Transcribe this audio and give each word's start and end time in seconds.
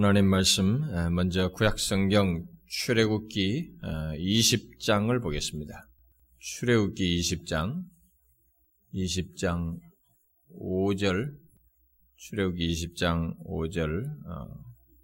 하나님 0.00 0.26
말씀 0.26 0.82
먼저 1.12 1.50
구약성경 1.50 2.44
출애굽기 2.68 3.78
20장을 3.82 5.20
보겠습니다. 5.20 5.88
출애굽기 6.38 7.18
20장 7.18 7.82
20장 8.94 9.76
5절 10.54 11.32
출애굽기 12.14 12.68
20장 12.68 13.34
5절 13.44 14.04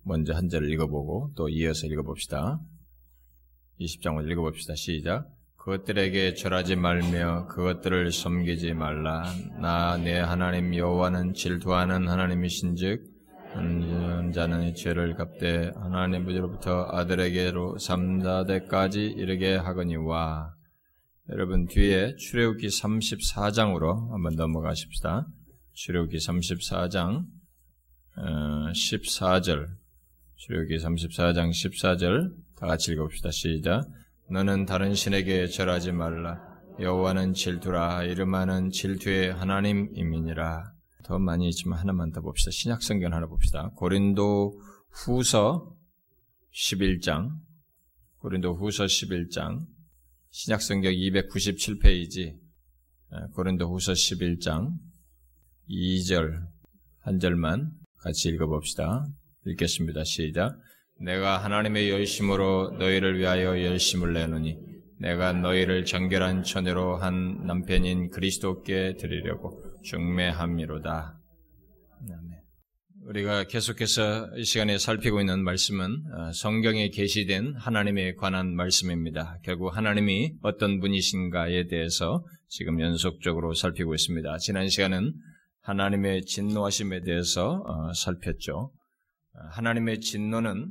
먼저 0.05 0.33
한 0.33 0.49
절을 0.49 0.71
읽어보고 0.71 1.33
또 1.35 1.49
이어서 1.49 1.89
읽어봅시다. 1.89 2.61
20장을 3.81 4.31
읽어봅시다. 4.31 4.77
시작. 4.77 5.29
그것들에게 5.57 6.35
절하지 6.35 6.77
말며 6.77 7.49
그것들을 7.49 8.13
섬기지 8.13 8.75
말라. 8.75 9.25
나 9.61 9.97
내 9.97 10.21
하나님 10.21 10.73
여호와는 10.73 11.35
질투하는 11.35 12.07
하나님이신즉 12.07 13.13
한 13.55 13.94
자는 14.35 14.75
죄를 14.75 15.15
갚되 15.15 15.73
하나님 15.77 16.27
부지로부터 16.27 16.87
아들에게로 16.91 17.79
삼다대까지 17.79 19.03
이르게 19.03 19.57
하거니와 19.57 20.53
여러분 21.31 21.67
뒤에 21.67 22.17
출애굽기 22.17 22.67
34장으로 22.67 24.11
한번 24.11 24.35
넘어가십시다. 24.35 25.27
출애굽기 25.73 26.19
34장 26.19 27.25
14절 28.17 29.69
출애굽기 30.37 30.77
34장 30.77 31.49
14절 31.49 32.35
다 32.57 32.67
같이 32.67 32.93
읽어봅시다. 32.93 33.31
시작. 33.31 33.85
너는 34.31 34.67
다른 34.67 34.95
신에게 34.95 35.47
절하지 35.47 35.93
말라. 35.93 36.41
여호와는 36.79 37.33
질투라 37.33 38.05
이름하는 38.05 38.71
질투의 38.71 39.33
하나님이니라. 39.33 40.74
더 41.05 41.19
많이 41.19 41.49
있지만 41.49 41.79
하나만 41.79 42.13
더 42.13 42.21
봅시다. 42.21 42.51
신약 42.51 42.83
성경 42.83 43.13
하나 43.13 43.27
봅시다. 43.27 43.71
고린도 43.77 44.61
후서 44.91 45.75
11장. 46.53 47.31
고린도 48.19 48.55
후서 48.55 48.85
11장. 48.85 49.61
신약 50.31 50.63
성경 50.63 50.93
297페이지. 50.93 52.35
고린도 53.35 53.73
후서 53.73 53.93
11장 53.93 54.71
2절 55.69 56.41
한 57.01 57.21
절만 57.21 57.71
같이 57.99 58.31
읽어봅시다. 58.31 59.07
읽겠습니다. 59.47 60.05
시작. 60.05 60.59
내가 61.01 61.39
하나님의 61.45 61.91
열심으로 61.91 62.77
너희를 62.79 63.19
위하여 63.19 63.63
열심을 63.63 64.15
내노니 64.15 64.57
내가 65.01 65.33
너희를 65.33 65.85
정결한 65.85 66.45
처녀로 66.45 66.97
한 66.97 67.47
남편인 67.47 68.11
그리스도께 68.11 68.97
드리려고 68.97 69.64
중매함이로다. 69.85 71.21
우리가 73.07 73.45
계속해서 73.45 74.31
이 74.39 74.45
시간에 74.45 74.79
살피고 74.79 75.21
있는 75.21 75.45
말씀은 75.45 75.85
어, 75.91 76.33
성경에 76.33 76.89
게시된 76.89 77.55
하나님에 77.57 78.15
관한 78.15 78.57
말씀입니다. 78.57 79.39
결국 79.45 79.77
하나님이 79.77 80.33
어떤 80.41 80.81
분이신가에 80.81 81.67
대해서 81.67 82.25
지금 82.49 82.81
연속적으로 82.81 83.53
살피고 83.53 83.95
있습니다. 83.95 84.39
지난 84.39 84.71
시간은 84.71 85.13
하나님의 85.61 86.23
진노하심에 86.23 87.03
대해서 87.03 87.63
어, 87.67 87.93
살폈죠. 87.93 88.55
어, 88.55 89.39
하나님의 89.51 90.01
진노는 90.01 90.71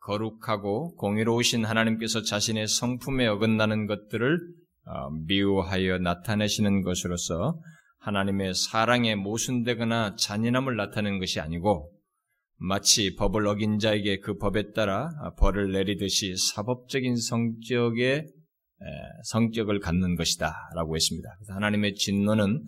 거룩하고 0.00 0.94
공의로우신 0.96 1.66
하나님께서 1.66 2.22
자신의 2.22 2.66
성품에 2.66 3.26
어긋나는 3.26 3.86
것들을 3.86 4.38
미워하여 5.26 5.98
나타내시는 5.98 6.80
것으로서 6.80 7.60
하나님의 8.00 8.54
사랑에 8.54 9.14
모순되거나 9.14 10.16
잔인함을 10.16 10.76
나타내는 10.76 11.18
것이 11.18 11.40
아니고 11.40 11.92
마치 12.56 13.14
법을 13.14 13.46
어긴 13.46 13.78
자에게 13.78 14.18
그 14.18 14.36
법에 14.36 14.72
따라 14.72 15.10
벌을 15.38 15.72
내리듯이 15.72 16.34
사법적인 16.36 17.16
성격의 17.16 18.26
성격을 19.24 19.80
갖는 19.80 20.14
것이다라고 20.16 20.96
했습니다. 20.96 21.28
하나님의 21.48 21.94
진노는 21.94 22.64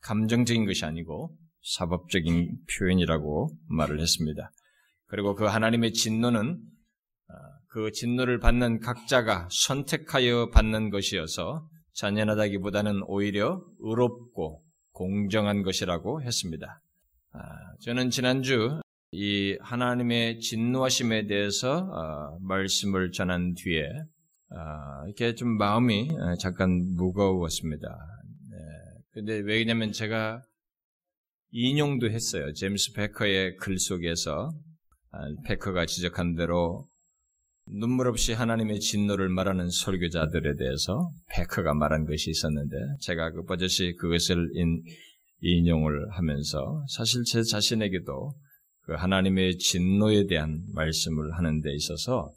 감정적인 0.00 0.66
것이 0.66 0.84
아니고 0.84 1.36
사법적인 1.62 2.56
표현이라고 2.78 3.50
말을 3.68 4.00
했습니다. 4.00 4.50
그리고 5.06 5.34
그 5.34 5.44
하나님의 5.44 5.92
진노는 5.92 6.60
어, 7.28 7.34
그 7.68 7.90
진노를 7.90 8.38
받는 8.38 8.80
각자가 8.80 9.48
선택하여 9.50 10.50
받는 10.50 10.90
것이어서 10.90 11.68
잔인하다기보다는 11.94 13.02
오히려 13.06 13.64
의롭고 13.80 14.62
공정한 14.96 15.62
것이라고 15.62 16.22
했습니다. 16.22 16.80
아, 17.32 17.38
저는 17.80 18.08
지난주 18.08 18.80
이 19.12 19.58
하나님의 19.60 20.40
진노하심에 20.40 21.26
대해서 21.26 21.86
어, 21.92 22.38
말씀을 22.40 23.12
전한 23.12 23.52
뒤에 23.54 23.84
아, 24.50 25.04
이렇게 25.04 25.34
좀 25.34 25.58
마음이 25.58 26.08
어, 26.10 26.34
잠깐 26.36 26.94
무거웠습니다. 26.94 27.86
근데 29.12 29.40
네. 29.40 29.42
왜냐면 29.46 29.92
제가 29.92 30.42
인용도 31.50 32.10
했어요. 32.10 32.52
제임스 32.54 32.94
베커의 32.94 33.56
글 33.56 33.78
속에서 33.78 34.50
아, 35.10 35.18
베커가 35.44 35.84
지적한 35.84 36.36
대로 36.36 36.88
눈물 37.68 38.06
없이 38.08 38.32
하나님의 38.32 38.80
진노를 38.80 39.28
말하는 39.28 39.68
설교자들에 39.70 40.56
대해서 40.56 41.10
베커가 41.30 41.74
말한 41.74 42.06
것이 42.06 42.30
있었는데 42.30 42.76
제가 43.00 43.32
그 43.32 43.44
버젓이 43.44 43.94
그것을 43.94 44.50
인, 44.54 44.82
인용을 45.40 46.10
하면서 46.12 46.84
사실 46.88 47.24
제 47.24 47.42
자신에게도 47.42 48.34
그 48.82 48.92
하나님의 48.94 49.58
진노에 49.58 50.26
대한 50.26 50.62
말씀을 50.72 51.36
하는 51.36 51.60
데 51.60 51.74
있어서 51.74 52.32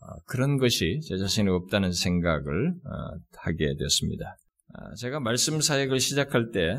어, 0.00 0.06
그런 0.26 0.58
것이 0.58 1.00
제 1.08 1.16
자신이 1.16 1.48
없다는 1.48 1.90
생각을 1.90 2.68
어, 2.68 3.18
하게 3.38 3.74
됐습니다. 3.76 4.36
아, 4.74 4.94
제가 4.94 5.18
말씀 5.18 5.60
사역을 5.60 5.98
시작할 5.98 6.50
때 6.52 6.76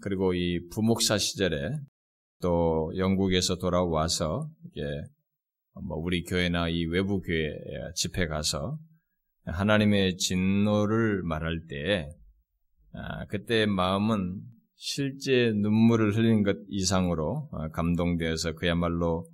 그리고 0.00 0.34
이 0.34 0.60
부목사 0.70 1.18
시절에 1.18 1.56
또 2.40 2.92
영국에서 2.96 3.56
돌아와서 3.56 4.48
이게 4.66 4.82
뭐 5.82 5.98
우리 5.98 6.22
교회나 6.24 6.68
이 6.68 6.84
외부 6.86 7.20
교회 7.20 7.50
집회 7.94 8.26
가서 8.26 8.78
하나님의 9.46 10.16
진노를 10.16 11.22
말할 11.22 11.62
때 11.68 12.08
아, 12.92 13.26
그때 13.26 13.66
마음은 13.66 14.40
실제 14.76 15.52
눈물을 15.52 16.16
흘린 16.16 16.42
것 16.42 16.56
이상으로 16.68 17.48
어, 17.50 17.68
감동되어서 17.70 18.52
그야말로 18.52 19.26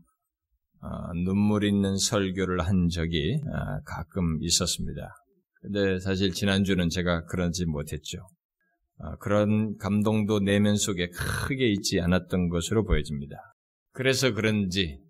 어, 0.81 1.13
눈물 1.25 1.65
있는 1.65 1.97
설교를 1.97 2.61
한 2.61 2.89
적이 2.89 3.41
어, 3.45 3.83
가끔 3.85 4.39
있었습니다. 4.43 5.15
근데 5.61 5.99
사실 5.99 6.31
지난주는 6.31 6.89
제가 6.89 7.25
그러지 7.27 7.67
못했죠. 7.67 8.19
그런 9.19 9.77
감동도 9.79 10.41
내면 10.41 10.77
속에 10.77 11.09
크게 11.09 11.71
있지 11.71 12.01
않았던 12.01 12.49
것으로 12.49 12.85
보여집니다. 12.85 13.37
그래서 13.93 14.33
그런지 14.33 15.01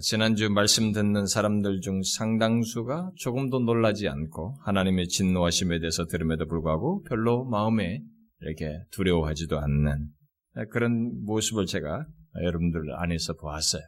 지난주 0.00 0.50
말씀 0.50 0.92
듣는 0.92 1.26
사람들 1.26 1.80
중 1.80 2.02
상당수가 2.02 3.12
조금도 3.16 3.60
놀라지 3.60 4.08
않고 4.08 4.56
하나님의 4.64 5.08
진노하심에 5.08 5.80
대해서 5.80 6.06
들음에도 6.06 6.46
불구하고 6.46 7.02
별로 7.08 7.44
마음에 7.44 8.00
이렇게 8.40 8.84
두려워하지도 8.92 9.58
않는 9.58 10.08
그런 10.70 11.24
모습을 11.24 11.66
제가 11.66 12.06
여러분들 12.42 12.82
안에서 12.96 13.34
보았어요. 13.34 13.82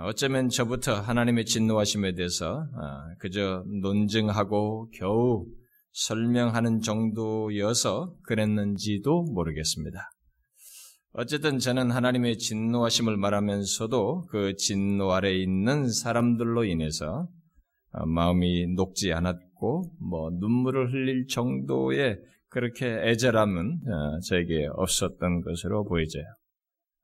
어쩌면 0.00 0.48
저부터 0.48 0.94
하나님의 0.94 1.44
진노하심에 1.44 2.14
대해서 2.14 2.66
그저 3.18 3.62
논증하고 3.82 4.90
겨우 4.98 5.46
설명하는 5.92 6.80
정도여서 6.80 8.14
그랬는지도 8.24 9.22
모르겠습니다. 9.32 10.10
어쨌든 11.12 11.58
저는 11.58 11.90
하나님의 11.90 12.38
진노하심을 12.38 13.16
말하면서도 13.16 14.26
그 14.30 14.54
진노 14.56 15.12
아래 15.12 15.34
있는 15.34 15.90
사람들로 15.90 16.64
인해서 16.64 17.28
어, 17.92 18.06
마음이 18.06 18.68
녹지 18.74 19.12
않았고 19.12 19.96
뭐 19.98 20.30
눈물을 20.30 20.92
흘릴 20.92 21.26
정도의 21.26 22.20
그렇게 22.48 22.86
애절함은 22.86 23.80
어, 23.88 24.20
저에게 24.20 24.68
없었던 24.72 25.42
것으로 25.42 25.84
보이죠. 25.84 26.20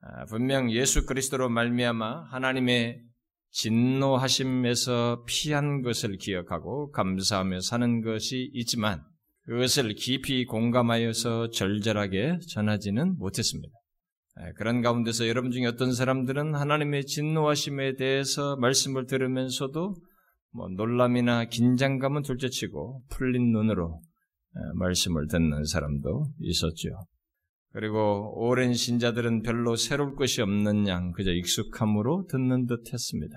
아, 0.02 0.24
분명 0.26 0.70
예수 0.70 1.04
그리스도로 1.04 1.48
말미암아 1.48 2.26
하나님의 2.30 3.02
진노하심에서 3.50 5.24
피한 5.26 5.82
것을 5.82 6.16
기억하고 6.16 6.90
감사하며 6.92 7.60
사는 7.60 8.02
것이 8.02 8.50
있지만 8.52 9.02
그것을 9.46 9.94
깊이 9.94 10.44
공감하여서 10.44 11.50
절절하게 11.50 12.38
전하지는 12.48 13.16
못했습니다. 13.18 13.72
예, 14.40 14.52
그런 14.56 14.82
가운데서 14.82 15.28
여러분 15.28 15.50
중에 15.50 15.66
어떤 15.66 15.92
사람들은 15.92 16.54
하나님의 16.54 17.06
진노하심에 17.06 17.96
대해서 17.96 18.56
말씀을 18.56 19.06
들으면서도 19.06 19.94
뭐 20.52 20.68
놀람이나 20.68 21.46
긴장감은 21.46 22.22
둘째치고 22.22 23.02
풀린 23.08 23.52
눈으로 23.52 24.00
예, 24.56 24.78
말씀을 24.78 25.26
듣는 25.28 25.64
사람도 25.64 26.32
있었죠. 26.40 26.90
그리고 27.72 28.32
오랜 28.36 28.72
신자들은 28.72 29.42
별로 29.42 29.76
새로울 29.76 30.16
것이 30.16 30.40
없는 30.40 30.88
양 30.88 31.12
그저 31.12 31.30
익숙함으로 31.30 32.26
듣는 32.30 32.66
듯 32.66 32.92
했습니다. 32.92 33.34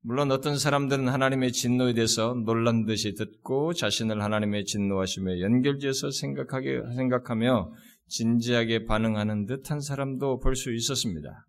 물론 0.00 0.30
어떤 0.30 0.56
사람들은 0.56 1.08
하나님의 1.08 1.52
진노에 1.52 1.92
대해서 1.92 2.34
놀란 2.46 2.86
듯이 2.86 3.14
듣고 3.14 3.74
자신을 3.74 4.22
하나님의 4.22 4.64
진노하심에 4.64 5.40
연결지어서 5.40 6.10
생각하게, 6.10 6.80
생각하며 6.96 7.70
진지하게 8.08 8.84
반응하는 8.86 9.46
듯한 9.46 9.80
사람도 9.80 10.40
볼 10.40 10.54
수 10.56 10.72
있었습니다. 10.72 11.46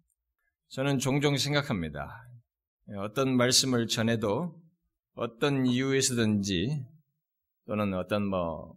저는 0.69 0.99
종종 0.99 1.35
생각합니다. 1.37 2.07
어떤 2.97 3.35
말씀을 3.35 3.87
전해도 3.87 4.59
어떤 5.13 5.65
이유에서든지 5.65 6.85
또는 7.65 7.93
어떤 7.93 8.27
뭐 8.27 8.75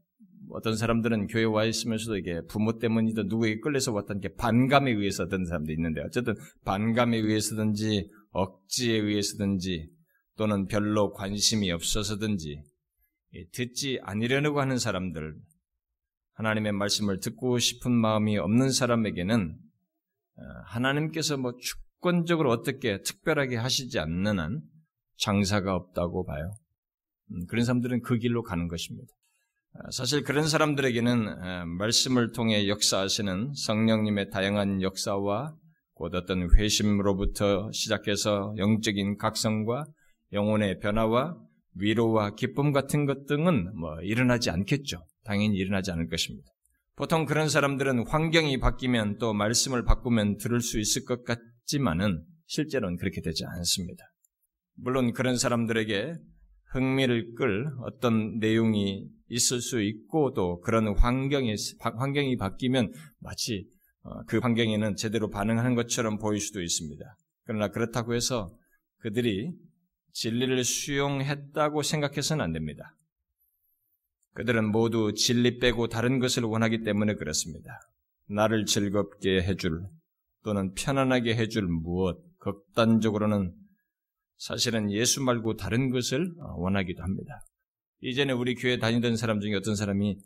어떤 0.50 0.76
사람들은 0.76 1.28
교회 1.28 1.44
와 1.44 1.64
있으면서도 1.64 2.16
이게 2.18 2.40
부모 2.48 2.78
때문이든 2.78 3.28
누구에게 3.28 3.60
끌려서 3.60 3.92
왔던 3.92 4.20
게 4.20 4.34
반감에 4.34 4.90
의해서 4.90 5.24
어떤 5.24 5.44
사람도 5.46 5.72
있는데 5.72 6.02
어쨌든 6.02 6.34
반감에 6.64 7.16
의해서든지 7.18 8.10
억지에 8.32 8.98
의해서든지 8.98 9.88
또는 10.36 10.66
별로 10.66 11.12
관심이 11.12 11.70
없어서든지 11.70 12.62
듣지 13.52 13.98
아니려고 14.02 14.60
하는 14.60 14.78
사람들 14.78 15.36
하나님의 16.34 16.72
말씀을 16.72 17.20
듣고 17.20 17.58
싶은 17.58 17.92
마음이 17.92 18.38
없는 18.38 18.70
사람에게는 18.70 19.56
어, 20.36 20.42
하나님께서 20.66 21.36
뭐 21.36 21.54
주권적으로 21.56 22.50
어떻게 22.50 23.02
특별하게 23.02 23.56
하시지 23.56 23.98
않는 23.98 24.38
한 24.38 24.62
장사가 25.18 25.74
없다고 25.74 26.24
봐요. 26.24 26.54
음, 27.30 27.46
그런 27.48 27.64
사람들은 27.64 28.02
그 28.02 28.18
길로 28.18 28.42
가는 28.42 28.68
것입니다. 28.68 29.12
어, 29.74 29.90
사실 29.90 30.22
그런 30.22 30.48
사람들에게는 30.48 31.28
어, 31.28 31.64
말씀을 31.66 32.32
통해 32.32 32.68
역사하시는 32.68 33.52
성령님의 33.54 34.30
다양한 34.30 34.82
역사와 34.82 35.54
곧 35.94 36.14
어떤 36.14 36.48
회심으로부터 36.56 37.70
시작해서 37.72 38.54
영적인 38.56 39.18
각성과 39.18 39.84
영혼의 40.32 40.78
변화와 40.80 41.36
위로와 41.74 42.34
기쁨 42.34 42.72
같은 42.72 43.06
것 43.06 43.26
등은 43.26 43.76
뭐 43.76 44.00
일어나지 44.00 44.50
않겠죠. 44.50 45.04
당연히 45.24 45.56
일어나지 45.56 45.90
않을 45.90 46.08
것입니다. 46.08 46.48
보통 46.94 47.24
그런 47.24 47.48
사람들은 47.48 48.06
환경이 48.06 48.58
바뀌면 48.58 49.18
또 49.18 49.32
말씀을 49.32 49.84
바꾸면 49.84 50.36
들을 50.38 50.60
수 50.60 50.78
있을 50.78 51.04
것 51.04 51.24
같지만은 51.24 52.24
실제로는 52.46 52.96
그렇게 52.96 53.20
되지 53.20 53.44
않습니다. 53.46 54.04
물론 54.74 55.12
그런 55.12 55.36
사람들에게 55.36 56.14
흥미를 56.72 57.34
끌 57.34 57.70
어떤 57.80 58.38
내용이 58.38 59.06
있을 59.28 59.60
수 59.60 59.80
있고 59.82 60.32
또 60.34 60.60
그런 60.60 60.96
환경이 60.96 61.54
환경이 61.80 62.36
바뀌면 62.36 62.92
마치 63.20 63.66
어, 64.02 64.22
그 64.24 64.38
환경에는 64.38 64.96
제대로 64.96 65.30
반응하는 65.30 65.74
것처럼 65.74 66.18
보일 66.18 66.40
수도 66.40 66.60
있습니다. 66.60 67.04
그러나 67.44 67.68
그렇다고 67.68 68.14
해서 68.14 68.54
그들이 68.98 69.52
진리를 70.12 70.62
수용했다고 70.64 71.82
생각해서는 71.82 72.44
안 72.44 72.52
됩니다. 72.52 72.96
그들은 74.34 74.70
모두 74.70 75.12
진리 75.14 75.58
빼고 75.58 75.88
다른 75.88 76.18
것을 76.18 76.44
원하기 76.44 76.82
때문에 76.82 77.14
그렇습니다. 77.14 77.78
나를 78.28 78.64
즐겁게 78.64 79.42
해줄 79.42 79.82
또는 80.44 80.72
편안하게 80.72 81.36
해줄 81.36 81.66
무엇, 81.68 82.18
극단적으로는 82.38 83.54
사실은 84.36 84.90
예수 84.90 85.22
말고 85.22 85.56
다른 85.56 85.90
것을 85.90 86.32
원하기도 86.56 87.02
합니다. 87.02 87.44
이전에 88.00 88.32
우리 88.32 88.54
교회 88.54 88.78
다니던 88.78 89.16
사람 89.16 89.40
중에 89.40 89.54
어떤 89.54 89.76
사람이 89.76 90.18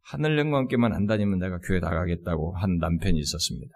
하늘 0.00 0.38
영광께만 0.38 0.94
안 0.94 1.06
다니면 1.06 1.38
내가 1.38 1.58
교회 1.58 1.80
나가겠다고 1.80 2.56
한 2.56 2.78
남편이 2.78 3.18
있었습니다. 3.18 3.74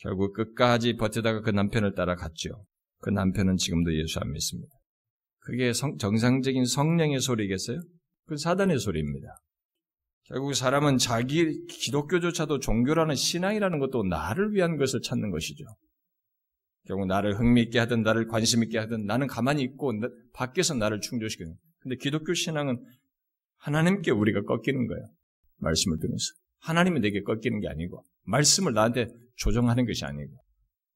결국 0.00 0.32
끝까지 0.32 0.96
버티다가 0.96 1.42
그 1.42 1.50
남편을 1.50 1.94
따라갔죠. 1.94 2.64
그 3.00 3.10
남편은 3.10 3.56
지금도 3.56 3.96
예수 3.96 4.18
안 4.18 4.32
믿습니다. 4.32 4.72
그게 5.38 5.72
성, 5.72 5.96
정상적인 5.96 6.64
성령의 6.64 7.20
소리겠어요? 7.20 7.78
그 8.28 8.36
사단의 8.36 8.78
소리입니다. 8.78 9.40
결국 10.24 10.54
사람은 10.54 10.98
자기 10.98 11.64
기독교조차도 11.66 12.58
종교라는 12.58 13.14
신앙이라는 13.14 13.78
것도 13.78 14.04
나를 14.04 14.52
위한 14.52 14.76
것을 14.76 15.00
찾는 15.00 15.30
것이죠. 15.30 15.64
결국 16.86 17.06
나를 17.06 17.38
흥미있게 17.38 17.78
하든 17.78 18.02
나를 18.02 18.26
관심있게 18.28 18.78
하든 18.78 19.06
나는 19.06 19.26
가만히 19.26 19.62
있고 19.62 19.92
밖에서 20.34 20.74
나를 20.74 21.00
충족시키는 21.00 21.54
근데 21.80 21.96
기독교 21.96 22.34
신앙은 22.34 22.84
하나님께 23.56 24.10
우리가 24.10 24.42
꺾이는 24.42 24.86
거예요. 24.86 25.06
말씀을 25.56 25.98
통해서. 25.98 26.24
하나님은 26.60 27.00
내게 27.00 27.22
꺾이는 27.22 27.60
게 27.60 27.68
아니고 27.68 28.04
말씀을 28.24 28.74
나한테 28.74 29.08
조정하는 29.36 29.86
것이 29.86 30.04
아니고 30.04 30.32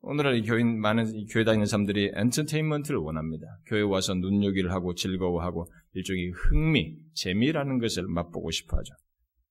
오늘날 0.01 0.43
교인 0.43 0.81
많은 0.81 1.27
교회 1.27 1.45
다니는 1.45 1.65
사람들이 1.65 2.13
엔터테인먼트를 2.15 2.99
원합니다. 2.99 3.47
교회 3.67 3.81
와서 3.81 4.15
눈요기를 4.15 4.73
하고 4.73 4.95
즐거워하고 4.95 5.71
일종의 5.95 6.31
흥미, 6.31 6.97
재미라는 7.15 7.79
것을 7.79 8.07
맛보고 8.09 8.51
싶어 8.51 8.77
하죠. 8.79 8.95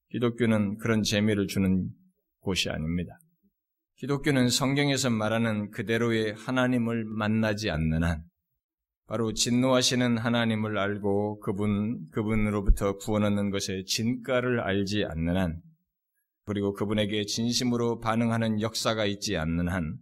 기독교는 0.09 0.77
그런 0.77 1.03
재미를 1.03 1.47
주는 1.47 1.89
곳이 2.39 2.69
아닙니다. 2.69 3.17
기독교는 3.97 4.49
성경에서 4.49 5.11
말하는 5.11 5.69
그대로의 5.69 6.33
하나님을 6.33 7.05
만나지 7.05 7.69
않는 7.69 8.03
한, 8.03 8.23
바로 9.05 9.33
진노하시는 9.33 10.17
하나님을 10.17 10.77
알고 10.77 11.39
그분, 11.41 12.07
그분으로부터 12.11 12.97
구원 12.97 13.23
얻는 13.25 13.51
것의 13.51 13.85
진가를 13.85 14.61
알지 14.61 15.05
않는 15.05 15.37
한, 15.37 15.61
그리고 16.45 16.73
그분에게 16.73 17.25
진심으로 17.25 17.99
반응하는 17.99 18.61
역사가 18.61 19.05
있지 19.05 19.37
않는 19.37 19.67
한, 19.67 19.97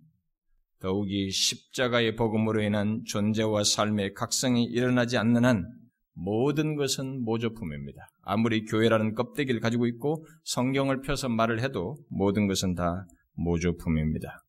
더욱이 0.79 1.29
십자가의 1.29 2.15
복음으로 2.15 2.61
인한 2.61 3.03
존재와 3.05 3.65
삶의 3.65 4.13
각성이 4.13 4.63
일어나지 4.63 5.17
않는 5.17 5.43
한 5.43 5.78
모든 6.21 6.75
것은 6.75 7.23
모조품입니다. 7.23 8.09
아무리 8.23 8.65
교회라는 8.65 9.15
껍데기를 9.15 9.61
가지고 9.61 9.87
있고 9.87 10.25
성경을 10.43 11.01
펴서 11.01 11.29
말을 11.29 11.61
해도 11.61 11.97
모든 12.09 12.47
것은 12.47 12.75
다 12.75 13.05
모조품입니다. 13.35 14.43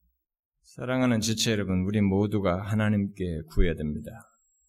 사랑하는 0.62 1.20
지체 1.20 1.52
여러분, 1.52 1.84
우리 1.84 2.00
모두가 2.00 2.62
하나님께 2.62 3.42
구해야 3.50 3.74
됩니다. 3.74 4.10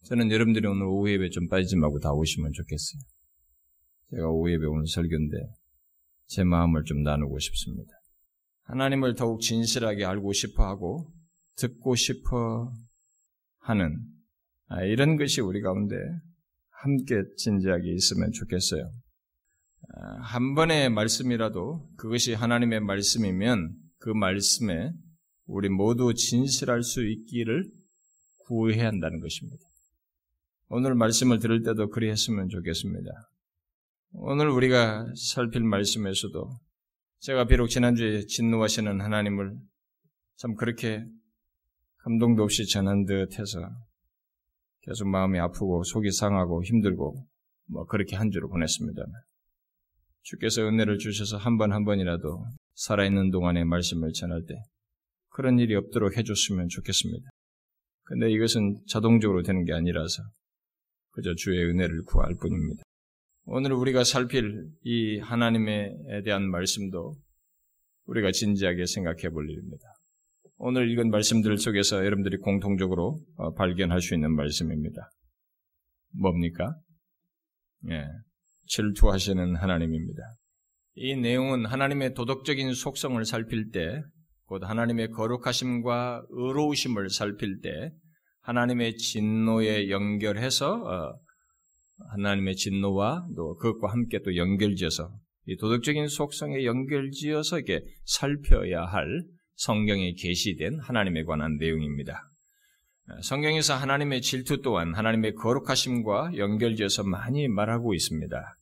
저는 0.04 0.30
여러분들이 0.30 0.66
오늘 0.66 0.84
오후 0.86 1.10
예배 1.10 1.30
좀 1.30 1.48
빠지지 1.48 1.76
말고 1.76 1.98
다 1.98 2.12
오시면 2.12 2.52
좋겠어요. 2.52 3.00
제가 4.10 4.28
오후 4.28 4.50
예배 4.52 4.64
오늘 4.66 4.86
설교인데 4.86 5.36
제 6.26 6.44
마음을 6.44 6.84
좀 6.84 7.02
나누고 7.02 7.38
싶습니다. 7.38 7.92
하나님을 8.64 9.14
더욱 9.14 9.40
진실하게 9.40 10.04
알고 10.04 10.32
싶어 10.32 10.64
하고 10.64 11.12
듣고 11.56 11.94
싶어 11.94 12.72
하는 13.58 13.98
아, 14.68 14.82
이런 14.82 15.16
것이 15.16 15.40
우리 15.40 15.60
가운데 15.60 15.96
함께 16.82 17.22
진지하게 17.36 17.92
있으면 17.94 18.32
좋겠어요. 18.32 18.90
아, 19.94 20.20
한 20.22 20.54
번의 20.54 20.90
말씀이라도 20.90 21.88
그것이 21.96 22.34
하나님의 22.34 22.80
말씀이면 22.80 23.72
그 23.98 24.10
말씀에 24.10 24.90
우리 25.46 25.68
모두 25.68 26.12
진실할 26.12 26.82
수 26.82 27.06
있기를 27.06 27.70
구해야 28.38 28.88
한다는 28.88 29.20
것입니다. 29.20 29.64
오늘 30.68 30.96
말씀을 30.96 31.38
들을 31.38 31.62
때도 31.62 31.88
그리 31.90 32.10
했으면 32.10 32.48
좋겠습니다. 32.48 33.10
오늘 34.14 34.48
우리가 34.48 35.06
살필 35.14 35.62
말씀에서도 35.62 36.50
제가 37.20 37.46
비록 37.46 37.68
지난주에 37.68 38.26
진노하시는 38.26 39.00
하나님을 39.00 39.56
참 40.36 40.56
그렇게 40.56 41.04
감동도 41.98 42.42
없이 42.42 42.66
전한 42.66 43.04
듯 43.04 43.38
해서 43.38 43.60
계속 44.82 45.08
마음이 45.08 45.38
아프고 45.38 45.82
속이 45.84 46.10
상하고 46.10 46.62
힘들고 46.64 47.26
뭐 47.66 47.86
그렇게 47.86 48.16
한 48.16 48.30
주를 48.30 48.48
보냈습니다. 48.48 49.02
주께서 50.22 50.62
은혜를 50.62 50.98
주셔서 50.98 51.36
한 51.36 51.58
번한 51.58 51.84
번이라도 51.84 52.44
살아있는 52.74 53.30
동안에 53.30 53.64
말씀을 53.64 54.12
전할 54.12 54.44
때 54.46 54.54
그런 55.30 55.58
일이 55.58 55.74
없도록 55.74 56.16
해줬으면 56.16 56.68
좋겠습니다. 56.68 57.30
근데 58.04 58.30
이것은 58.30 58.80
자동적으로 58.88 59.42
되는 59.42 59.64
게 59.64 59.72
아니라서 59.72 60.22
그저 61.12 61.34
주의 61.34 61.64
은혜를 61.64 62.04
구할 62.04 62.34
뿐입니다. 62.36 62.82
오늘 63.44 63.72
우리가 63.72 64.04
살필 64.04 64.68
이 64.82 65.18
하나님에 65.18 66.22
대한 66.24 66.48
말씀도 66.50 67.16
우리가 68.06 68.30
진지하게 68.32 68.86
생각해 68.86 69.30
볼 69.30 69.48
일입니다. 69.48 69.84
오늘 70.64 70.88
읽은 70.92 71.10
말씀들 71.10 71.58
속에서 71.58 72.04
여러분들이 72.04 72.36
공통적으로 72.36 73.20
어, 73.34 73.52
발견할 73.54 74.00
수 74.00 74.14
있는 74.14 74.32
말씀입니다. 74.36 75.10
뭡니까? 76.12 76.76
예, 77.90 78.06
질투하시는 78.66 79.56
하나님입니다. 79.56 80.22
이 80.94 81.16
내용은 81.16 81.66
하나님의 81.66 82.14
도덕적인 82.14 82.74
속성을 82.74 83.24
살필 83.24 83.72
때, 83.72 84.04
곧 84.44 84.62
하나님의 84.62 85.10
거룩하심과 85.10 86.26
의로우심을 86.30 87.10
살필 87.10 87.60
때, 87.60 87.90
하나님의 88.42 88.98
진노에 88.98 89.88
연결해서 89.90 90.74
어, 90.74 91.18
하나님의 92.10 92.54
진노와 92.54 93.26
또 93.34 93.56
그것과 93.56 93.90
함께 93.90 94.20
또 94.22 94.36
연결지어서 94.36 95.12
이 95.46 95.56
도덕적인 95.56 96.06
속성에 96.06 96.64
연결지어서 96.64 97.58
이렇게 97.58 97.84
살펴야 98.04 98.84
할 98.84 99.24
성경에 99.56 100.12
계시된 100.14 100.80
하나님에 100.80 101.24
관한 101.24 101.56
내용입니다. 101.58 102.28
성경에서 103.22 103.74
하나님의 103.74 104.22
질투 104.22 104.62
또한 104.62 104.94
하나님의 104.94 105.34
거룩하심과 105.34 106.36
연결지어서 106.36 107.04
많이 107.04 107.48
말하고 107.48 107.94
있습니다. 107.94 108.56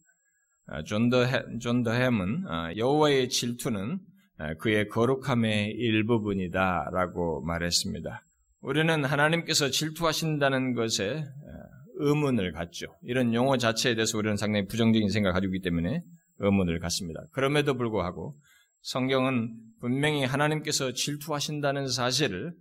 존 0.87 1.83
더햄은 1.83 2.45
아, 2.49 2.73
여호와의 2.77 3.29
질투는 3.29 3.99
아, 4.39 4.55
그의 4.55 4.89
거룩함의 4.89 5.73
일부분이다라고 5.73 7.43
말했습니다. 7.43 8.25
우리는 8.63 9.05
하나님께서 9.05 9.71
질투하신다는 9.71 10.75
것에 10.75 11.25
아, 11.25 11.81
의문을 11.97 12.53
갖죠. 12.53 12.87
이런 13.03 13.35
용어 13.35 13.59
자체에 13.59 13.95
대해서 13.95 14.17
우리는 14.17 14.37
상당히 14.37 14.67
부정적인 14.67 15.11
생각을 15.11 15.35
가지고 15.35 15.55
있기 15.55 15.65
때문에 15.65 16.03
의문을 16.39 16.79
갖습니다. 16.79 17.21
그럼에도 17.33 17.75
불구하고 17.75 18.37
성경은 18.83 19.55
분명히 19.81 20.25
하나님께서 20.25 20.93
질투하신다는 20.93 21.89
사실을 21.89 22.53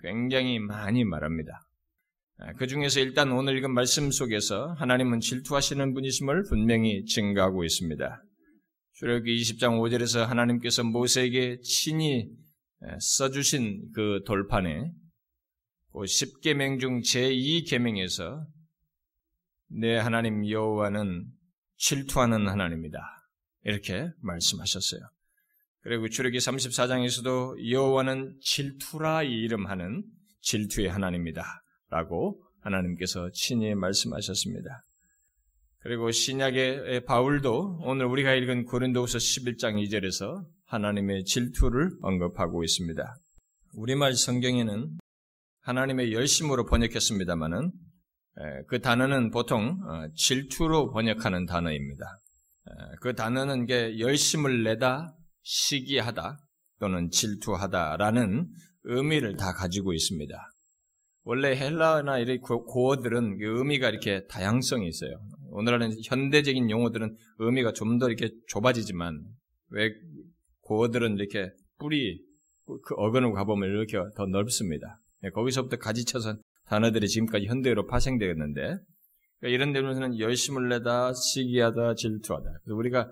굉장히 0.00 0.58
많이 0.58 1.04
말합니다. 1.04 1.60
아, 2.38 2.52
그 2.54 2.66
중에서 2.66 3.00
일단 3.00 3.32
오늘 3.32 3.56
읽은 3.56 3.72
말씀 3.72 4.10
속에서 4.10 4.72
하나님은 4.74 5.20
질투하시는 5.20 5.94
분이심을 5.94 6.44
분명히 6.48 7.04
증가하고 7.04 7.64
있습니다. 7.64 8.22
출애굽기 8.94 9.36
20장 9.36 9.78
5절에서 9.80 10.24
하나님께서 10.24 10.82
모세에게 10.84 11.60
친히 11.60 12.28
써주신 12.98 13.92
그 13.94 14.20
돌판에 14.26 14.90
10계명 15.94 16.74
그중 16.74 17.00
제2계명에서 17.00 18.44
내 19.68 19.96
하나님 19.96 20.48
여호와는 20.48 21.26
질투하는 21.76 22.48
하나님이다. 22.48 22.98
이렇게 23.64 24.10
말씀하셨어요. 24.20 25.00
그리고 25.86 26.08
출애기 26.08 26.38
34장에서도 26.38 27.70
여호와는 27.70 28.38
질투라 28.40 29.22
이름하는 29.22 30.02
질투의 30.40 30.88
하나님이다. 30.88 31.44
라고 31.90 32.42
하나님께서 32.60 33.30
친히 33.32 33.72
말씀하셨습니다. 33.76 34.82
그리고 35.78 36.10
신약의 36.10 37.04
바울도 37.04 37.82
오늘 37.82 38.06
우리가 38.06 38.34
읽은 38.34 38.64
고린도후서 38.64 39.18
11장 39.18 39.80
2절에서 39.86 40.44
하나님의 40.64 41.22
질투를 41.22 41.92
언급하고 42.02 42.64
있습니다. 42.64 43.16
우리말 43.74 44.14
성경에는 44.14 44.90
하나님의 45.60 46.12
열심으로 46.12 46.64
번역했습니다마는 46.66 47.70
그 48.66 48.80
단어는 48.80 49.30
보통 49.30 49.78
어, 49.86 50.08
질투로 50.16 50.90
번역하는 50.90 51.46
단어입니다. 51.46 52.04
그 53.00 53.14
단어는 53.14 53.66
게 53.66 54.00
열심을 54.00 54.64
내다, 54.64 55.16
시기하다 55.46 56.38
또는 56.80 57.08
질투하다라는 57.10 58.48
의미를 58.84 59.36
다 59.36 59.52
가지고 59.52 59.92
있습니다. 59.94 60.36
원래 61.22 61.56
헬라나 61.56 62.18
이런 62.18 62.38
고어들은 62.40 63.38
그 63.38 63.58
의미가 63.58 63.88
이렇게 63.88 64.26
다양성이 64.26 64.88
있어요. 64.88 65.20
오늘날은 65.50 65.92
현대적인 66.04 66.70
용어들은 66.70 67.16
의미가 67.38 67.72
좀 67.72 67.98
더 67.98 68.08
이렇게 68.08 68.30
좁아지지만 68.48 69.24
왜 69.70 69.92
고어들은 70.62 71.16
이렇게 71.16 71.50
뿌리 71.78 72.20
그 72.66 72.94
어근을 72.96 73.32
가보면 73.32 73.68
이렇게 73.70 73.98
더 74.16 74.26
넓습니다. 74.26 75.00
예, 75.24 75.30
거기서부터 75.30 75.76
가지쳐서 75.76 76.36
단어들이 76.66 77.08
지금까지 77.08 77.46
현대어로 77.46 77.86
파생되었는데 77.86 78.60
그러니까 78.60 79.54
이런 79.54 79.72
데로는 79.72 80.18
열심을 80.18 80.68
내다, 80.68 81.12
시기하다, 81.14 81.94
질투하다. 81.94 82.44
그래서 82.64 82.76
우리가 82.76 83.08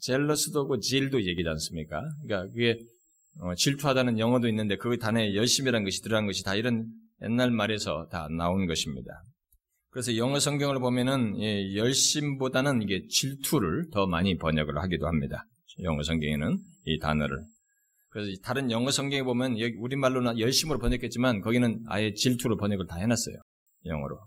젤러스도고 0.00 0.80
질도 0.80 1.22
얘기지 1.24 1.48
않습니까? 1.48 2.02
그러니까 2.22 2.52
그게 2.52 2.78
어, 3.40 3.54
질투하다는 3.54 4.18
영어도 4.18 4.48
있는데 4.48 4.76
그 4.76 4.98
단어에 4.98 5.34
열심이라는 5.34 5.84
것이 5.84 6.02
들어간 6.02 6.26
것이 6.26 6.44
다 6.44 6.54
이런 6.54 6.86
옛날 7.22 7.50
말에서 7.50 8.08
다 8.10 8.28
나온 8.30 8.66
것입니다. 8.66 9.10
그래서 9.90 10.16
영어 10.16 10.40
성경을 10.40 10.80
보면은 10.80 11.40
예, 11.40 11.74
열심보다는 11.76 12.82
이게 12.82 13.06
질투를 13.08 13.90
더 13.92 14.06
많이 14.06 14.36
번역을 14.36 14.76
하기도 14.78 15.06
합니다. 15.06 15.44
영어 15.82 16.02
성경에는 16.02 16.58
이 16.86 16.98
단어를. 16.98 17.44
그래서 18.08 18.30
다른 18.42 18.70
영어 18.70 18.90
성경에 18.90 19.22
보면 19.22 19.56
우리말로는 19.78 20.38
열심으로 20.38 20.78
번역했지만 20.78 21.40
거기는 21.40 21.82
아예 21.86 22.12
질투로 22.12 22.56
번역을 22.56 22.86
다 22.86 22.96
해놨어요. 22.96 23.36
영어로. 23.86 24.18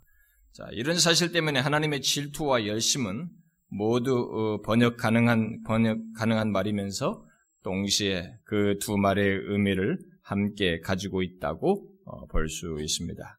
자, 0.53 0.67
이런 0.71 0.97
사실 0.99 1.31
때문에 1.31 1.59
하나님의 1.59 2.01
질투와 2.01 2.65
열심은 2.65 3.29
모두 3.69 4.15
어, 4.17 4.61
번역 4.61 4.97
가능한 4.97 5.63
번역 5.65 5.97
가능한 6.17 6.51
말이면서 6.51 7.23
동시에 7.63 8.33
그 8.45 8.77
두 8.79 8.97
말의 8.97 9.41
의미를 9.49 9.97
함께 10.21 10.79
가지고 10.79 11.21
있다고 11.21 11.89
어, 12.05 12.25
볼수 12.27 12.77
있습니다. 12.79 13.37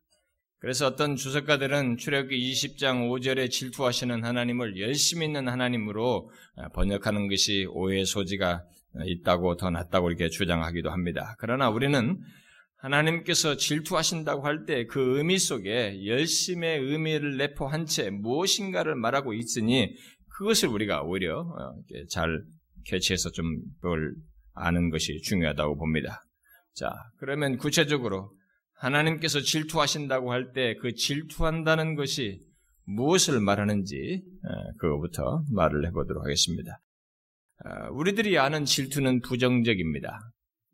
그래서 0.61 0.87
어떤 0.89 1.15
주석가들은 1.17 1.99
출애굽기 1.99 2.37
20장 2.53 3.09
5절에 3.09 3.49
질투하시는 3.51 4.25
하나님을 4.25 4.81
열심히 4.81 5.27
있는 5.27 5.49
하나님으로 5.49 6.31
어, 6.57 6.69
번역하는 6.75 7.29
것이 7.29 7.67
오해의 7.71 8.05
소지가 8.05 8.65
있다고 9.05 9.57
더 9.57 9.71
낫다고 9.71 10.09
이렇게 10.11 10.29
주장하기도 10.29 10.91
합니다. 10.91 11.37
그러나 11.39 11.71
우리는 11.71 12.19
하나님께서 12.79 13.57
질투하신다고 13.57 14.45
할 14.45 14.65
때 14.67 14.87
그 14.87 15.19
의미 15.19 15.39
속에 15.39 16.07
열심의 16.07 16.81
의미를 16.81 17.37
내포한 17.37 17.87
채 17.87 18.11
무엇인가를 18.11 18.95
말하고 18.97 19.35
있으니 19.35 19.95
그것을 20.39 20.69
우리가 20.69 21.03
오히려 21.03 21.41
어, 21.41 21.75
잘 22.11 22.41
캐치해서 22.87 23.31
좀 23.33 23.45
그걸 23.81 24.15
아는 24.55 24.91
것이 24.91 25.21
중요하다고 25.23 25.77
봅니다. 25.77 26.25
자, 26.75 26.91
그러면 27.19 27.57
구체적으로 27.59 28.33
하나님께서 28.75 29.41
질투하신다고 29.41 30.33
할 30.33 30.53
때 30.53 30.77
그 30.81 30.95
질투한다는 30.95 31.97
것이 31.97 32.41
무엇을 32.85 33.41
말하는지 33.41 34.23
어, 34.45 34.73
그거부터 34.79 35.45
말을 35.53 35.87
해보도록 35.89 36.23
하겠습니다. 36.25 36.79
어, 37.65 37.93
우리들이 37.93 38.39
아는 38.39 38.65
질투는 38.65 39.21
부정적입니다. 39.21 40.21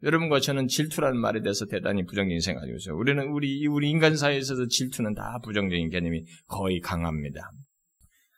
여러분과 0.03 0.41
저는 0.41 0.69
질투라는 0.69 1.19
말에 1.19 1.41
대해서 1.41 1.65
대단히 1.65 2.05
부정적인 2.05 2.41
생각을 2.41 2.77
있어요. 2.77 2.95
우리는 2.97 3.27
우리 3.29 3.67
우리 3.67 3.89
인간 3.89 4.15
사회에서도 4.17 4.69
질투는 4.69 5.15
다 5.15 5.39
부정적인 5.43 5.89
개념이 5.89 6.25
거의 6.47 6.81
강합니다. 6.81 7.51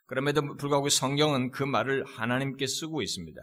그럼에도 0.07 0.55
불구하고 0.57 0.89
성경은 0.89 1.51
그 1.51 1.63
말을 1.63 2.05
하나님께 2.05 2.65
쓰고 2.65 3.01
있습니다. 3.01 3.41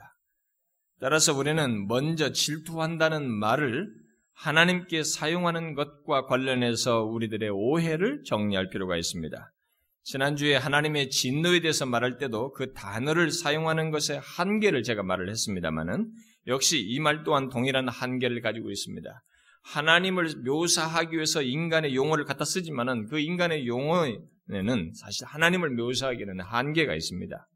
따라서 1.01 1.35
우리는 1.35 1.87
먼저 1.87 2.33
질투한다는 2.33 3.31
말을 3.31 3.89
하나님께 4.35 5.05
사용하는 5.05 5.75
것과 5.75 6.27
관련해서 6.27 7.05
우리들의 7.05 7.51
오해를 7.51 8.23
정리할 8.25 8.71
필요가 8.71 8.97
있습니다. 8.97 9.53
지난주에 10.03 10.57
하나님의 10.57 11.11
진노에 11.11 11.61
대해서 11.61 11.87
말할 11.87 12.19
때도 12.19 12.53
그 12.53 12.73
단어를 12.73 13.31
사용하는 13.31 13.91
것의 13.91 14.21
한계를 14.23 14.83
제가 14.83 15.03
말을 15.03 15.31
했습니다만은 15.31 16.11
역시 16.47 16.81
이 16.81 16.99
말 17.01 17.23
또한 17.25 17.49
동일한 17.49 17.89
한계를 17.89 18.41
가지고 18.43 18.71
있습니다. 18.71 19.23
하나님을 19.63 20.43
묘사하기 20.45 21.15
위해서 21.15 21.41
인간의 21.43 21.95
용어를 21.95 22.25
갖다 22.25 22.45
쓰지만은 22.45 23.07
그 23.07 23.19
인간의 23.19 23.67
용어 23.67 24.05
에는 24.53 24.93
사실 24.95 25.27
하나님을 25.27 25.71
묘사하기에는 25.71 26.41
한계가 26.41 26.95
있습니다. 26.95 27.49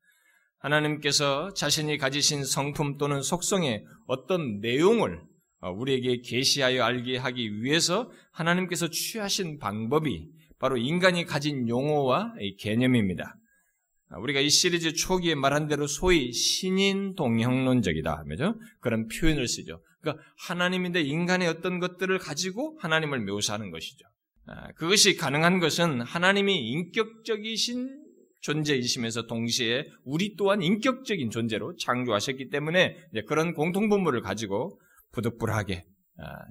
하나님께서 0.59 1.52
자신이 1.52 1.99
가지신 1.99 2.45
성품 2.45 2.97
또는 2.97 3.23
속성의 3.23 3.85
어떤 4.07 4.61
내용을 4.61 5.23
우리에게 5.61 6.23
계시하여 6.23 6.83
알게 6.83 7.16
하기 7.18 7.62
위해서 7.62 8.11
하나님께서 8.33 8.88
취하신 8.88 9.59
방법이 9.59 10.28
바로 10.59 10.76
인간이 10.76 11.25
가진 11.25 11.68
용어와 11.68 12.35
개념입니다. 12.59 13.37
우리가 14.21 14.40
이 14.40 14.49
시리즈 14.49 14.95
초기에 14.95 15.35
말한 15.35 15.68
대로 15.68 15.87
소위 15.87 16.33
신인 16.33 17.14
동형론적이다 17.14 18.16
하면서 18.16 18.54
그런 18.80 19.07
표현을 19.09 19.47
쓰죠. 19.47 19.83
그러니까 20.00 20.25
하나님인데 20.47 21.02
인간의 21.02 21.49
어떤 21.49 21.78
것들을 21.78 22.18
가지고 22.18 22.78
하나님을 22.80 23.21
묘사하는 23.21 23.71
것이죠. 23.71 24.07
그것이 24.76 25.17
가능한 25.17 25.59
것은 25.61 26.00
하나님이 26.00 26.71
인격적이신 26.71 28.05
존재이시면서 28.40 29.26
동시에 29.26 29.87
우리 30.05 30.37
또한 30.37 30.62
인격적인 30.62 31.31
존재로 31.31 31.75
창조하셨기 31.76 32.50
때문에 32.50 32.97
그런 33.26 33.52
공통분모를 33.52 34.23
가지고 34.23 34.81
부득불하게 35.12 35.85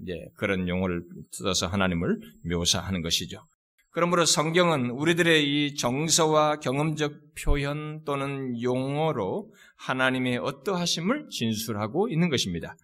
이제 0.04 0.14
그런 0.36 0.68
용어를 0.68 1.04
써서 1.32 1.68
하나님을 1.68 2.20
묘사하는 2.50 3.02
것이죠. 3.02 3.40
그러므로 3.92 4.26
성경은 4.26 4.92
우리들의 4.92 5.44
이 5.44 5.74
정서와 5.76 6.60
경험적 6.60 7.14
표현 7.42 8.04
또는 8.04 8.62
용어로 8.62 9.52
하나님의 9.78 10.38
어떠하심을 10.38 11.30
진술하고 11.32 12.10
있는 12.10 12.30
것입니다. 12.30 12.76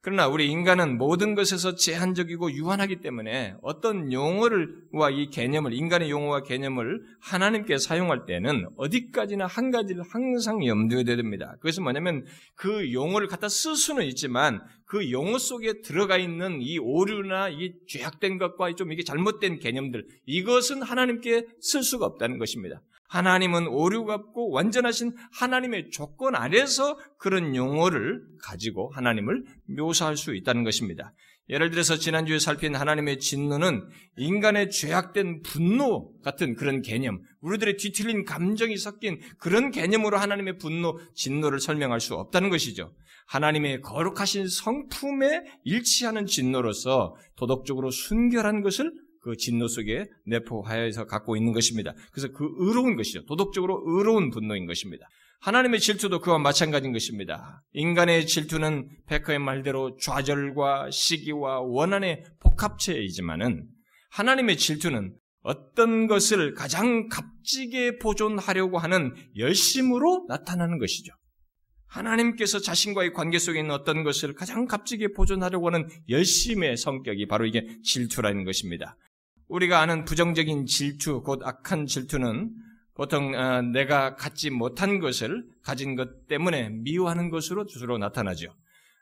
그러나 0.00 0.28
우리 0.28 0.46
인간은 0.46 0.96
모든 0.96 1.34
것에서 1.34 1.74
제한적이고 1.74 2.52
유한하기 2.52 3.00
때문에 3.00 3.54
어떤 3.62 4.12
용어를와 4.12 5.10
이 5.10 5.28
개념을 5.30 5.72
인간의 5.74 6.08
용어와 6.08 6.44
개념을 6.44 7.02
하나님께 7.20 7.78
사용할 7.78 8.24
때는 8.24 8.68
어디까지나 8.76 9.46
한 9.46 9.72
가지를 9.72 10.04
항상 10.08 10.64
염두에 10.64 11.02
둬야 11.02 11.16
됩니다. 11.16 11.56
그것은 11.56 11.82
뭐냐면 11.82 12.24
그 12.54 12.92
용어를 12.92 13.26
갖다 13.26 13.48
쓸 13.48 13.74
수는 13.74 14.04
있지만 14.04 14.60
그 14.84 15.10
용어 15.10 15.36
속에 15.36 15.80
들어가 15.82 16.16
있는 16.16 16.62
이 16.62 16.78
오류나 16.78 17.48
이 17.48 17.72
죄악된 17.88 18.38
것과 18.38 18.74
좀 18.76 18.92
이게 18.92 19.02
잘못된 19.02 19.58
개념들 19.58 20.06
이것은 20.26 20.80
하나님께 20.82 21.44
쓸 21.60 21.82
수가 21.82 22.06
없다는 22.06 22.38
것입니다. 22.38 22.80
하나님은 23.08 23.66
오류가 23.66 24.14
없고 24.14 24.50
완전하신 24.50 25.12
하나님의 25.32 25.90
조건 25.90 26.34
아래서 26.34 26.98
그런 27.18 27.54
용어를 27.56 28.22
가지고 28.42 28.90
하나님을 28.94 29.44
묘사할 29.66 30.16
수 30.16 30.34
있다는 30.34 30.64
것입니다. 30.64 31.12
예를 31.50 31.70
들어서 31.70 31.96
지난주에 31.96 32.38
살핀 32.38 32.74
하나님의 32.74 33.20
진노는 33.20 33.88
인간의 34.18 34.70
죄악된 34.70 35.40
분노 35.42 36.12
같은 36.22 36.54
그런 36.54 36.82
개념, 36.82 37.22
우리들의 37.40 37.78
뒤틀린 37.78 38.24
감정이 38.24 38.76
섞인 38.76 39.18
그런 39.38 39.70
개념으로 39.70 40.18
하나님의 40.18 40.58
분노, 40.58 40.98
진노를 41.14 41.60
설명할 41.60 42.00
수 42.00 42.14
없다는 42.14 42.50
것이죠. 42.50 42.92
하나님의 43.28 43.80
거룩하신 43.80 44.48
성품에 44.48 45.42
일치하는 45.64 46.26
진노로서 46.26 47.16
도덕적으로 47.36 47.90
순결한 47.90 48.62
것을 48.62 48.92
그 49.28 49.36
진노 49.36 49.68
속에 49.68 50.06
내포하여서 50.24 51.04
갖고 51.04 51.36
있는 51.36 51.52
것입니다. 51.52 51.92
그래서 52.12 52.28
그 52.32 52.48
의로운 52.56 52.96
것이죠. 52.96 53.26
도덕적으로 53.26 53.82
의로운 53.84 54.30
분노인 54.30 54.64
것입니다. 54.64 55.06
하나님의 55.40 55.80
질투도 55.80 56.20
그와 56.20 56.38
마찬가지인 56.38 56.94
것입니다. 56.94 57.62
인간의 57.74 58.26
질투는 58.26 58.88
백커의 59.06 59.38
말대로 59.38 59.98
좌절과 59.98 60.90
시기와 60.90 61.60
원한의 61.60 62.24
복합체이지만은 62.40 63.66
하나님의 64.12 64.56
질투는 64.56 65.14
어떤 65.42 66.06
것을 66.06 66.54
가장 66.54 67.08
값지게 67.08 67.98
보존하려고 67.98 68.78
하는 68.78 69.14
열심으로 69.36 70.24
나타나는 70.26 70.78
것이죠. 70.78 71.12
하나님께서 71.88 72.60
자신과의 72.60 73.12
관계 73.12 73.38
속에 73.38 73.60
있는 73.60 73.74
어떤 73.74 74.04
것을 74.04 74.34
가장 74.34 74.66
값지게 74.66 75.12
보존하려고 75.12 75.66
하는 75.68 75.88
열심의 76.08 76.76
성격이 76.76 77.26
바로 77.26 77.46
이게 77.46 77.66
질투라는 77.82 78.44
것입니다. 78.44 78.96
우리가 79.48 79.80
아는 79.80 80.04
부정적인 80.04 80.66
질투, 80.66 81.22
곧 81.22 81.40
악한 81.42 81.86
질투는 81.86 82.50
보통 82.94 83.34
어, 83.34 83.62
내가 83.62 84.14
갖지 84.16 84.50
못한 84.50 84.98
것을 84.98 85.44
가진 85.62 85.94
것 85.94 86.26
때문에 86.26 86.70
미워하는 86.70 87.30
것으로 87.30 87.66
주로 87.66 87.96
나타나죠. 87.98 88.52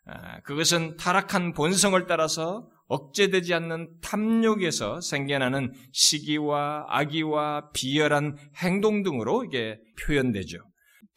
아, 0.07 0.41
그것은 0.43 0.97
타락한 0.97 1.53
본성을 1.53 2.07
따라서 2.07 2.69
억제되지 2.89 3.55
않는 3.55 3.89
탐욕에서 4.03 5.01
생겨나는 5.01 5.73
시기와 5.93 6.85
악의와 6.89 7.71
비열한 7.73 8.37
행동 8.63 9.03
등으로 9.03 9.45
이게 9.45 9.79
표현되죠. 10.01 10.59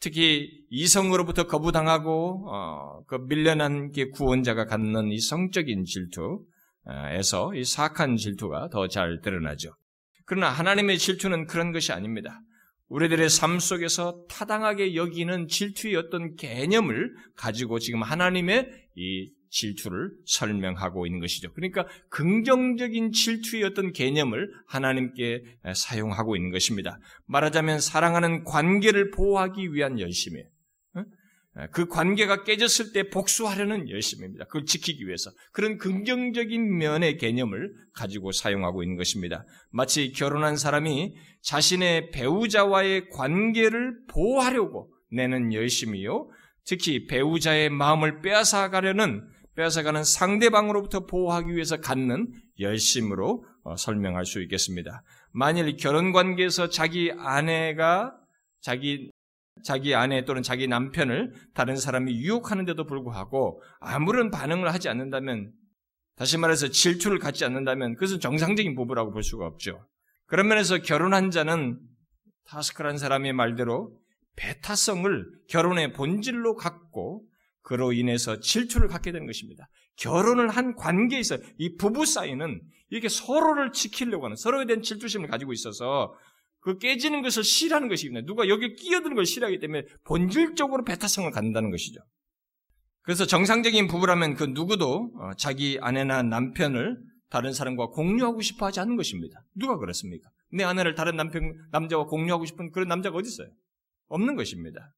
특히 0.00 0.48
이성으로부터 0.70 1.46
거부당하고 1.46 2.48
어, 2.50 3.02
그 3.06 3.16
밀려난 3.28 3.92
구원자가 4.14 4.64
갖는 4.64 5.12
이 5.12 5.20
성적인 5.20 5.84
질투, 5.84 6.40
에서 7.12 7.52
이 7.54 7.64
사악한 7.64 8.16
질투가 8.16 8.68
더 8.70 8.88
잘 8.88 9.20
드러나죠. 9.20 9.74
그러나 10.24 10.48
하나님의 10.48 10.98
질투는 10.98 11.46
그런 11.46 11.72
것이 11.72 11.92
아닙니다. 11.92 12.40
우리들의 12.88 13.28
삶 13.28 13.58
속에서 13.58 14.24
타당하게 14.28 14.96
여기는 14.96 15.46
질투의 15.48 15.96
어떤 15.96 16.34
개념을 16.36 17.14
가지고 17.36 17.78
지금 17.78 18.02
하나님의 18.02 18.68
이 18.96 19.30
질투를 19.50 20.10
설명하고 20.26 21.06
있는 21.06 21.20
것이죠. 21.20 21.52
그러니까 21.52 21.86
긍정적인 22.10 23.12
질투의 23.12 23.64
어떤 23.64 23.92
개념을 23.92 24.48
하나님께 24.66 25.42
사용하고 25.74 26.36
있는 26.36 26.50
것입니다. 26.50 26.98
말하자면 27.26 27.80
사랑하는 27.80 28.44
관계를 28.44 29.10
보호하기 29.10 29.72
위한 29.72 29.98
열심이에요. 29.98 30.46
예, 31.58 31.66
그 31.72 31.88
관계가 31.88 32.44
깨졌을 32.44 32.92
때 32.92 33.08
복수하려는 33.08 33.88
열심입니다. 33.88 34.44
그걸 34.44 34.64
지키기 34.64 35.06
위해서. 35.06 35.30
그런 35.52 35.78
긍정적인 35.78 36.78
면의 36.78 37.16
개념을 37.16 37.72
가지고 37.92 38.32
사용하고 38.32 38.82
있는 38.82 38.96
것입니다. 38.96 39.44
마치 39.70 40.12
결혼한 40.12 40.56
사람이 40.56 41.14
자신의 41.42 42.10
배우자와의 42.10 43.08
관계를 43.08 43.94
보호하려고 44.08 44.92
내는 45.10 45.52
열심이요. 45.52 46.28
특히 46.64 47.06
배우자의 47.06 47.70
마음을 47.70 48.20
빼앗아가려는, 48.20 49.26
빼앗아가는 49.56 50.04
상대방으로부터 50.04 51.06
보호하기 51.06 51.52
위해서 51.52 51.78
갖는 51.78 52.28
열심으로 52.60 53.44
어, 53.64 53.76
설명할 53.76 54.24
수 54.24 54.40
있겠습니다. 54.42 55.02
만일 55.32 55.76
결혼 55.76 56.12
관계에서 56.12 56.68
자기 56.68 57.12
아내가 57.16 58.14
자기 58.60 59.10
자기 59.64 59.94
아내 59.94 60.24
또는 60.24 60.42
자기 60.42 60.68
남편을 60.68 61.34
다른 61.54 61.76
사람이 61.76 62.12
유혹하는데도 62.12 62.84
불구하고 62.84 63.62
아무런 63.80 64.30
반응을 64.30 64.72
하지 64.72 64.88
않는다면 64.88 65.52
다시 66.16 66.36
말해서 66.38 66.68
질투를 66.68 67.18
갖지 67.18 67.44
않는다면 67.44 67.94
그것은 67.94 68.20
정상적인 68.20 68.74
부부라고 68.74 69.12
볼 69.12 69.22
수가 69.22 69.46
없죠. 69.46 69.86
그런 70.26 70.48
면에서 70.48 70.78
결혼한 70.78 71.30
자는 71.30 71.80
타스크란 72.46 72.98
사람의 72.98 73.32
말대로 73.32 73.96
배타성을 74.36 75.26
결혼의 75.48 75.92
본질로 75.92 76.56
갖고 76.56 77.24
그로 77.62 77.92
인해서 77.92 78.40
질투를 78.40 78.88
갖게 78.88 79.12
되는 79.12 79.26
것입니다. 79.26 79.68
결혼을 79.96 80.48
한 80.48 80.74
관계에서 80.74 81.38
이 81.58 81.76
부부 81.76 82.06
사이는 82.06 82.60
이렇게 82.90 83.08
서로를 83.08 83.72
지키려고 83.72 84.24
하는 84.24 84.36
서로에 84.36 84.66
대한 84.66 84.82
질투심을 84.82 85.28
가지고 85.28 85.52
있어서 85.52 86.14
그 86.60 86.78
깨지는 86.78 87.22
것을 87.22 87.42
싫어하는 87.42 87.88
것이거든요. 87.88 88.26
누가 88.26 88.48
여기 88.48 88.74
끼어드는 88.74 89.16
걸 89.16 89.26
싫어하기 89.26 89.58
때문에 89.60 89.84
본질적으로 90.04 90.84
배타성을 90.84 91.30
갖는다는 91.30 91.70
것이죠. 91.70 92.00
그래서 93.02 93.26
정상적인 93.26 93.86
부부라면 93.86 94.34
그 94.34 94.44
누구도 94.44 95.10
어, 95.18 95.30
자기 95.38 95.78
아내나 95.80 96.22
남편을 96.22 96.98
다른 97.30 97.52
사람과 97.52 97.86
공유하고 97.88 98.42
싶어 98.42 98.66
하지 98.66 98.80
않는 98.80 98.96
것입니다. 98.96 99.42
누가 99.54 99.78
그렇습니까? 99.78 100.28
내 100.52 100.64
아내를 100.64 100.94
다른 100.94 101.16
남편, 101.16 101.54
남자와 101.70 102.06
공유하고 102.06 102.44
싶은 102.44 102.72
그런 102.72 102.88
남자가 102.88 103.16
어디 103.16 103.28
있어요? 103.28 103.48
없는 104.08 104.36
것입니다. 104.36 104.92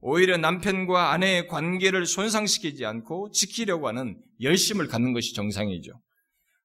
오히려 0.00 0.36
남편과 0.36 1.12
아내의 1.12 1.48
관계를 1.48 2.06
손상시키지 2.06 2.84
않고 2.84 3.30
지키려고 3.30 3.88
하는 3.88 4.20
열심을 4.40 4.88
갖는 4.88 5.12
것이 5.12 5.34
정상이죠. 5.34 5.92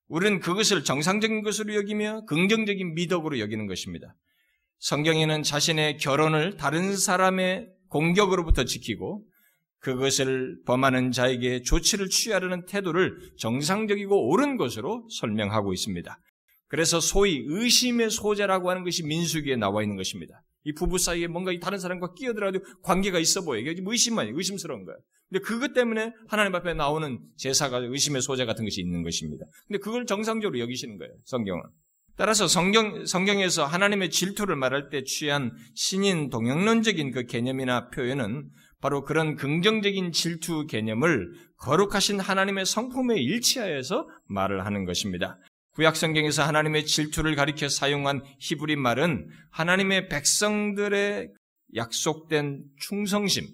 우리는 0.08 0.40
그것을 0.40 0.84
정상적인 0.84 1.42
것으로 1.42 1.74
여기며 1.76 2.26
긍정적인 2.26 2.94
미덕으로 2.94 3.40
여기는 3.40 3.66
것입니다. 3.68 4.16
성경에는 4.84 5.44
자신의 5.44 5.96
결혼을 5.96 6.58
다른 6.58 6.98
사람의 6.98 7.70
공격으로부터 7.88 8.66
지키고 8.66 9.26
그것을 9.80 10.58
범하는 10.66 11.12
자에게 11.12 11.62
조치를 11.62 12.10
취하려는 12.10 12.66
태도를 12.66 13.18
정상적이고 13.38 14.30
옳은 14.30 14.58
것으로 14.58 15.08
설명하고 15.10 15.72
있습니다. 15.72 16.20
그래서 16.68 17.00
소위 17.00 17.46
의심의 17.48 18.10
소재라고 18.10 18.70
하는 18.70 18.84
것이 18.84 19.04
민수기에 19.04 19.56
나와 19.56 19.84
있는 19.84 19.96
것입니다. 19.96 20.44
이 20.66 20.74
부부 20.74 20.98
사이에 20.98 21.28
뭔가 21.28 21.58
다른 21.62 21.80
사람과 21.80 22.14
끼어들어도 22.14 22.60
관계가 22.82 23.20
있어 23.20 23.46
보여요. 23.46 23.62
이게 23.62 23.82
의심만, 23.86 24.36
의심스러운 24.36 24.84
거예요. 24.84 25.00
근데 25.30 25.42
그것 25.44 25.74
때문에 25.74 26.12
하나님 26.28 26.56
앞에 26.56 26.74
나오는 26.74 27.20
제사가 27.38 27.78
의심의 27.78 28.22
소재 28.22 28.44
같은 28.44 28.66
것이 28.66 28.82
있는 28.82 29.02
것입니다. 29.02 29.46
근데 29.66 29.80
그걸 29.80 30.06
정상적으로 30.06 30.60
여기시는 30.60 30.98
거예요. 30.98 31.14
성경은. 31.24 31.64
따라서 32.16 32.48
성경, 32.48 33.06
성경에서 33.06 33.66
하나님의 33.66 34.12
질투를 34.12 34.56
말할 34.56 34.90
때 34.90 35.04
취한 35.04 35.52
신인 35.74 36.30
동영론적인 36.30 37.12
그 37.12 37.26
개념이나 37.26 37.90
표현은 37.90 38.50
바로 38.82 39.04
그런 39.04 39.36
긍정적인 39.36 40.12
질투 40.12 40.68
개념을 40.68 41.32
거룩하신 41.58 42.20
하나님의 42.20 42.66
성품에 42.66 43.16
일치하여서 43.18 44.08
말을 44.28 44.66
하는 44.66 44.86
것입니다. 44.86 45.40
구약 45.72 45.96
성경에서 45.96 46.44
하나님의 46.44 46.86
질투를 46.86 47.36
가리켜 47.36 47.68
사용한 47.68 48.22
히브리 48.40 48.76
말은 48.76 49.28
하나님의 49.52 50.10
백성들의 50.10 51.30
약속된 51.76 52.64
충성심, 52.80 53.48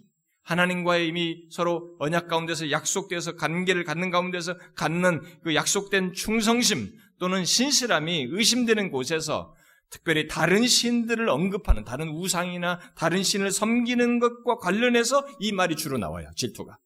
하나님과의 0.44 1.08
이미 1.08 1.46
서로 1.50 1.96
언약 2.00 2.28
가운데서 2.28 2.72
약속되어서 2.72 3.36
관계를 3.36 3.86
갖는 3.86 4.10
가운데서 4.10 4.58
갖는 4.76 5.22
그 5.44 5.56
약속된 5.56 6.14
충성심 6.14 6.90
또는 7.20 7.46
신실함이 7.46 8.28
의심되는 8.32 8.92
곳에서 8.92 9.54
특별히 9.90 10.28
다른 10.28 10.68
신들을 10.68 11.28
언급하는 11.30 11.84
다른 11.84 12.10
우상이나 12.10 12.80
다른 12.96 13.24
신을 13.24 13.52
섬기는 13.52 14.20
것과 14.20 14.58
관련해서 14.58 15.28
이 15.40 15.52
말이 15.52 15.76
주로 15.76 15.98
나와요. 15.98 16.30
질투가. 16.36 16.78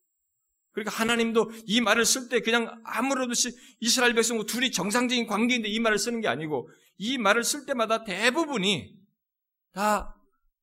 그러니까 0.71 0.95
하나님도 0.95 1.51
이 1.65 1.81
말을 1.81 2.05
쓸 2.05 2.29
때 2.29 2.39
그냥 2.39 2.81
아무렇듯이 2.83 3.51
이스라엘 3.79 4.15
백성과 4.15 4.45
둘이 4.45 4.71
정상적인 4.71 5.27
관계인데 5.27 5.69
이 5.69 5.79
말을 5.79 5.99
쓰는 5.99 6.21
게 6.21 6.27
아니고 6.27 6.69
이 6.97 7.17
말을 7.17 7.43
쓸 7.43 7.65
때마다 7.65 8.03
대부분이 8.03 8.95
다 9.73 10.15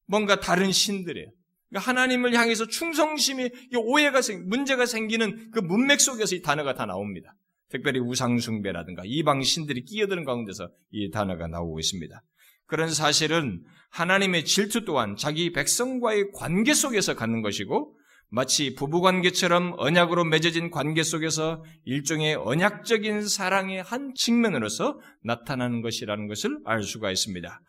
뭔가 0.06 0.40
다른 0.40 0.72
신들이에요. 0.72 1.30
그러니까 1.68 1.88
하나님을 1.88 2.34
향해서 2.34 2.66
충성심이 2.66 3.50
오해가 3.76 4.20
생 4.22 4.48
문제가 4.48 4.86
생기는 4.86 5.50
그 5.52 5.60
문맥 5.60 6.00
속에서 6.00 6.34
이 6.34 6.42
단어가 6.42 6.74
다 6.74 6.86
나옵니다. 6.86 7.36
특별히 7.70 8.00
우상숭배라든가 8.00 9.02
이방 9.06 9.42
신들이 9.42 9.84
끼어드는 9.84 10.24
가운데서 10.24 10.70
이 10.90 11.10
단어가 11.10 11.46
나오고 11.46 11.78
있습니다. 11.78 12.22
그런 12.66 12.90
사실은 12.90 13.62
하나님의 13.90 14.44
질투 14.44 14.84
또한 14.84 15.16
자기 15.16 15.52
백성과의 15.52 16.32
관계 16.34 16.74
속에서 16.74 17.14
갖는 17.14 17.42
것이고 17.42 17.96
마치 18.28 18.76
부부 18.76 19.00
관계처럼 19.00 19.74
언약으로 19.76 20.24
맺어진 20.24 20.70
관계 20.70 21.02
속에서 21.02 21.64
일종의 21.84 22.36
언약적인 22.36 23.26
사랑의 23.26 23.82
한 23.82 24.14
측면으로서 24.14 25.00
나타나는 25.24 25.82
것이라는 25.82 26.28
것을 26.28 26.60
알 26.64 26.84
수가 26.84 27.10
있습니다. 27.10 27.60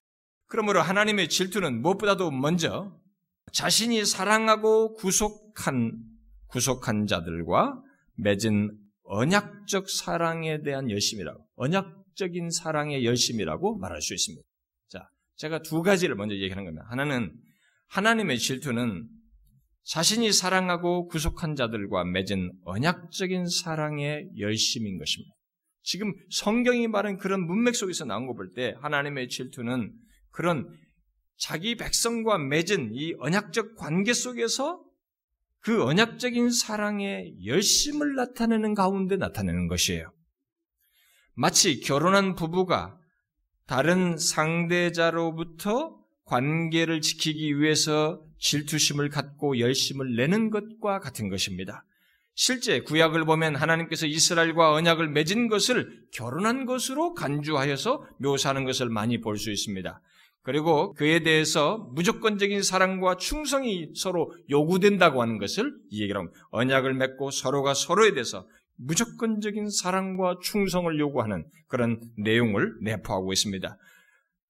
그러므로 0.46 0.82
하나님의 0.82 1.30
질투는 1.30 1.82
무엇보다도 1.82 2.30
먼저 2.30 2.96
자신이 3.54 4.06
사랑하고 4.06 4.94
구속한 4.94 5.98
구속한 6.48 7.08
자들과 7.08 7.82
맺은 8.18 8.78
언약적 9.14 9.90
사랑에 9.90 10.62
대한 10.62 10.90
열심이라고 10.90 11.46
언약적인 11.56 12.50
사랑의 12.50 13.06
열심이라고 13.06 13.78
말할 13.78 14.02
수 14.02 14.14
있습니다. 14.14 14.48
자, 14.88 15.10
제가 15.36 15.62
두 15.64 15.82
가지를 15.82 16.16
먼저 16.16 16.34
얘기하는 16.36 16.64
겁니다. 16.64 16.86
하나는 16.90 17.34
하나님의 17.90 18.40
질투는 18.40 19.06
자신이 19.84 20.32
사랑하고 20.32 21.08
구속한 21.08 21.56
자들과 21.56 22.06
맺은 22.06 22.54
언약적인 22.64 23.48
사랑의 23.48 24.30
열심인 24.38 24.98
것입니다. 24.98 25.36
지금 25.84 26.14
성경이 26.30 26.88
말한 26.88 27.18
그런 27.18 27.46
문맥 27.46 27.76
속에서 27.76 28.06
나온 28.06 28.28
거 28.28 28.34
볼 28.34 28.54
때 28.54 28.76
하나님의 28.80 29.28
질투는 29.28 29.92
그런 30.30 30.70
자기 31.38 31.76
백성과 31.76 32.38
맺은 32.38 32.92
이 32.94 33.14
언약적 33.20 33.76
관계 33.76 34.14
속에서 34.14 34.82
그 35.62 35.84
언약적인 35.84 36.52
사랑의 36.52 37.46
열심을 37.46 38.16
나타내는 38.16 38.74
가운데 38.74 39.16
나타내는 39.16 39.68
것이에요. 39.68 40.12
마치 41.34 41.80
결혼한 41.80 42.36
부부가 42.36 42.98
다른 43.68 44.18
상대자로부터 44.18 45.98
관계를 46.26 47.02
지키기 47.02 47.60
위해서 47.60 48.24
질투심을 48.40 49.10
갖고 49.10 49.60
열심을 49.60 50.16
내는 50.16 50.50
것과 50.50 51.00
같은 51.00 51.30
것입니다. 51.30 51.86
실제 52.34 52.82
구약을 52.82 53.26
보면 53.26 53.56
하나님께서 53.56 54.08
이스라엘과 54.08 54.74
언약을 54.74 55.10
맺은 55.10 55.48
것을 55.48 56.06
결혼한 56.12 56.66
것으로 56.66 57.14
간주하여서 57.14 58.08
묘사하는 58.20 58.64
것을 58.66 58.90
많이 58.90 59.22
볼 59.22 59.38
수 59.38 59.52
있습니다. 59.52 60.02
그리고 60.44 60.94
그에 60.94 61.20
대해서 61.20 61.90
무조건적인 61.94 62.64
사랑과 62.64 63.16
충성이 63.16 63.90
서로 63.96 64.34
요구된다고 64.50 65.22
하는 65.22 65.38
것을 65.38 65.72
이 65.90 66.02
얘기를 66.02 66.20
합니다. 66.20 66.40
언약을 66.50 66.96
맺고 66.96 67.32
서로가 67.32 67.74
서로에 67.74 68.14
대해서 68.14 68.48
무조건적인 68.78 69.70
사랑과 69.70 70.38
충성을 70.42 70.98
요구하는 71.00 71.46
그런 71.68 72.02
내용을 72.18 72.74
내포하고 72.82 73.32
있습니다. 73.32 73.78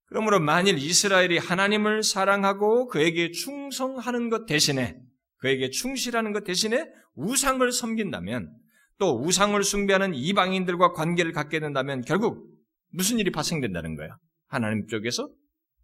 그러므로 0.05 0.39
만일 0.39 0.77
이스라엘이 0.77 1.37
하나님을 1.37 2.03
사랑하고 2.03 2.87
그에게 2.87 3.31
충성하는 3.31 4.29
것 4.29 4.45
대신에 4.45 4.97
그에게 5.37 5.69
충실하는 5.69 6.31
것 6.31 6.43
대신에 6.43 6.85
우상을 7.15 7.69
섬긴다면 7.71 8.53
또 8.97 9.19
우상을 9.19 9.61
숭배하는 9.63 10.13
이방인들과 10.13 10.93
관계를 10.93 11.31
갖게 11.33 11.59
된다면 11.59 12.01
결국 12.01 12.47
무슨 12.91 13.19
일이 13.19 13.31
발생된다는 13.31 13.95
거예요? 13.95 14.15
하나님 14.47 14.85
쪽에서 14.87 15.29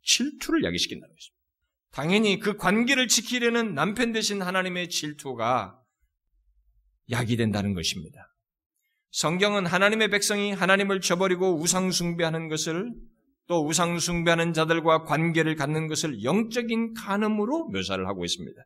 질투를 0.08 0.64
야기시킨다는 0.64 1.14
것입니다. 1.14 1.38
당연히 1.92 2.40
그 2.40 2.58
관계를 2.58 3.08
지키려는 3.08 3.76
남편 3.76 4.12
대신 4.12 4.42
하나님의 4.42 4.90
질투가 4.90 5.80
야기된다는 7.10 7.74
것입니다. 7.74 8.34
성경은 9.12 9.66
하나님의 9.66 10.10
백성이 10.10 10.52
하나님을 10.52 11.02
저버리고 11.02 11.60
우상숭배하는 11.60 12.50
것을 12.50 12.94
또 13.48 13.66
우상숭배하는 13.66 14.54
자들과 14.54 15.04
관계를 15.04 15.56
갖는 15.56 15.88
것을 15.88 16.24
영적인 16.24 16.94
간음으로 16.94 17.70
묘사를 17.70 18.06
하고 18.06 18.26
있습니다. 18.26 18.62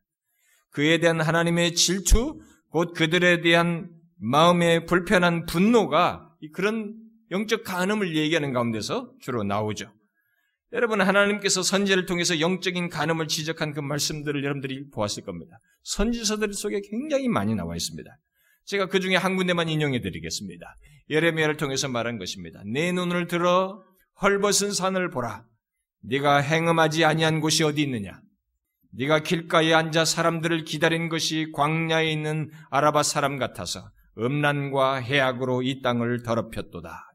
그에 0.72 0.98
대한 0.98 1.22
하나님의 1.22 1.76
질투, 1.76 2.42
곧 2.70 2.94
그들에 2.94 3.42
대한 3.42 3.90
마음의 4.18 4.86
불편한 4.88 5.46
분노가 5.46 6.36
그런 6.54 6.96
영적 7.30 7.64
간음을 7.64 8.16
얘기하는 8.16 8.54
가운데서 8.54 9.14
주로 9.22 9.44
나오죠. 9.44 9.94
여러분 10.74 11.02
하나님께서 11.02 11.64
선지를 11.64 12.06
통해서 12.06 12.40
영적인 12.40 12.90
간음을 12.90 13.28
지적한 13.28 13.74
그 13.74 13.82
말씀들을 13.82 14.44
여러분들이 14.44 14.90
보았을 14.90 15.24
겁니다. 15.24 15.60
선지서들 15.84 16.54
속에 16.54 16.82
굉장히 16.90 17.28
많이 17.28 17.56
나와 17.56 17.76
있습니다. 17.76 18.10
제가 18.66 18.88
그 18.88 19.00
중에 19.00 19.16
한 19.16 19.36
군데만 19.36 19.68
인용해 19.68 20.00
드리겠습니다. 20.00 20.76
예레미야를 21.10 21.58
통해서 21.58 21.90
말한 21.90 22.18
것입니다. 22.18 22.62
내 22.66 22.92
눈을 22.92 23.28
들어 23.28 23.84
헐벗은 24.22 24.72
산을 24.72 25.10
보라. 25.10 25.46
네가 26.04 26.38
행음하지 26.38 27.04
아니한 27.04 27.42
곳이 27.42 27.64
어디 27.64 27.82
있느냐? 27.82 28.22
네가 28.94 29.20
길가에 29.20 29.74
앉아 29.74 30.06
사람들을 30.06 30.64
기다린 30.64 31.10
것이 31.10 31.48
광야에 31.54 32.12
있는 32.12 32.50
아라바 32.70 33.04
사람 33.04 33.38
같아서 33.38 33.90
음란과 34.18 34.96
해악으로 34.98 35.64
이 35.64 35.82
땅을 35.82 36.24
더럽혔도다. 36.24 37.08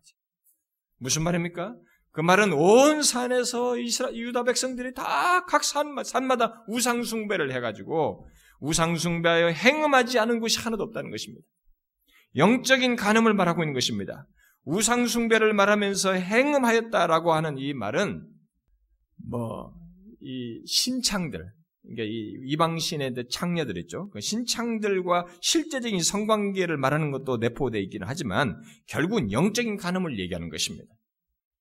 무슨 0.98 1.22
말입니까? 1.22 1.74
그 2.16 2.22
말은 2.22 2.52
온 2.52 3.02
산에서 3.02 3.78
이스라 3.78 4.12
유다 4.12 4.44
백성들이 4.44 4.94
다각 4.94 5.62
산마다 5.62 6.64
우상 6.66 7.02
숭배를 7.02 7.52
해가지고 7.52 8.26
우상 8.58 8.96
숭배하여 8.96 9.48
행음하지 9.48 10.18
않은 10.18 10.40
곳이 10.40 10.58
하나도 10.58 10.82
없다는 10.84 11.10
것입니다. 11.10 11.46
영적인 12.34 12.96
간음을 12.96 13.34
말하고 13.34 13.62
있는 13.62 13.74
것입니다. 13.74 14.26
우상숭배를 14.64 15.52
말하면서 15.54 16.14
행음하였다라고 16.14 17.32
하는 17.32 17.58
이 17.58 17.72
말은 17.72 18.26
뭐 19.30 19.86
이 20.26 20.60
신창들 20.66 21.52
그러니까 21.82 22.02
이 22.04 22.34
이방신의 22.46 23.14
창녀들 23.30 23.78
있죠. 23.78 24.10
그 24.10 24.20
신창들과 24.20 25.26
실제적인 25.40 26.00
성관계를 26.00 26.76
말하는 26.76 27.12
것도 27.12 27.36
내포되어 27.36 27.80
있기는 27.82 28.08
하지만 28.08 28.60
결국은 28.88 29.30
영적인 29.30 29.76
간음을 29.76 30.18
얘기하는 30.18 30.48
것입니다. 30.48 30.92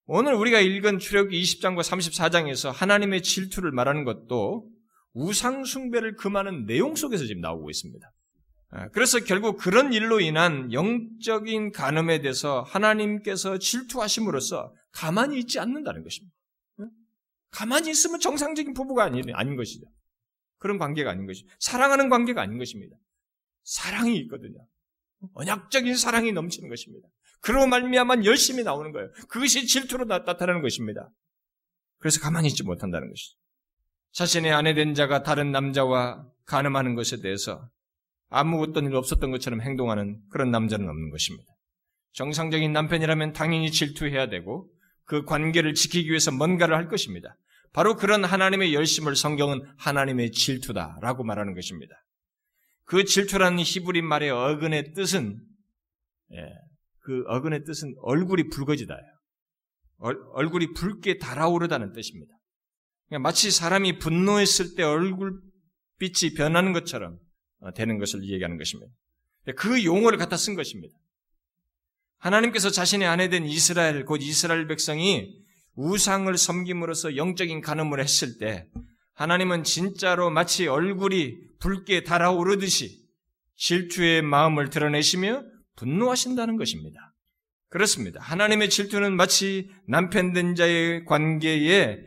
오늘 0.08 0.36
우리가 0.36 0.60
읽은 0.60 1.00
출애굽기 1.00 1.42
20장과 1.42 1.82
34장에서 1.82 2.72
하나님의 2.72 3.24
질투를 3.24 3.72
말하는 3.72 4.04
것도 4.04 4.70
우상 5.14 5.64
숭배를 5.64 6.16
금하는 6.16 6.66
내용 6.66 6.96
속에서 6.96 7.26
지금 7.26 7.42
나오고 7.42 7.72
있습니다. 7.72 8.12
아, 8.70 8.90
그래서 8.90 9.20
결국 9.22 9.58
그런 9.58 9.94
일로 9.94 10.20
인한 10.20 10.72
영적인 10.72 11.72
간음에 11.72 12.22
대해서 12.22 12.62
하나님께서 12.62 13.58
질투하심으로써 13.58 14.74
가만히 14.92 15.40
있지 15.40 15.60
않는다는 15.60 16.04
것입니다. 16.04 16.36
가만히 17.50 17.90
있으면 17.90 18.20
정상적인 18.20 18.74
부부가 18.74 19.06
아닌 19.06 19.56
것이죠. 19.56 19.86
그런 20.58 20.78
관계가 20.78 21.10
아닌 21.10 21.26
것이죠. 21.26 21.48
사랑하는 21.60 22.10
관계가 22.10 22.42
아닌 22.42 22.58
것입니다. 22.58 22.96
사랑이 23.64 24.18
있거든요. 24.20 24.68
언약적인 25.34 25.96
사랑이 25.96 26.32
넘치는 26.34 26.70
것입니다. 26.70 27.08
그로 27.42 27.68
말미암아 27.68 28.24
열심히 28.24 28.64
나오는 28.64 28.92
거예요. 28.92 29.10
그것이 29.30 29.68
질투로 29.68 30.06
나타나는 30.06 30.62
것입니다. 30.62 31.10
그래서 32.00 32.20
가만히 32.20 32.48
있지 32.50 32.64
못한다는 32.64 33.10
것이죠. 33.10 33.38
자신의 34.12 34.54
아내 34.54 34.74
된 34.74 34.94
자가 34.94 35.24
다른 35.24 35.52
남자와 35.52 36.26
간음하는 36.46 36.96
것에 36.96 37.22
대해서 37.22 37.70
아무것도 38.30 38.82
일 38.82 38.96
없었던 38.96 39.32
것처럼 39.32 39.62
행동하는 39.62 40.20
그런 40.30 40.52
남자는 40.52 40.88
없는 40.88 41.10
것입니다. 41.10 41.52
정상적인 42.14 42.72
남편이라면 42.72 43.34
당연히 43.34 43.72
질투해야 43.72 44.30
되고 44.30 44.70
그 45.04 45.24
관계를 45.24 45.74
지키기 45.74 46.10
위해서 46.10 46.32
뭔가를 46.32 46.76
할 46.76 46.88
것입니다. 46.88 47.38
바로 47.74 47.96
그런 47.96 48.24
하나님의 48.24 48.74
열심을 48.74 49.16
성경은 49.16 49.62
하나님의 49.78 50.32
질투다라고 50.32 51.24
말하는 51.24 51.54
것입니다. 51.54 51.94
그 52.86 53.04
질투라는 53.04 53.60
히브리 53.60 54.02
말의 54.02 54.32
어근의 54.32 54.94
뜻은 54.94 55.42
예, 56.34 56.38
그 57.06 57.24
어근의 57.28 57.64
뜻은 57.64 57.96
얼굴이 58.02 58.50
붉어지다예요. 58.50 59.16
얼굴이 60.34 60.74
붉게 60.74 61.20
달아오르다는 61.20 61.94
뜻입니다. 61.94 62.34
그러니까 63.08 63.28
마치 63.28 63.52
사람이 63.52 64.00
분노했을 64.00 64.76
때 64.76 64.84
얼굴빛이 64.84 66.34
변하는 66.36 66.74
것처럼 66.74 67.18
어, 67.60 67.72
되는 67.72 68.00
것을 68.00 68.24
얘기하는 68.24 68.58
것입니다. 68.58 68.92
그 69.56 69.86
용어를 69.86 70.18
갖다 70.18 70.36
쓴 70.36 70.56
것입니다. 70.56 70.96
하나님께서 72.18 72.72
자신의 72.72 73.08
아내 73.08 73.30
된 73.30 73.46
이스라엘, 73.46 74.04
곧 74.04 74.18
이스라엘 74.22 74.68
백성이 74.68 75.32
우상을 75.76 76.36
섬김으로써 76.36 77.16
영적인 77.16 77.62
간음을 77.62 78.00
했을 78.00 78.40
때 78.40 78.66
하나님은 79.14 79.64
진짜로 79.64 80.32
마치 80.32 80.68
얼굴이 80.68 81.36
붉게 81.60 82.04
달아오르듯이 82.04 83.06
질투의 83.58 84.24
마음을 84.24 84.70
드러내시며 84.70 85.44
분노하신다는 85.76 86.58
것입니다. 86.58 87.14
그렇습니다. 87.70 88.22
하나님의 88.22 88.70
질투는 88.70 89.16
마치 89.16 89.70
남편 89.88 90.34
된 90.34 90.56
자의 90.56 91.04
관계에 91.06 91.98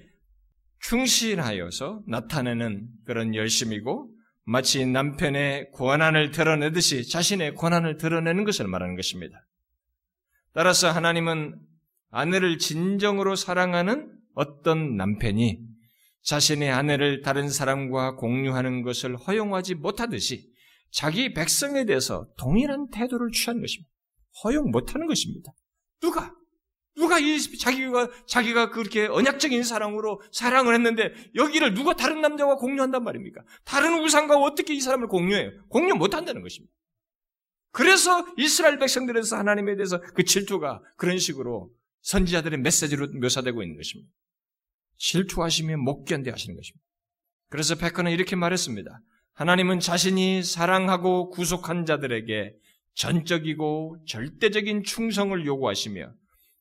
충실하여서 0.81 2.03
나타내는 2.07 2.89
그런 3.05 3.35
열심이고 3.35 4.15
마치 4.45 4.87
남편의 4.87 5.73
권한을 5.75 6.31
드러내듯이 6.31 7.07
자신의 7.09 7.55
권한을 7.55 7.99
드러내는 7.99 8.45
것을 8.45 8.67
말하는 8.67 8.97
것입니다. 8.97 9.45
따라서 10.55 10.91
하나님은 10.91 11.61
아내를 12.11 12.59
진정으로 12.59 13.37
사랑하는 13.37 14.11
어떤 14.35 14.97
남편이 14.97 15.59
자신의 16.23 16.71
아내를 16.71 17.21
다른 17.23 17.49
사람과 17.49 18.17
공유하는 18.17 18.83
것을 18.83 19.17
허용하지 19.17 19.75
못하듯이 19.75 20.49
자기 20.91 21.33
백성에 21.33 21.85
대해서 21.85 22.27
동일한 22.39 22.89
태도를 22.91 23.31
취하는 23.33 23.61
것입니다. 23.61 23.91
허용 24.45 24.71
못하는 24.71 25.07
것입니다. 25.07 25.53
누가? 26.01 26.35
누가 26.97 27.19
이 27.19 27.39
자기가 27.41 28.11
자기가 28.27 28.71
그렇게 28.71 29.07
언약적인 29.07 29.63
사랑으로 29.63 30.21
사랑을 30.33 30.75
했는데 30.75 31.13
여기를 31.37 31.75
누가 31.75 31.95
다른 31.95 32.21
남자와 32.21 32.57
공유한단 32.57 33.05
말입니까? 33.05 33.43
다른 33.65 34.03
우상과 34.03 34.37
어떻게 34.39 34.75
이 34.75 34.81
사람을 34.81 35.07
공유해요? 35.07 35.53
공유 35.69 35.95
못 35.95 36.15
한다는 36.15 36.43
것입니다. 36.43 36.75
그래서 37.71 38.27
이스라엘 38.37 38.79
백성들에서 38.79 39.37
하나님에 39.37 39.77
대해서 39.77 40.01
그 40.01 40.25
질투가 40.25 40.83
그런 40.97 41.19
식으로 41.19 41.71
선지자들의 42.03 42.59
메시지로 42.61 43.09
묘사되고 43.21 43.63
있는 43.63 43.77
것입니다. 43.77 44.11
질투하시면 44.97 45.81
못 45.81 46.05
견뎌 46.05 46.33
하시는 46.33 46.57
것입니다. 46.57 46.85
그래서 47.49 47.77
베커는 47.77 48.11
이렇게 48.11 48.35
말했습니다. 48.35 49.01
하나님은 49.39 49.79
자신이 49.79 50.43
사랑하고 50.43 51.31
구속한 51.31 51.87
자들에게 51.87 52.55
전적이고 52.95 53.99
절대적인 54.05 54.83
충성을 54.83 55.47
요구하시며 55.47 56.11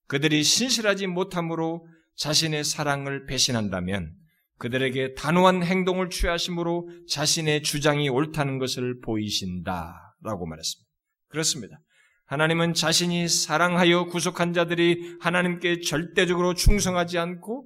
그들이 0.05 0.43
신실하지 0.43 1.07
못함으로 1.07 1.87
자신의 2.17 2.63
사랑을 2.63 3.25
배신한다면 3.25 4.13
그들에게 4.59 5.15
단호한 5.15 5.63
행동을 5.63 6.11
취하심으로 6.11 6.87
자신의 7.09 7.63
주장이 7.63 8.09
옳다는 8.09 8.59
것을 8.59 8.99
보이신다 9.01 10.15
라고 10.21 10.45
말했습니다. 10.45 10.87
그렇습니다. 11.29 11.79
하나님은 12.27 12.75
자신이 12.75 13.27
사랑하여 13.27 14.05
구속한 14.05 14.53
자들이 14.53 15.17
하나님께 15.19 15.79
절대적으로 15.79 16.53
충성하지 16.53 17.17
않고 17.17 17.65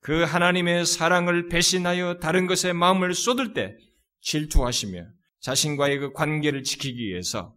그 0.00 0.24
하나님의 0.24 0.84
사랑을 0.84 1.46
배신하여 1.46 2.18
다른 2.18 2.48
것에 2.48 2.72
마음을 2.72 3.14
쏟을 3.14 3.54
때 3.54 3.76
질투하시며 4.20 5.06
자신과의 5.40 5.98
그 5.98 6.12
관계를 6.12 6.62
지키기 6.62 7.06
위해서 7.06 7.56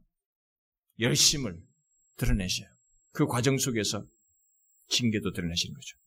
열심을 0.99 1.57
드러내셔요. 2.17 2.67
그 3.11 3.25
과정 3.25 3.57
속에서 3.57 4.05
징계도 4.89 5.31
드러내시는 5.31 5.73
거죠. 5.73 5.97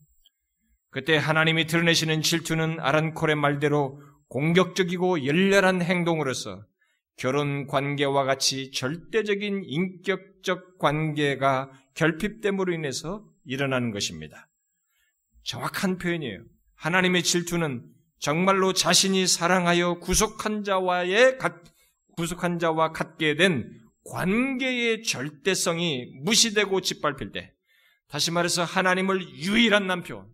그때 0.91 1.17
하나님이 1.17 1.67
드러내시는 1.67 2.23
질투는 2.23 2.79
아란콜의 2.79 3.35
말대로 3.35 4.01
공격적이고 4.29 5.27
열렬한 5.27 5.83
행동으로서 5.83 6.65
결혼 7.17 7.67
관계와 7.67 8.25
같이 8.25 8.71
절대적인 8.71 9.65
인격적 9.65 10.79
관계가 10.79 11.71
결핍됨으로 11.95 12.73
인해서 12.73 13.25
일어나는 13.45 13.91
것입니다. 13.93 14.49
정확한 15.45 15.99
표현이에요. 15.99 16.45
하나님의 16.75 17.23
질투는 17.23 17.85
정말로 18.25 18.73
자신이 18.73 19.27
사랑하여 19.27 19.99
구속한 19.99 20.65
자와의 20.65 21.37
구속한 22.17 22.59
자와 22.59 22.93
갖게 22.93 23.37
된 23.37 23.71
관계의 24.07 25.03
절대성이 25.03 26.07
무시되고 26.23 26.81
짓밟힐 26.81 27.33
때, 27.33 27.53
다시 28.09 28.31
말해서 28.31 28.65
하나님을 28.65 29.21
유일한 29.41 29.87
남편, 29.87 30.27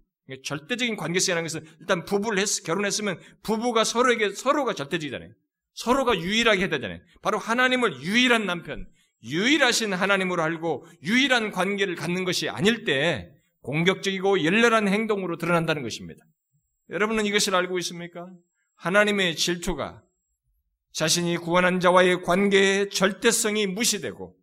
절대적인 0.44 0.94
관계성이라는 0.94 1.42
것은 1.42 1.66
일단 1.80 2.04
부부를 2.04 2.38
했, 2.38 2.62
결혼했으면 2.62 3.18
부부가 3.42 3.82
서로에게 3.82 4.34
서로가 4.34 4.74
절대적이잖아요. 4.74 5.30
서로가 5.74 6.16
유일하게 6.20 6.60
해야 6.60 6.68
되잖아요. 6.68 7.00
바로 7.22 7.38
하나님을 7.38 8.02
유일한 8.02 8.46
남편, 8.46 8.86
유일하신 9.24 9.94
하나님으로 9.94 10.40
알고 10.44 10.86
유일한 11.02 11.50
관계를 11.50 11.96
갖는 11.96 12.24
것이 12.24 12.48
아닐 12.48 12.84
때 12.84 13.32
공격적이고 13.62 14.44
열렬한 14.44 14.86
행동으로 14.86 15.38
드러난다는 15.38 15.82
것입니다. 15.82 16.24
여러분은 16.90 17.26
이것을 17.26 17.54
알고 17.54 17.78
있습니까? 17.78 18.28
하나님의 18.76 19.36
질투가 19.36 20.02
자신이 20.92 21.36
구원한 21.36 21.78
자와의 21.78 22.22
관계의 22.22 22.90
절대성이 22.90 23.66
무시되고 23.68 24.36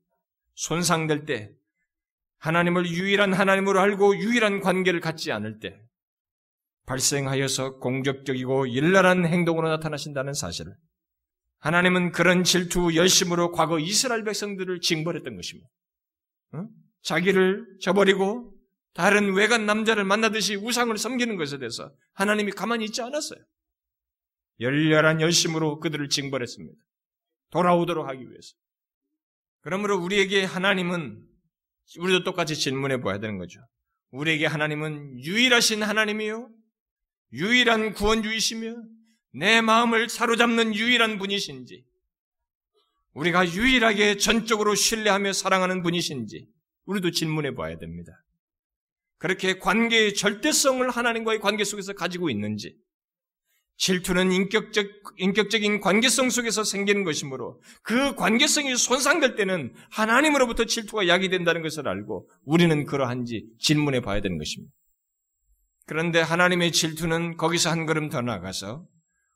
손상될 0.55 1.25
때 1.25 1.51
하나님을 2.37 2.87
유일한 2.87 3.33
하나님으로 3.33 3.79
알고 3.79 4.17
유일한 4.17 4.61
관계를 4.61 5.01
갖지 5.01 5.31
않을 5.31 5.59
때 5.59 5.81
발생하여서 6.85 7.79
공격적이고 7.79 8.75
열렬한 8.75 9.25
행동으로 9.25 9.67
나타나신다는 9.69 10.33
사실을 10.33 10.73
하나님은 11.59 12.11
그런 12.11 12.43
질투 12.43 12.95
열심으로 12.95 13.51
과거 13.51 13.79
이스라엘 13.79 14.23
백성들을 14.23 14.79
징벌했던 14.79 15.35
것입니다. 15.35 15.69
어? 16.53 16.67
자기를 17.01 17.77
저버리고 17.81 18.56
다른 18.97 19.35
외간 19.35 19.67
남자를 19.67 20.03
만나듯이 20.05 20.55
우상을 20.55 20.97
섬기는 20.97 21.37
것에 21.37 21.59
대해서 21.59 21.93
하나님이 22.13 22.51
가만히 22.51 22.85
있지 22.85 23.03
않았어요. 23.03 23.39
열렬한 24.59 25.21
열심으로 25.21 25.79
그들을 25.79 26.09
징벌했습니다. 26.09 26.81
돌아오도록 27.51 28.07
하기 28.07 28.27
위해서. 28.27 28.55
그러므로 29.61 29.99
우리에게 29.99 30.43
하나님은 30.45 31.23
우리도 31.99 32.23
똑같이 32.23 32.55
질문해 32.55 33.01
봐야 33.01 33.19
되는 33.19 33.37
거죠. 33.37 33.59
우리에게 34.09 34.47
하나님은 34.47 35.19
유일하신 35.19 35.83
하나님이요. 35.83 36.49
유일한 37.33 37.93
구원주이시며 37.93 38.77
내 39.33 39.61
마음을 39.61 40.09
사로잡는 40.09 40.73
유일한 40.73 41.19
분이신지, 41.19 41.85
우리가 43.13 43.47
유일하게 43.47 44.17
전적으로 44.17 44.73
신뢰하며 44.73 45.33
사랑하는 45.33 45.83
분이신지, 45.83 46.47
우리도 46.85 47.11
질문해 47.11 47.53
봐야 47.53 47.77
됩니다. 47.77 48.23
그렇게 49.17 49.57
관계의 49.59 50.13
절대성을 50.13 50.89
하나님과의 50.89 51.39
관계 51.39 51.63
속에서 51.63 51.93
가지고 51.93 52.29
있는지, 52.29 52.75
질투는 53.77 54.31
인격적, 54.31 54.87
인격적인 55.17 55.81
관계성 55.81 56.29
속에서 56.29 56.63
생기는 56.63 57.03
것이므로 57.03 57.61
그 57.83 58.15
관계성이 58.15 58.75
손상될 58.75 59.35
때는 59.35 59.73
하나님으로부터 59.91 60.65
질투가 60.65 61.07
야기된다는 61.07 61.61
것을 61.61 61.87
알고 61.87 62.27
우리는 62.43 62.85
그러한지 62.85 63.45
질문해 63.59 64.01
봐야 64.01 64.19
되는 64.21 64.37
것입니다. 64.37 64.73
그런데 65.85 66.19
하나님의 66.19 66.71
질투는 66.71 67.37
거기서 67.37 67.69
한 67.69 67.85
걸음 67.85 68.09
더 68.09 68.21
나아가서 68.21 68.85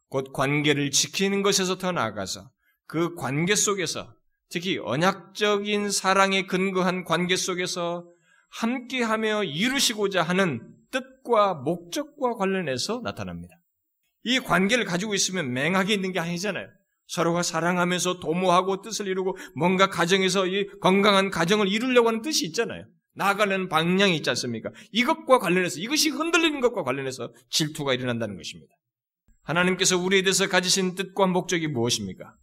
곧 0.09 0.33
관계를 0.33 0.91
지키는 0.91 1.43
것에서 1.43 1.77
더 1.77 1.91
나아가서 1.91 2.49
그 2.87 3.15
관계 3.15 3.55
속에서 3.55 4.13
특히 4.49 4.77
언약적인 4.79 5.91
사랑에 5.91 6.45
근거한 6.45 7.05
관계 7.05 7.37
속에서 7.37 8.10
함께하며 8.51 9.45
이루시고자 9.45 10.23
하는 10.23 10.61
뜻과 10.91 11.55
목적과 11.55 12.35
관련해서 12.35 13.01
나타납니다. 13.03 13.55
이 14.23 14.39
관계를 14.39 14.85
가지고 14.85 15.13
있으면 15.15 15.53
맹하게 15.53 15.93
있는 15.93 16.11
게 16.11 16.19
아니잖아요. 16.19 16.67
서로가 17.07 17.43
사랑하면서 17.43 18.19
도모하고 18.19 18.81
뜻을 18.81 19.07
이루고 19.07 19.37
뭔가 19.55 19.89
가정에서 19.89 20.47
이 20.47 20.67
건강한 20.79 21.29
가정을 21.29 21.67
이루려고 21.67 22.07
하는 22.07 22.21
뜻이 22.21 22.45
있잖아요. 22.45 22.85
나아가는 23.13 23.67
방향이 23.67 24.15
있지 24.15 24.29
않습니까? 24.29 24.69
이것과 24.91 25.39
관련해서 25.39 25.79
이것이 25.79 26.09
흔들리는 26.09 26.61
것과 26.61 26.83
관련해서 26.83 27.33
질투가 27.49 27.93
일어난다는 27.93 28.37
것입니다. 28.37 28.73
하나님께서 29.43 29.97
우리에 29.97 30.21
대해서 30.21 30.47
가지신 30.47 30.95
뜻과 30.95 31.27
목적이 31.27 31.67
무엇입니까? 31.67 32.35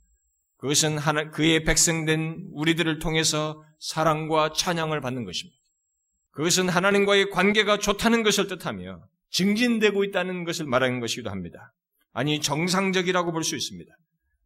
그것은 0.58 0.98
하나, 0.98 1.30
그의 1.30 1.64
백성된 1.64 2.50
우리들을 2.52 2.98
통해서 2.98 3.62
사랑과 3.78 4.52
찬양을 4.52 5.00
받는 5.00 5.24
것입니다. 5.24 5.57
그것은 6.38 6.68
하나님과의 6.68 7.30
관계가 7.30 7.78
좋다는 7.78 8.22
것을 8.22 8.46
뜻하며 8.46 9.02
증진되고 9.30 10.04
있다는 10.04 10.44
것을 10.44 10.66
말하는 10.66 11.00
것이기도 11.00 11.30
합니다. 11.30 11.74
아니, 12.12 12.40
정상적이라고 12.40 13.32
볼 13.32 13.42
수 13.42 13.56
있습니다. 13.56 13.92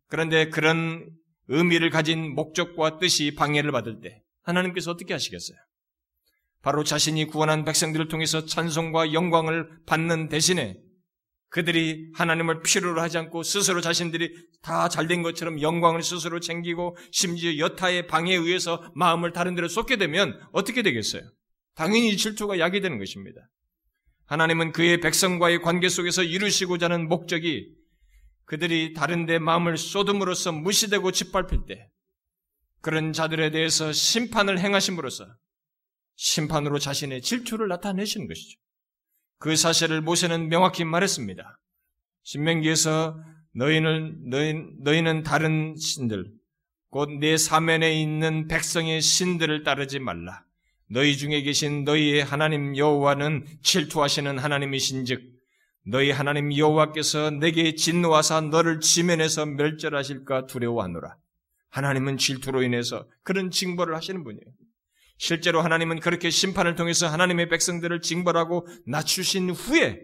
그런데 0.08 0.48
그런 0.48 1.06
의미를 1.48 1.90
가진 1.90 2.34
목적과 2.34 2.98
뜻이 2.98 3.34
방해를 3.34 3.72
받을 3.72 4.00
때 4.00 4.22
하나님께서 4.42 4.90
어떻게 4.90 5.12
하시겠어요? 5.12 5.58
바로 6.62 6.82
자신이 6.82 7.26
구원한 7.26 7.66
백성들을 7.66 8.08
통해서 8.08 8.46
찬송과 8.46 9.12
영광을 9.12 9.68
받는 9.84 10.30
대신에 10.30 10.78
그들이 11.50 12.10
하나님을 12.14 12.62
필요로 12.62 13.02
하지 13.02 13.18
않고 13.18 13.42
스스로 13.42 13.82
자신들이 13.82 14.34
다 14.62 14.88
잘된 14.88 15.20
것처럼 15.22 15.60
영광을 15.60 16.02
스스로 16.02 16.40
챙기고 16.40 16.96
심지어 17.10 17.58
여타의 17.58 18.06
방해에 18.06 18.36
의해서 18.36 18.82
마음을 18.94 19.34
다른 19.34 19.54
데로 19.54 19.68
쏟게 19.68 19.96
되면 19.96 20.40
어떻게 20.52 20.80
되겠어요? 20.80 21.20
당연히 21.74 22.16
질투가 22.16 22.58
야기되는 22.58 22.98
것입니다. 22.98 23.48
하나님은 24.26 24.72
그의 24.72 25.00
백성과의 25.00 25.62
관계 25.62 25.88
속에서 25.88 26.22
이루시고자 26.22 26.86
하는 26.86 27.08
목적이 27.08 27.74
그들이 28.44 28.92
다른 28.92 29.26
데 29.26 29.38
마음을 29.38 29.76
쏟음으로써 29.76 30.52
무시되고 30.52 31.12
짓밟힐 31.12 31.66
때 31.66 31.88
그런 32.80 33.12
자들에 33.12 33.50
대해서 33.50 33.92
심판을 33.92 34.58
행하심으로써 34.58 35.26
심판으로 36.16 36.78
자신의 36.78 37.22
질투를 37.22 37.68
나타내시는 37.68 38.28
것이죠. 38.28 38.58
그 39.38 39.56
사실을 39.56 40.02
모세는 40.02 40.48
명확히 40.48 40.84
말했습니다. 40.84 41.58
신명기에서 42.24 43.18
너희는 43.54 44.30
너희, 44.30 44.54
너희는 44.80 45.22
다른 45.22 45.74
신들 45.76 46.30
곧 46.90 47.08
내 47.20 47.36
사면에 47.36 48.00
있는 48.00 48.46
백성의 48.48 49.00
신들을 49.00 49.62
따르지 49.62 49.98
말라. 49.98 50.44
너희 50.90 51.16
중에 51.16 51.42
계신 51.42 51.84
너희의 51.84 52.22
하나님 52.24 52.76
여호와는 52.76 53.46
질투하시는 53.62 54.38
하나님이신즉 54.38 55.20
너희 55.86 56.10
하나님 56.10 56.56
여호와께서 56.56 57.30
내게 57.30 57.74
진노하사 57.74 58.40
너를 58.42 58.80
지면에서 58.80 59.46
멸절하실까 59.46 60.46
두려워하노라. 60.46 61.16
하나님은 61.70 62.18
질투로 62.18 62.62
인해서 62.62 63.08
그런 63.24 63.50
징벌을 63.50 63.94
하시는 63.96 64.22
분이에요. 64.22 64.44
실제로 65.18 65.62
하나님은 65.62 66.00
그렇게 66.00 66.30
심판을 66.30 66.74
통해서 66.74 67.08
하나님의 67.08 67.48
백성들을 67.48 68.00
징벌하고 68.00 68.66
낮추신 68.86 69.50
후에 69.50 70.00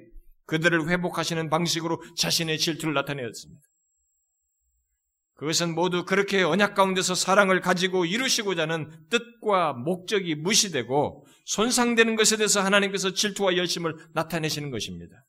그들을 0.46 0.88
회복하시는 0.88 1.50
방식으로 1.50 2.02
자신의 2.16 2.58
질투를 2.58 2.94
나타내었습니다. 2.94 3.60
그것은 5.38 5.77
모두 5.77 6.05
그렇게 6.05 6.42
언약 6.42 6.74
가운데서 6.74 7.14
사랑을 7.14 7.61
가지고 7.61 8.05
이루시고자 8.05 8.62
하는 8.62 8.90
뜻과 9.09 9.72
목적이 9.72 10.35
무시되고 10.35 11.24
손상되는 11.44 12.16
것에 12.16 12.37
대해서 12.37 12.61
하나님께서 12.61 13.14
질투와 13.14 13.57
열심을 13.57 13.94
나타내시는 14.14 14.72
것입니다. 14.72 15.24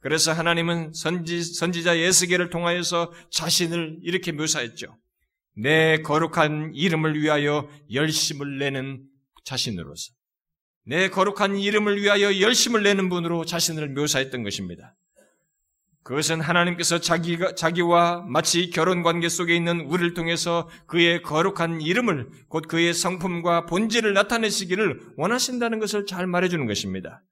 그래서 0.00 0.32
하나님은 0.32 0.94
선지, 0.94 1.42
선지자 1.42 1.98
예스계를 1.98 2.48
통하여서 2.48 3.12
자신을 3.30 3.98
이렇게 4.02 4.32
묘사했죠. 4.32 4.96
내 5.58 6.00
거룩한 6.00 6.72
이름을 6.74 7.20
위하여 7.20 7.68
열심을 7.92 8.58
내는 8.58 9.04
자신으로서. 9.44 10.14
내 10.86 11.10
거룩한 11.10 11.58
이름을 11.58 12.00
위하여 12.00 12.40
열심을 12.40 12.82
내는 12.82 13.10
분으로 13.10 13.44
자신을 13.44 13.90
묘사했던 13.90 14.42
것입니다. 14.42 14.96
그것은 16.04 16.40
하나님께서 16.40 17.00
자기가, 17.00 17.54
자기와 17.54 18.24
마치 18.26 18.70
결혼 18.70 19.02
관계 19.02 19.28
속에 19.28 19.54
있는 19.54 19.80
우리를 19.80 20.14
통해서 20.14 20.68
그의 20.86 21.22
거룩한 21.22 21.82
이름을, 21.82 22.28
곧 22.48 22.66
그의 22.66 22.94
성품과 22.94 23.66
본질을 23.66 24.14
나타내시기를 24.14 25.00
원하신다는 25.16 25.78
것을 25.78 26.06
잘 26.06 26.26
말해주는 26.26 26.66
것입니다. 26.66 27.22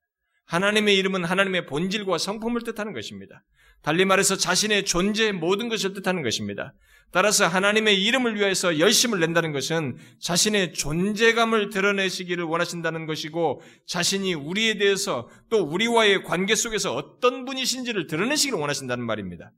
하나님의 0.45 0.95
이름은 0.97 1.25
하나님의 1.25 1.65
본질과 1.65 2.17
성품을 2.17 2.61
뜻하는 2.61 2.93
것입니다. 2.93 3.43
달리 3.81 4.05
말해서 4.05 4.37
자신의 4.37 4.85
존재의 4.85 5.33
모든 5.33 5.69
것을 5.69 5.93
뜻하는 5.93 6.23
것입니다. 6.23 6.73
따라서 7.11 7.47
하나님의 7.47 8.03
이름을 8.03 8.35
위해서 8.35 8.79
열심을 8.79 9.19
낸다는 9.19 9.53
것은 9.53 9.97
자신의 10.19 10.73
존재감을 10.73 11.69
드러내시기를 11.69 12.43
원하신다는 12.43 13.05
것이고 13.05 13.61
자신이 13.87 14.33
우리에 14.33 14.77
대해서 14.77 15.29
또 15.49 15.63
우리와의 15.63 16.23
관계 16.23 16.53
속에서 16.53 16.93
어떤 16.95 17.45
분이신지를 17.45 18.07
드러내시기를 18.07 18.59
원하신다는 18.59 19.05
말입니다. 19.05 19.51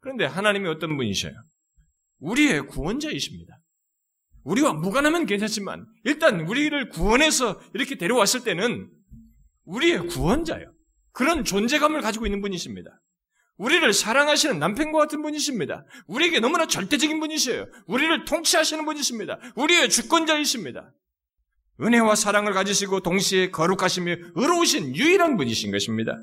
그런데 0.00 0.26
하나님이 0.26 0.68
어떤 0.68 0.96
분이셔요? 0.96 1.34
우리의 2.20 2.66
구원자이십니다. 2.66 3.58
우리와 4.44 4.74
무관하면 4.74 5.26
괜찮지만 5.26 5.86
일단 6.04 6.40
우리를 6.40 6.88
구원해서 6.90 7.60
이렇게 7.74 7.96
데려왔을 7.96 8.44
때는 8.44 8.90
우리의 9.64 10.06
구원자요. 10.06 10.72
그런 11.12 11.44
존재감을 11.44 12.00
가지고 12.00 12.26
있는 12.26 12.40
분이십니다. 12.40 12.90
우리를 13.58 13.92
사랑하시는 13.92 14.58
남편과 14.58 14.98
같은 14.98 15.20
분이십니다. 15.20 15.84
우리에게 16.06 16.40
너무나 16.40 16.66
절대적인 16.66 17.20
분이세요. 17.20 17.66
우리를 17.86 18.24
통치하시는 18.24 18.84
분이십니다. 18.84 19.38
우리의 19.56 19.90
주권자이십니다. 19.90 20.92
은혜와 21.80 22.14
사랑을 22.14 22.52
가지시고 22.52 23.00
동시에 23.00 23.50
거룩하시며 23.50 24.16
의로우신 24.34 24.96
유일한 24.96 25.36
분이신 25.36 25.70
것입니다. 25.70 26.18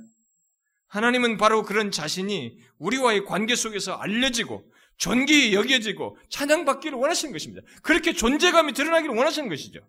하나님은 0.87 1.37
바로 1.37 1.63
그런 1.63 1.91
자신이 1.91 2.57
우리와의 2.79 3.25
관계 3.25 3.55
속에서 3.55 3.93
알려지고 3.93 4.63
존귀히 4.97 5.53
여겨지고 5.53 6.17
찬양받기를 6.29 6.97
원하시는 6.97 7.33
것입니다. 7.33 7.61
그렇게 7.83 8.13
존재감이 8.13 8.73
드러나기를 8.73 9.13
원하시는 9.15 9.49
것이죠. 9.49 9.81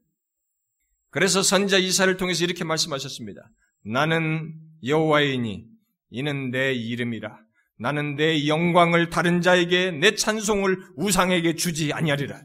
그래서 1.10 1.42
선자 1.42 1.78
이사를 1.78 2.16
통해서 2.16 2.44
이렇게 2.44 2.64
말씀하셨습니다. 2.64 3.48
나는 3.84 4.52
여호와이니 4.84 5.75
이는 6.10 6.50
내 6.50 6.72
이름이라. 6.72 7.38
나는 7.78 8.16
내 8.16 8.46
영광을 8.46 9.10
다른 9.10 9.40
자에게 9.40 9.90
내 9.90 10.14
찬송을 10.14 10.78
우상에게 10.96 11.54
주지 11.54 11.92
아니하리라. 11.92 12.42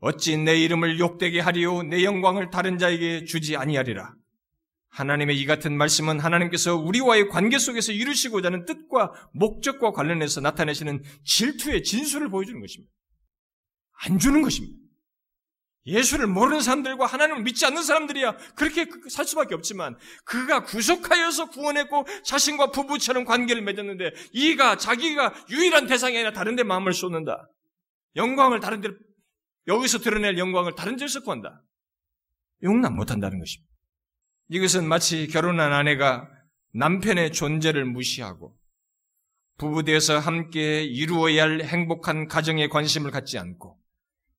어찌 0.00 0.36
내 0.36 0.58
이름을 0.60 0.98
욕되게 0.98 1.38
하리요 1.38 1.84
내 1.84 2.02
영광을 2.02 2.50
다른 2.50 2.78
자에게 2.78 3.24
주지 3.24 3.56
아니하리라. 3.56 4.14
하나님의 4.88 5.38
이 5.38 5.46
같은 5.46 5.76
말씀은 5.76 6.20
하나님께서 6.20 6.76
우리와의 6.76 7.28
관계 7.28 7.58
속에서 7.58 7.92
이루시고자 7.92 8.48
하는 8.48 8.64
뜻과 8.66 9.12
목적과 9.32 9.92
관련해서 9.92 10.40
나타내시는 10.40 11.02
질투의 11.24 11.82
진수를 11.82 12.28
보여주는 12.28 12.60
것입니다. 12.60 12.92
안 14.04 14.18
주는 14.18 14.42
것입니다. 14.42 14.81
예수를 15.86 16.26
모르는 16.28 16.60
사람들과 16.60 17.06
하나님을 17.06 17.42
믿지 17.42 17.66
않는 17.66 17.82
사람들이야 17.82 18.36
그렇게 18.54 18.86
살 19.10 19.24
수밖에 19.24 19.54
없지만 19.54 19.96
그가 20.24 20.62
구속하여서 20.62 21.50
구원했고 21.50 22.06
자신과 22.24 22.70
부부처럼 22.70 23.24
관계를 23.24 23.62
맺었는데 23.62 24.12
이가 24.32 24.76
자기가 24.76 25.34
유일한 25.50 25.86
대상이 25.86 26.16
아니라 26.16 26.32
다른 26.32 26.54
데 26.54 26.62
마음을 26.62 26.92
쏟는다. 26.92 27.48
영광을 28.14 28.60
다른 28.60 28.80
데 28.80 28.90
여기서 29.66 29.98
드러낼 29.98 30.38
영광을 30.38 30.74
다른 30.74 30.96
데서 30.96 31.20
구한다. 31.20 31.62
용납 32.62 32.92
못한다는 32.92 33.38
것입니다. 33.40 33.72
이것은 34.50 34.86
마치 34.86 35.26
결혼한 35.26 35.72
아내가 35.72 36.28
남편의 36.74 37.32
존재를 37.32 37.84
무시하고 37.84 38.56
부부되어서 39.58 40.18
함께 40.18 40.82
이루어야 40.82 41.44
할 41.44 41.62
행복한 41.62 42.28
가정에 42.28 42.68
관심을 42.68 43.10
갖지 43.10 43.38
않고 43.38 43.81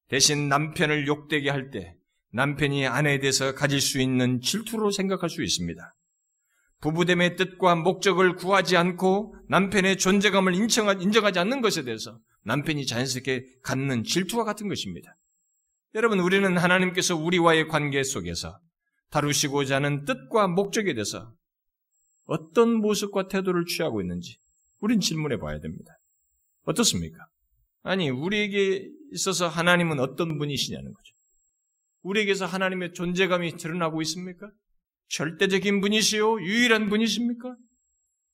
대신 0.10 0.50
남편을 0.50 1.08
욕되게 1.08 1.50
할 1.50 1.72
때 1.72 1.96
남편이 2.34 2.88
아내에 2.88 3.20
대해서 3.20 3.54
가질 3.54 3.80
수 3.80 4.02
있는 4.02 4.42
질투로 4.42 4.90
생각할 4.90 5.30
수 5.30 5.44
있습니다. 5.44 5.94
부부됨의 6.82 7.36
뜻과 7.38 7.76
목적을 7.76 8.36
구하지 8.36 8.76
않고 8.76 9.36
남편의 9.48 9.98
존재감을 9.98 10.56
인정하지 10.56 11.40
않는 11.40 11.62
것에 11.62 11.84
대해서 11.84 12.20
남편이 12.44 12.86
자연스럽게 12.88 13.46
갖는 13.62 14.04
질투와 14.04 14.44
같은 14.44 14.68
것입니다. 14.68 15.16
여러분, 15.96 16.20
우리는 16.20 16.58
하나님께서 16.58 17.16
우리와의 17.16 17.68
관계 17.68 18.04
속에서 18.04 18.60
다루시고자 19.12 19.76
하는 19.76 20.06
뜻과 20.06 20.48
목적에 20.48 20.94
대해서 20.96 21.32
어떤 22.26 22.74
모습과 22.74 23.28
태도를 23.28 23.66
취하고 23.66 24.02
있는지 24.02 24.38
우린 24.80 25.00
질문해 25.00 25.38
봐야 25.38 25.60
됩니다. 25.60 26.00
어떻습니까? 26.64 27.28
아니, 27.84 28.10
우리에게 28.10 28.90
있어서 29.12 29.48
하나님은 29.48 30.00
어떤 30.00 30.38
분이시냐는 30.38 30.94
거죠. 30.94 31.14
우리에게서 32.02 32.46
하나님의 32.46 32.94
존재감이 32.94 33.58
드러나고 33.58 34.02
있습니까? 34.02 34.50
절대적인 35.10 35.82
분이시요? 35.82 36.42
유일한 36.42 36.90
분이십니까? 36.90 37.56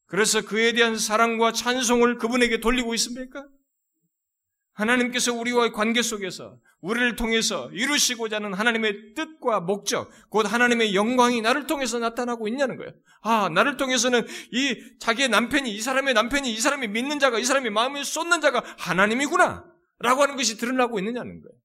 그래서 0.05 0.41
그에 0.41 0.73
대한 0.73 0.97
사랑과 0.97 1.51
찬송을 1.51 2.17
그분에게 2.17 2.59
돌리고 2.59 2.93
있습니까? 2.95 3.45
하나님께서 4.73 5.34
우리와의 5.34 5.71
관계 5.71 6.01
속에서 6.01 6.58
우리를 6.82 7.15
통해서 7.17 7.69
이루시고자 7.71 8.38
하는 8.38 8.53
하나님의 8.53 9.13
뜻과 9.15 9.60
목적, 9.60 10.10
곧 10.29 10.51
하나님의 10.51 10.95
영광이 10.95 11.41
나를 11.41 11.67
통해서 11.67 11.99
나타나고 11.99 12.47
있냐는 12.47 12.77
거예요. 12.77 12.91
아, 13.21 13.49
나를 13.49 13.75
통해서는 13.75 14.25
이 14.51 14.77
자기의 14.99 15.29
남편이, 15.29 15.69
이 15.73 15.82
사람의 15.82 16.13
남편이, 16.13 16.51
이 16.51 16.58
사람이 16.58 16.88
믿는 16.88 17.19
자가, 17.19 17.39
이 17.39 17.43
사람이 17.43 17.69
마음에 17.69 18.03
쏟는 18.03 18.39
자가 18.39 18.63
하나님이구나. 18.77 19.65
라고 19.99 20.21
하는 20.21 20.38
것이 20.38 20.58
드러나고 20.58 20.99
있느냐는 20.99 21.41
거예요. 21.41 21.60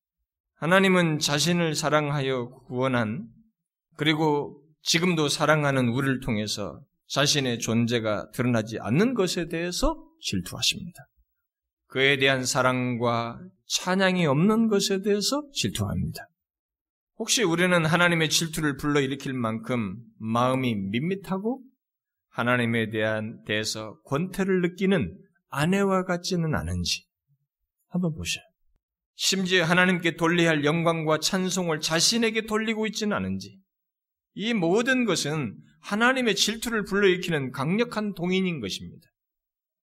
하나님은 0.57 1.21
자신을 1.21 1.77
사랑하여 1.77 2.49
구원한, 2.67 3.29
그리고 3.97 4.61
지금도 4.83 5.29
사랑하는 5.29 5.89
우리를 5.89 6.21
통해서 6.21 6.81
자신의 7.07 7.61
존재가 7.61 8.31
드러나지 8.33 8.79
않는 8.81 9.15
것에 9.15 9.49
대해서 9.49 10.05
질투하십니다. 10.21 11.07
그에 11.95 12.17
대한 12.17 12.45
사랑과 12.45 13.41
찬양이 13.67 14.27
없는 14.27 14.67
것에 14.67 15.03
대해서 15.03 15.49
질투합니다. 15.53 16.29
혹시 17.19 17.45
우리는 17.45 17.87
하나님의 17.87 18.31
질투를 18.31 18.77
불러일으킬 18.77 19.33
만큼 19.33 20.03
마음이 20.19 20.75
밋밋하고 20.75 21.63
하나님에 22.31 22.91
대한 22.91 23.45
대해서 23.45 23.97
권태를 24.07 24.61
느끼는 24.63 25.17
아내와 25.51 26.03
같지는 26.03 26.57
않은지 26.57 27.07
한번 27.87 28.13
보셔요. 28.17 28.43
심지어 29.15 29.65
하나님께 29.65 30.17
돌려야 30.17 30.49
할 30.49 30.65
영광과 30.65 31.21
찬송을 31.21 31.79
자신에게 31.79 32.47
돌리고 32.47 32.89
있지는 32.89 33.17
않은지 33.17 33.61
이 34.35 34.53
모든 34.53 35.05
것은 35.05 35.57
하나님의 35.83 36.35
질투를 36.35 36.83
불러일으키는 36.87 37.53
강력한 37.53 38.15
동인인 38.15 38.59
것입니다. 38.59 39.07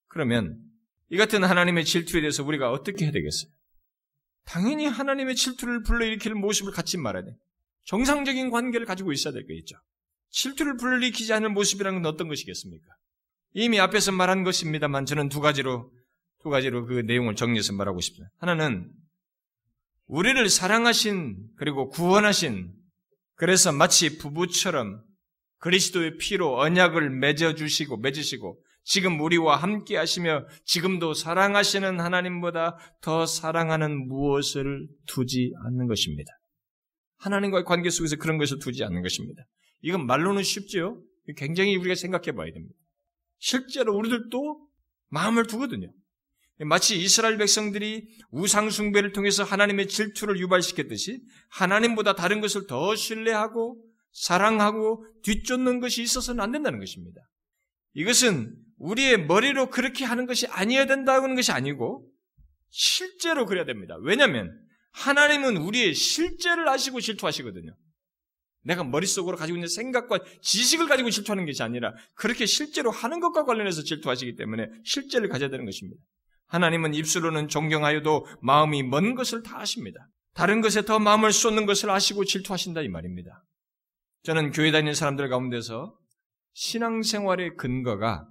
그러면 0.10 0.71
이 1.12 1.18
같은 1.18 1.44
하나님의 1.44 1.84
질투에 1.84 2.22
대해서 2.22 2.42
우리가 2.44 2.72
어떻게 2.72 3.06
해야 3.06 3.12
되겠어요? 3.12 3.52
당연히 4.46 4.86
하나님의 4.86 5.36
질투를 5.36 5.84
불러일으킬 5.84 6.34
모습을 6.34 6.72
갖지 6.72 6.98
말아야 6.98 7.24
돼. 7.24 7.32
정상적인 7.86 8.50
관계를 8.50 8.86
가지고 8.86 9.12
있어야 9.12 9.34
되겠죠. 9.34 9.76
질투를 10.30 10.78
불리키지 10.78 11.34
않을 11.34 11.50
모습이라는 11.50 12.02
건 12.02 12.14
어떤 12.14 12.30
것이겠습니까? 12.30 12.86
이미 13.54 13.82
앞에서 13.82 14.14
말한 14.14 14.44
것입니다만 14.44 15.06
저는 15.06 15.28
두 15.28 15.42
가지로 15.42 15.92
두 16.42 16.50
가지로 16.50 16.86
그 16.86 17.02
내용을 17.02 17.36
정리해서 17.36 17.74
말하고 17.74 18.00
싶습니다. 18.00 18.32
하나는 18.40 18.90
우리를 20.08 20.50
사랑하신 20.50 21.50
그리고 21.58 21.90
구원하신 21.90 22.74
그래서 23.36 23.74
마치 23.74 24.18
부부처럼 24.18 25.04
그리스도의 25.62 26.18
피로 26.18 26.60
언약을 26.60 27.10
맺어 27.10 27.56
주시고 27.56 27.98
맺으시고 27.98 28.62
지금 28.84 29.22
우리와 29.22 29.58
함께 29.58 29.96
하시며 29.96 30.46
지금도 30.66 31.14
사랑하시는 31.14 32.00
하나님보다 32.00 32.78
더 33.02 33.26
사랑하는 33.26 34.08
무엇을 34.08 34.88
두지 35.06 35.54
않는 35.66 35.88
것입니다. 35.88 36.32
하나님과의 37.18 37.64
관계 37.64 37.92
속에서 37.92 38.16
그런 38.16 38.40
것을 38.40 38.58
두지 38.60 38.84
않는 38.84 39.04
것입니다. 39.04 39.44
이건 39.82 40.08
말로는 40.08 40.42
쉽죠? 40.42 41.04
굉장히 41.38 41.76
우리가 41.76 41.94
생각해 41.94 42.32
봐야 42.32 42.52
됩니다. 42.52 42.76
실제로 43.38 43.96
우리들도 43.96 44.68
마음을 45.10 45.46
두거든요. 45.46 45.92
마치 46.60 47.00
이스라엘 47.00 47.38
백성들이 47.38 48.08
우상숭배를 48.32 49.14
통해서 49.14 49.44
하나님의 49.44 49.88
질투를 49.88 50.40
유발시켰듯이 50.40 51.22
하나님보다 51.50 52.16
다른 52.16 52.42
것을 52.42 52.66
더 52.66 52.96
신뢰하고 52.96 53.91
사랑하고 54.12 55.06
뒤쫓는 55.24 55.80
것이 55.80 56.02
있어서는 56.02 56.44
안 56.44 56.52
된다는 56.52 56.80
것입니다. 56.80 57.22
이것은 57.94 58.56
우리의 58.78 59.26
머리로 59.26 59.70
그렇게 59.70 60.06
하는 60.06 60.26
것이 60.26 60.48
아니어야 60.48 60.86
된다는 60.86 61.36
것이 61.36 61.52
아니고 61.52 62.08
실제로 62.70 63.46
그래야 63.46 63.66
됩니다. 63.66 63.96
왜냐하면 64.02 64.58
하나님은 64.92 65.58
우리의 65.58 65.94
실제를 65.94 66.68
아시고 66.68 67.00
질투하시거든요. 67.00 67.76
내가 68.64 68.84
머릿속으로 68.84 69.38
가지고 69.38 69.58
있는 69.58 69.68
생각과 69.68 70.20
지식을 70.42 70.88
가지고 70.88 71.10
질투하는 71.10 71.46
것이 71.46 71.64
아니라 71.64 71.94
그렇게 72.14 72.46
실제로 72.46 72.92
하는 72.92 73.20
것과 73.20 73.46
관련해서 73.46 73.84
질투하시기 73.84 74.36
때문에 74.36 74.68
실제를 74.84 75.30
가져야 75.30 75.50
되는 75.50 75.66
것입니다. 75.66 76.02
하나님은 76.48 76.94
입술로는 76.94 77.48
존경하여도 77.48 78.28
마음이 78.42 78.84
먼 78.84 79.16
것을 79.16 79.42
다 79.42 79.62
아십니다. 79.62 80.08
다른 80.34 80.62
것에 80.62 80.84
더 80.84 81.00
마음을 81.00 81.32
쏟는 81.32 81.66
것을 81.66 81.90
아시고 81.90 82.26
질투하신다 82.26 82.82
이 82.82 82.90
말입니다. 82.90 83.44
저는 84.24 84.52
교회 84.52 84.72
다니는 84.72 84.94
사람들 84.94 85.30
가운데서 85.30 85.98
신앙생활의 86.54 87.56
근거가 87.58 88.28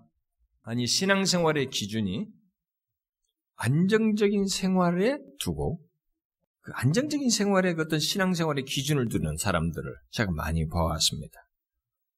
아니 0.62 0.86
신앙생활의 0.86 1.70
기준이 1.70 2.26
안정적인 3.56 4.46
생활에 4.46 5.18
두고 5.40 5.84
그 6.60 6.72
안정적인 6.74 7.28
생활의 7.28 7.74
그 7.74 7.82
어떤 7.82 7.98
신앙생활의 7.98 8.64
기준을 8.64 9.08
두는 9.08 9.36
사람들을 9.36 9.92
제가 10.10 10.30
많이 10.30 10.68
봐왔습니다. 10.68 11.40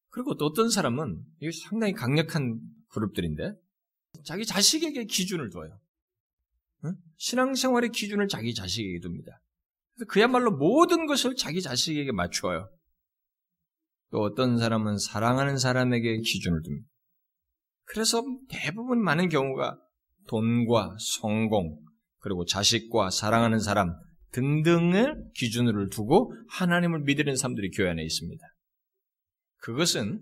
그리고 0.09 0.35
또 0.35 0.45
어떤 0.45 0.69
사람은 0.69 1.23
이게 1.39 1.51
상당히 1.67 1.93
강력한 1.93 2.59
그룹들인데 2.89 3.55
자기 4.23 4.45
자식에게 4.45 5.05
기준을 5.05 5.49
둬요. 5.49 5.79
신앙생활의 7.17 7.89
기준을 7.89 8.27
자기 8.27 8.53
자식에게 8.53 8.99
둡니다. 9.03 9.41
그래서 9.95 10.07
그야말로 10.09 10.51
모든 10.51 11.07
것을 11.07 11.35
자기 11.35 11.61
자식에게 11.61 12.11
맞추어요. 12.11 12.69
또 14.13 14.21
어떤 14.21 14.59
사람은 14.59 14.99
사랑하는 14.99 15.57
사람에게 15.57 16.19
기준을 16.19 16.61
둡니다. 16.63 16.87
그래서 17.85 18.23
대부분 18.47 19.03
많은 19.03 19.27
경우가 19.27 19.75
돈과 20.27 20.95
성공, 21.19 21.79
그리고 22.19 22.45
자식과 22.45 23.09
사랑하는 23.09 23.57
사람 23.57 23.91
등등을 24.31 25.31
기준으로 25.33 25.89
두고 25.89 26.31
하나님을 26.47 27.01
믿는 27.01 27.35
사람들이 27.35 27.71
교회 27.71 27.89
안에 27.89 28.03
있습니다. 28.03 28.45
그것은 29.57 30.21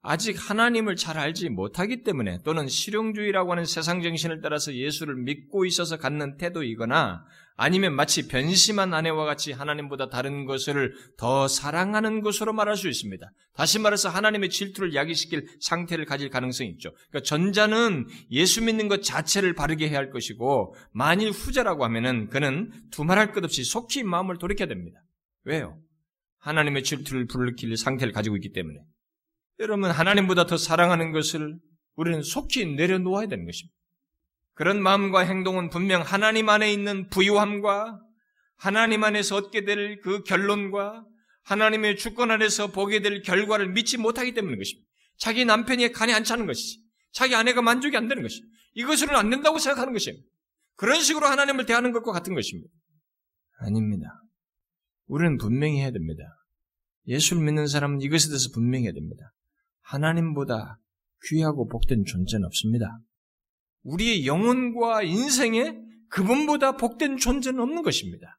아직 0.00 0.36
하나님을 0.38 0.96
잘 0.96 1.18
알지 1.18 1.48
못하기 1.48 2.02
때문에 2.02 2.38
또는 2.44 2.68
실용주의라고 2.68 3.52
하는 3.52 3.64
세상 3.64 4.00
정신을 4.02 4.40
따라서 4.40 4.72
예수를 4.72 5.16
믿고 5.16 5.64
있어서 5.64 5.98
갖는 5.98 6.36
태도이거나 6.36 7.24
아니면 7.56 7.94
마치 7.94 8.28
변심한 8.28 8.94
아내와 8.94 9.24
같이 9.24 9.50
하나님보다 9.50 10.10
다른 10.10 10.46
것을 10.46 10.94
더 11.16 11.48
사랑하는 11.48 12.20
것으로 12.22 12.52
말할 12.52 12.76
수 12.76 12.88
있습니다. 12.88 13.28
다시 13.52 13.80
말해서 13.80 14.08
하나님의 14.08 14.50
질투를 14.50 14.94
야기시킬 14.94 15.48
상태를 15.60 16.04
가질 16.04 16.30
가능성이 16.30 16.70
있죠. 16.70 16.92
그러니까 17.10 17.26
전자는 17.26 18.06
예수 18.30 18.62
믿는 18.62 18.86
것 18.86 19.02
자체를 19.02 19.54
바르게 19.54 19.88
해야 19.88 19.98
할 19.98 20.10
것이고 20.10 20.76
만일 20.92 21.30
후자라고 21.30 21.84
하면은 21.84 22.28
그는 22.28 22.70
두말할 22.92 23.32
것 23.32 23.42
없이 23.42 23.64
속히 23.64 24.04
마음을 24.04 24.38
돌이켜야 24.38 24.68
됩니다. 24.68 25.00
왜요? 25.42 25.80
하나님의 26.38 26.84
질투를 26.84 27.26
불러킬 27.26 27.76
상태를 27.76 28.12
가지고 28.12 28.36
있기 28.36 28.52
때문에. 28.52 28.78
여러분 29.60 29.90
하나님보다 29.90 30.46
더 30.46 30.56
사랑하는 30.56 31.12
것을 31.12 31.58
우리는 31.96 32.22
속히 32.22 32.64
내려놓아야 32.76 33.26
되는 33.26 33.44
것입니다. 33.44 33.74
그런 34.54 34.82
마음과 34.82 35.20
행동은 35.20 35.70
분명 35.70 36.02
하나님 36.02 36.48
안에 36.48 36.72
있는 36.72 37.08
부유함과 37.08 38.00
하나님 38.56 39.04
안에서 39.04 39.36
얻게 39.36 39.64
될 39.64 40.00
그 40.00 40.22
결론과 40.24 41.04
하나님의 41.44 41.96
주권 41.96 42.30
안에서 42.30 42.72
보게 42.72 43.00
될 43.00 43.22
결과를 43.22 43.70
믿지 43.70 43.96
못하기 43.96 44.34
때문인 44.34 44.58
것입니다. 44.58 44.86
자기 45.16 45.44
남편이 45.44 45.92
간이 45.92 46.12
안 46.12 46.22
차는 46.24 46.46
것이지. 46.46 46.82
자기 47.12 47.34
아내가 47.34 47.62
만족이 47.62 47.96
안 47.96 48.06
되는 48.06 48.22
것이. 48.22 48.42
이것으로는 48.74 49.18
안 49.18 49.30
된다고 49.30 49.58
생각하는 49.58 49.92
것입니다. 49.92 50.24
그런 50.76 51.00
식으로 51.00 51.26
하나님을 51.26 51.66
대하는 51.66 51.92
것과 51.92 52.12
같은 52.12 52.34
것입니다. 52.34 52.70
아닙니다. 53.60 54.22
우리는 55.06 55.36
분명히 55.38 55.80
해야 55.80 55.90
됩니다. 55.90 56.22
예수를 57.06 57.42
믿는 57.42 57.66
사람은 57.66 58.02
이것에 58.02 58.28
대해서 58.28 58.50
분명히 58.52 58.84
해야 58.84 58.92
됩니다. 58.92 59.32
하나님보다 59.88 60.78
귀하고 61.24 61.66
복된 61.68 62.04
존재는 62.04 62.46
없습니다. 62.46 62.98
우리의 63.82 64.26
영혼과 64.26 65.02
인생에 65.02 65.76
그분보다 66.10 66.76
복된 66.76 67.16
존재는 67.16 67.60
없는 67.60 67.82
것입니다. 67.82 68.38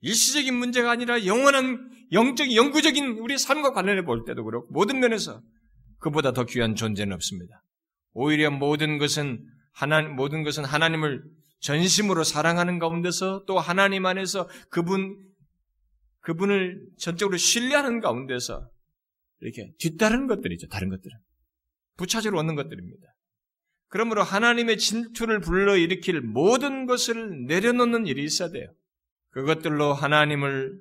일시적인 0.00 0.54
문제가 0.54 0.90
아니라 0.90 1.24
영원한 1.26 1.90
영적 2.12 2.54
영구적인 2.54 3.18
우리의 3.18 3.38
삶과 3.38 3.72
관련해 3.72 4.04
볼 4.04 4.24
때도 4.24 4.44
그렇고 4.44 4.70
모든 4.70 5.00
면에서 5.00 5.42
그보다 5.98 6.32
더 6.32 6.44
귀한 6.44 6.74
존재는 6.74 7.14
없습니다. 7.14 7.62
오히려 8.12 8.50
모든 8.50 8.98
것은 8.98 9.44
하나 9.72 10.02
모든 10.02 10.44
것은 10.44 10.64
하나님을 10.64 11.24
전심으로 11.60 12.22
사랑하는 12.22 12.78
가운데서 12.78 13.44
또 13.46 13.58
하나님 13.58 14.04
안에서 14.04 14.48
그분 14.70 15.16
그분을 16.20 16.80
전적으로 16.98 17.36
신뢰하는 17.38 18.00
가운데서 18.00 18.68
이렇게 19.40 19.72
뒤따르는 19.78 20.26
것들이죠. 20.26 20.68
다른 20.68 20.88
것들은. 20.88 21.16
부차적으로 21.96 22.40
얻는 22.40 22.54
것들입니다. 22.54 23.06
그러므로 23.88 24.22
하나님의 24.22 24.78
질투를 24.78 25.40
불러일으킬 25.40 26.20
모든 26.20 26.86
것을 26.86 27.44
내려놓는 27.46 28.06
일이 28.06 28.24
있어야 28.24 28.50
돼요. 28.50 28.72
그것들로 29.30 29.92
하나님을 29.92 30.80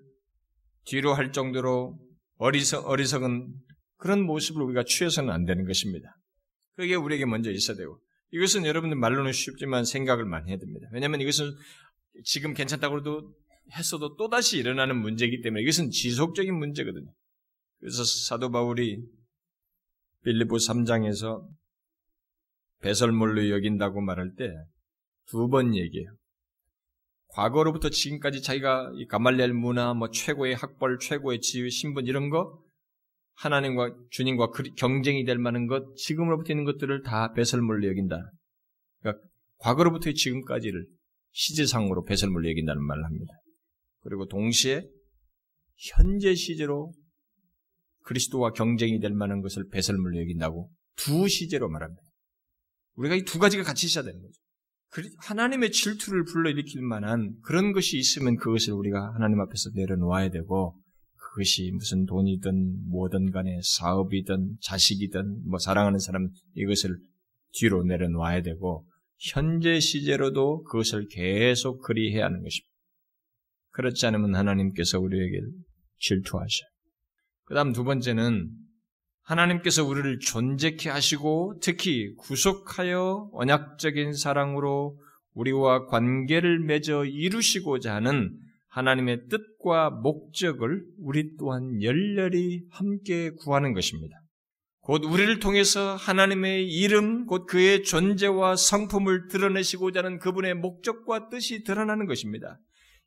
뒤로 0.86 1.14
할 1.14 1.32
정도로 1.32 2.00
어리석, 2.38 2.88
어리석은 2.88 3.54
그런 3.98 4.24
모습을 4.24 4.62
우리가 4.64 4.84
취해서는 4.84 5.32
안 5.32 5.46
되는 5.46 5.66
것입니다. 5.66 6.16
그게 6.76 6.96
우리에게 6.96 7.26
먼저 7.26 7.52
있어야 7.52 7.78
되고, 7.78 8.00
이것은 8.32 8.66
여러분들 8.66 8.98
말로는 8.98 9.32
쉽지만 9.32 9.86
생각을 9.86 10.26
많이 10.26 10.50
해야 10.50 10.58
됩니다. 10.58 10.88
왜냐하면 10.92 11.22
이것은 11.22 11.52
지금 12.24 12.54
괜찮다고 12.54 13.00
해도 13.00 13.32
했어도 13.78 14.16
또다시 14.18 14.58
일어나는 14.58 14.98
문제이기 14.98 15.42
때문에 15.42 15.62
이것은 15.62 15.92
지속적인 15.92 16.54
문제거든요. 16.54 17.14
그래서 17.84 18.06
사도 18.06 18.50
바울이 18.50 19.04
빌리보 20.24 20.56
3장에서 20.56 21.46
배설물로 22.80 23.50
여긴다고 23.50 24.00
말할 24.02 24.36
때 24.36 24.54
두 25.28 25.50
번 25.50 25.76
얘기해요. 25.76 26.16
과거로부터 27.28 27.90
지금까지 27.90 28.42
자기가 28.42 28.92
이 28.96 29.06
가말리엘 29.08 29.54
문화, 29.54 29.94
뭐 29.94 30.10
최고의 30.12 30.56
학벌, 30.56 31.00
최고의 31.00 31.42
지위, 31.42 31.70
신분 31.70 32.06
이런 32.06 32.30
거 32.30 32.62
하나님과 33.36 33.96
주님과 34.12 34.52
경쟁이 34.78 35.26
될 35.26 35.40
만한 35.40 35.68
것, 35.68 35.96
지금으로부터 35.96 36.54
있는 36.54 36.64
것들을 36.66 37.02
다 37.02 37.34
배설물로 37.34 37.88
여긴다. 37.88 38.32
그러니까 39.02 39.24
과거로부터 39.58 40.12
지금까지를 40.14 40.86
시제상으로 41.32 42.04
배설물로 42.06 42.48
여긴다는 42.50 42.82
말을 42.82 43.04
합니다. 43.04 43.34
그리고 44.02 44.28
동시에 44.28 44.88
현재 45.76 46.36
시제로 46.36 46.94
그리스도와 48.04 48.52
경쟁이 48.52 49.00
될 49.00 49.14
만한 49.14 49.42
것을 49.42 49.68
배설물로 49.70 50.20
여긴다고 50.22 50.70
두 50.96 51.28
시제로 51.28 51.70
말합니다. 51.70 52.02
우리가 52.96 53.16
이 53.16 53.24
두 53.24 53.40
가지가 53.40 53.64
같이 53.64 53.88
있어야 53.88 54.04
되는 54.04 54.22
거죠. 54.22 54.40
하나님의 55.18 55.72
질투를 55.72 56.24
불러일으킬 56.26 56.82
만한 56.82 57.36
그런 57.42 57.72
것이 57.74 57.98
있으면 57.98 58.36
그것을 58.36 58.74
우리가 58.74 59.16
하나님 59.16 59.40
앞에서 59.40 59.72
내려놓아야 59.74 60.30
되고 60.30 60.78
그것이 61.16 61.72
무슨 61.74 62.06
돈이든 62.06 62.90
뭐든 62.90 63.32
간에 63.32 63.58
사업이든 63.64 64.58
자식이든 64.62 65.50
뭐 65.50 65.58
사랑하는 65.58 65.98
사람 65.98 66.30
이것을 66.56 66.96
뒤로 67.54 67.84
내려놓아야 67.84 68.44
되고 68.44 68.86
현재 69.18 69.80
시제로도 69.80 70.64
그것을 70.64 71.08
계속 71.10 71.82
그리해야 71.82 72.26
하는 72.26 72.44
것입니다. 72.44 72.70
그렇지 73.72 74.06
않으면 74.06 74.36
하나님께서 74.36 75.00
우리에게 75.00 75.40
질투하셔요. 75.98 76.73
그 77.46 77.54
다음 77.54 77.74
두 77.74 77.84
번째는 77.84 78.50
하나님께서 79.24 79.86
우리를 79.86 80.20
존재케 80.20 80.90
하시고 80.90 81.60
특히 81.62 82.14
구속하여 82.16 83.30
언약적인 83.34 84.14
사랑으로 84.14 84.98
우리와 85.34 85.86
관계를 85.88 86.60
맺어 86.60 87.06
이루시고자 87.06 87.96
하는 87.96 88.38
하나님의 88.70 89.28
뜻과 89.30 89.92
목적을 89.92 90.84
우리 91.00 91.36
또한 91.38 91.82
열렬히 91.82 92.64
함께 92.72 93.32
구하는 93.32 93.74
것입니다. 93.74 94.16
곧 94.82 95.06
우리를 95.06 95.40
통해서 95.40 95.96
하나님의 95.96 96.68
이름, 96.68 97.26
곧 97.26 97.46
그의 97.46 97.84
존재와 97.84 98.58
성품을 98.58 99.30
드러내시고자 99.30 100.00
하는 100.00 100.20
그분의 100.20 100.56
목적과 100.56 101.30
뜻이 101.30 101.64
드러나는 101.64 102.06
것입니다. 102.06 102.60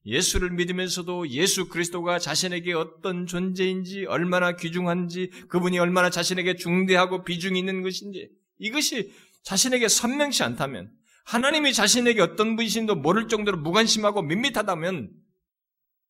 예수를 0.06 0.50
믿으면서도 0.52 1.28
예수 1.30 1.68
그리스도가 1.68 2.18
자신에게 2.20 2.72
어떤 2.72 3.26
존재인지, 3.26 4.06
얼마나 4.06 4.54
귀중한지, 4.54 5.30
그분이 5.48 5.78
얼마나 5.80 6.10
자신에게 6.10 6.54
중대하고 6.54 7.24
비중이 7.24 7.58
있는 7.58 7.82
것인지, 7.82 8.30
이것이 8.58 9.12
자신에게 9.42 9.88
선명치 9.88 10.44
않다면, 10.44 10.90
하나님이 11.24 11.72
자신에게 11.72 12.20
어떤 12.22 12.54
분이신도 12.54 12.94
모를 12.96 13.26
정도로 13.26 13.58
무관심하고 13.58 14.22
밋밋하다면, 14.22 15.10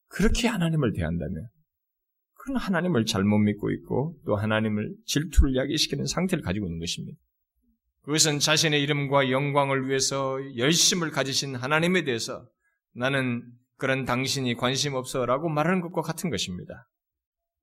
그렇게 0.08 0.46
하나님을 0.46 0.92
대한다면, 0.92 1.48
그건 2.34 2.56
하나님을 2.58 3.06
잘못 3.06 3.38
믿고 3.38 3.70
있고, 3.70 4.20
또 4.26 4.36
하나님을 4.36 4.94
질투를 5.06 5.56
야기시키는 5.56 6.06
상태를 6.06 6.44
가지고 6.44 6.66
있는 6.66 6.78
것입니다. 6.78 7.18
그것은 8.02 8.38
자신의 8.40 8.82
이름과 8.82 9.30
영광을 9.30 9.88
위해서 9.88 10.38
열심을 10.56 11.10
가지신 11.10 11.56
하나님에 11.56 12.04
대해서 12.04 12.46
나는 12.92 13.42
그런 13.76 14.04
당신이 14.04 14.54
관심 14.54 14.94
없어라고 14.94 15.48
말하는 15.48 15.80
것과 15.80 16.02
같은 16.02 16.30
것입니다. 16.30 16.88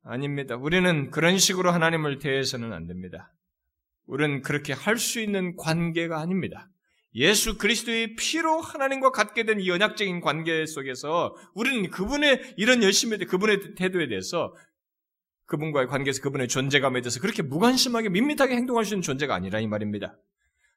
아닙니다. 0.03 0.55
우리는 0.55 1.11
그런 1.11 1.37
식으로 1.37 1.71
하나님을 1.71 2.19
대해서는 2.19 2.73
안 2.73 2.87
됩니다. 2.87 3.33
우리는 4.05 4.41
그렇게 4.41 4.73
할 4.73 4.97
수 4.97 5.19
있는 5.19 5.55
관계가 5.55 6.19
아닙니다. 6.19 6.69
예수 7.15 7.57
그리스도의 7.57 8.15
피로 8.15 8.59
하나님과 8.59 9.11
갖게 9.11 9.45
된이 9.45 9.69
언약적인 9.69 10.19
관계 10.21 10.65
속에서 10.65 11.35
우리는 11.53 11.89
그분의 11.89 12.55
이런 12.57 12.81
열심에 12.83 13.17
대해 13.17 13.27
그분의 13.27 13.75
태도에 13.75 14.07
대해서 14.07 14.53
그분과의 15.45 15.87
관계에서 15.87 16.21
그분의 16.21 16.47
존재감에 16.47 17.01
대해서 17.01 17.19
그렇게 17.19 17.43
무관심하게 17.43 18.09
밋밋하게 18.09 18.55
행동할 18.55 18.85
수 18.85 18.95
있는 18.95 19.03
존재가 19.03 19.35
아니라 19.35 19.59
이 19.59 19.67
말입니다. 19.67 20.17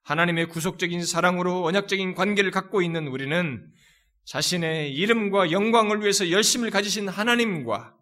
하나님의 0.02 0.48
구속적인 0.48 1.04
사랑으로 1.04 1.64
언약적인 1.64 2.14
관계를 2.14 2.50
갖고 2.50 2.82
있는 2.82 3.08
우리는 3.08 3.66
자신의 4.26 4.92
이름과 4.94 5.52
영광을 5.52 6.00
위해서 6.00 6.30
열심을 6.30 6.70
가지신 6.70 7.08
하나님과 7.08 7.96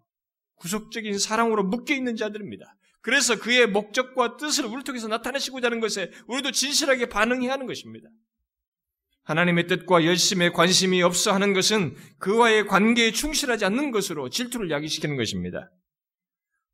구속적인 0.56 1.18
사랑으로 1.18 1.64
묶여 1.64 1.94
있는 1.94 2.16
자들입니다. 2.16 2.76
그래서 3.02 3.38
그의 3.38 3.66
목적과 3.66 4.38
뜻을 4.38 4.64
우리 4.64 4.82
통해서 4.82 5.08
나타내시고자 5.08 5.66
하는 5.66 5.80
것에 5.80 6.10
우리도 6.26 6.52
진실하게 6.52 7.10
반응해야 7.10 7.52
하는 7.52 7.66
것입니다. 7.66 8.08
하나님의 9.24 9.66
뜻과 9.66 10.04
열심에 10.04 10.50
관심이 10.50 11.02
없어 11.02 11.32
하는 11.32 11.52
것은 11.52 11.94
그와의 12.18 12.66
관계에 12.66 13.12
충실하지 13.12 13.66
않는 13.66 13.90
것으로 13.90 14.30
질투를 14.30 14.70
야기시키는 14.70 15.16
것입니다. 15.16 15.70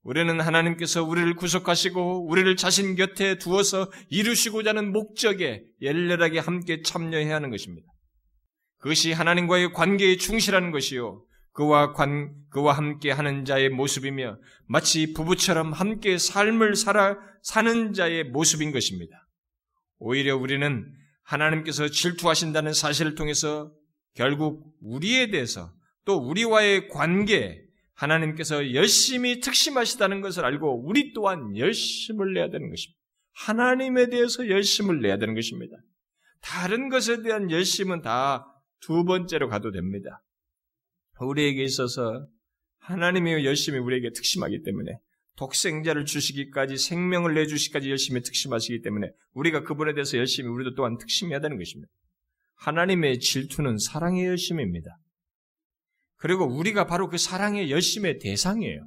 우리는 0.03 0.41
하나님께서 0.41 1.03
우리를 1.03 1.35
구속하시고 1.35 2.29
우리를 2.29 2.55
자신 2.57 2.95
곁에 2.95 3.39
두어서 3.39 3.91
이루시고자 4.09 4.71
하는 4.71 4.93
목적에 4.93 5.65
열렬하게 5.83 6.39
함께 6.39 6.83
참여해야 6.83 7.35
하는 7.35 7.51
것입니다. 7.51 7.89
그것이 8.81 9.13
하나님과의 9.13 9.73
관계에 9.73 10.17
충실하는 10.17 10.71
것이요. 10.73 11.25
그와 11.53 11.93
관, 11.93 12.35
그와 12.51 12.73
함께 12.73 13.11
하는 13.11 13.45
자의 13.45 13.69
모습이며 13.69 14.39
마치 14.67 15.13
부부처럼 15.13 15.73
함께 15.73 16.17
삶을 16.17 16.77
살아, 16.77 17.19
사는 17.43 17.93
자의 17.93 18.25
모습인 18.25 18.73
것입니다. 18.73 19.29
오히려 19.99 20.37
우리는 20.37 20.91
하나님께서 21.23 21.89
질투하신다는 21.89 22.73
사실을 22.73 23.15
통해서 23.15 23.71
결국 24.15 24.75
우리에 24.81 25.31
대해서 25.31 25.73
또 26.05 26.17
우리와의 26.17 26.89
관계, 26.89 27.63
하나님께서 27.95 28.73
열심히 28.73 29.41
특심하시다는 29.41 30.23
것을 30.23 30.45
알고 30.45 30.87
우리 30.87 31.13
또한 31.13 31.57
열심을 31.57 32.33
내야 32.33 32.49
되는 32.49 32.71
것입니다. 32.71 32.99
하나님에 33.35 34.09
대해서 34.09 34.49
열심을 34.49 35.03
내야 35.03 35.19
되는 35.19 35.35
것입니다. 35.35 35.77
다른 36.41 36.89
것에 36.89 37.23
대한 37.23 37.51
열심은 37.51 38.01
다 38.01 38.50
두 38.81 39.05
번째로 39.05 39.49
가도 39.49 39.71
됩니다. 39.71 40.23
우리에게 41.21 41.63
있어서 41.65 42.27
하나님의 42.79 43.45
열심히 43.45 43.79
우리에게 43.79 44.11
특심하기 44.13 44.63
때문에 44.63 44.99
독생자를 45.37 46.05
주시기까지 46.05 46.77
생명을 46.77 47.35
내주시기까지 47.35 47.91
열심히 47.91 48.23
특심하시기 48.23 48.83
때문에 48.83 49.11
우리가 49.33 49.63
그분에 49.63 49.95
대해서 49.95 50.19
열심히 50.19 50.51
우리도 50.51 50.75
또한 50.75 50.99
특심해야 50.99 51.41
되는 51.41 51.59
것입니다. 51.59 51.91
하나님의 52.57 53.21
질투는 53.21 53.79
사랑의 53.79 54.27
열심입니다. 54.27 54.99
그리고 56.17 56.45
우리가 56.45 56.87
바로 56.87 57.09
그 57.09 57.17
사랑의 57.17 57.71
열심의 57.71 58.19
대상이에요. 58.19 58.87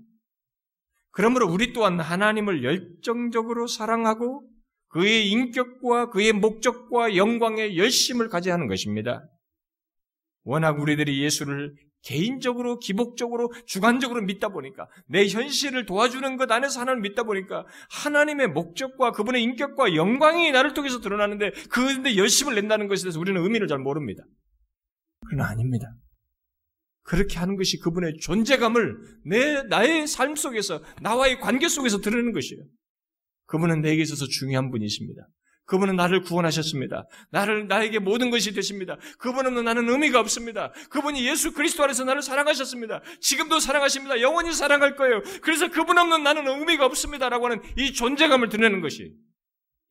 그러므로 1.12 1.48
우리 1.48 1.74
또한 1.74 2.00
하나님을 2.00 2.64
열정적으로 2.64 3.68
사랑하고 3.68 4.48
그의 4.89 5.30
인격과 5.30 6.12
그의 6.12 6.34
목적과 6.34 7.16
영광의 7.16 7.78
열심을 7.78 8.30
가져야 8.30 8.54
하는 8.54 8.68
것입니다. 8.68 9.28
워낙 10.44 10.80
우리들이 10.80 11.24
예수를 11.24 11.74
개인적으로, 12.04 12.80
기복적으로, 12.80 13.52
주관적으로 13.66 14.22
믿다 14.22 14.50
보니까, 14.50 14.88
내 15.08 15.26
현실을 15.26 15.86
도와주는 15.86 16.36
것 16.36 16.52
안에서 16.52 16.82
하나님을 16.82 17.10
믿다 17.10 17.24
보니까, 17.24 17.66
하나님의 17.89 18.50
목적과 18.50 19.12
그분의 19.12 19.41
인격과 19.41 19.96
영광이 19.96 20.52
나를 20.52 20.74
통해서 20.74 21.00
드러나는데, 21.00 21.52
그런데 21.70 22.18
열심을 22.18 22.56
낸다는 22.56 22.88
것에 22.88 23.04
대해서 23.04 23.20
우리는 23.20 23.41
의미를 23.41 23.68
잘 23.68 23.80
모릅니다. 23.80 24.24
그건 25.30 25.46
아닙니다. 25.46 25.88
그렇게 27.04 27.38
하는 27.38 27.56
것이 27.56 27.80
그분의 27.80 28.18
존재감을 28.22 28.98
내, 29.26 29.64
나의 29.64 30.08
삶 30.08 30.36
속에서, 30.36 30.82
나와의 31.02 31.39
관계 31.39 31.70
속에서 31.70 32.00
드러내는 32.00 32.34
것이에요. 32.34 32.64
그분은 33.46 33.82
내게 33.82 34.02
있어서 34.02 34.26
중요한 34.26 34.72
분이십니다. 34.72 35.22
그분은 35.66 35.95
나를 35.95 36.22
구원하셨습니다. 36.22 37.07
나를, 37.32 37.68
나에게 37.68 37.99
모든 37.99 38.30
것이 38.30 38.53
되십니다. 38.53 38.97
그분 39.18 39.45
없는 39.45 39.64
나는 39.64 39.89
의미가 39.89 40.20
없습니다. 40.20 40.72
그분이 40.89 41.26
예수 41.28 41.53
그리스도 41.53 41.84
안에서 41.84 42.03
나를 42.03 42.22
사랑하셨습니다. 42.22 43.01
지금도 43.22 43.59
사랑하십니다. 43.59 44.22
영원히 44.22 44.51
사랑할 44.51 44.95
거예요. 44.95 45.22
그래서 45.41 45.70
그분 45.70 45.97
없는 45.97 46.24
나는 46.24 46.47
의미가 46.47 46.86
없습니다. 46.86 47.30
라고 47.30 47.45
하는 47.45 47.61
이 47.78 47.93
존재감을 47.93 48.49
드러내는 48.49 48.82
것이 48.82 49.14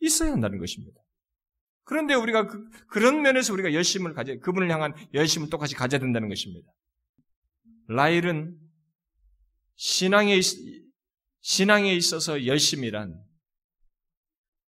있어야 0.01 0.33
한다는 0.33 0.59
것입니다. 0.59 1.01
그런데 1.85 2.15
우리가 2.15 2.47
그, 2.47 2.99
런 2.99 3.23
면에서 3.23 3.53
우리가 3.53 3.73
열심을 3.73 4.15
가져, 4.15 4.39
그분을 4.39 4.71
향한 4.71 4.95
열심을 5.15 5.51
똑같이 5.51 5.75
가져야 5.75 6.01
된다는 6.01 6.29
것입니다. 6.29 6.69
라일은 7.89 8.57
신앙에, 9.77 10.39
신앙에 11.41 11.95
있어서 11.95 12.47
열심이란 12.47 13.22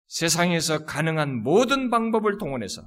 세상에서 0.09 0.85
가능한 0.85 1.43
모든 1.43 1.91
방법을 1.91 2.39
동원해서 2.39 2.83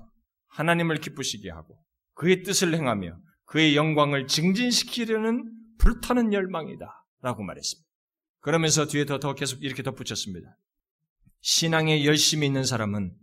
하나님을 0.48 0.98
기쁘시게 0.98 1.50
하고 1.50 1.78
그의 2.14 2.44
뜻을 2.44 2.74
행하며 2.74 3.18
그의 3.46 3.76
영광을 3.76 4.28
증진시키려는 4.28 5.52
불타는 5.80 6.34
열망이다. 6.34 7.06
라고 7.22 7.44
말했습니다. 7.44 7.90
그러면서 8.40 8.86
뒤에 8.86 9.06
더, 9.06 9.20
더 9.20 9.34
계속 9.34 9.64
이렇게 9.64 9.84
덧붙였습니다. 9.84 10.56
신앙에 11.42 12.06
열심히 12.06 12.48
있는 12.48 12.64
사람은 12.64 13.14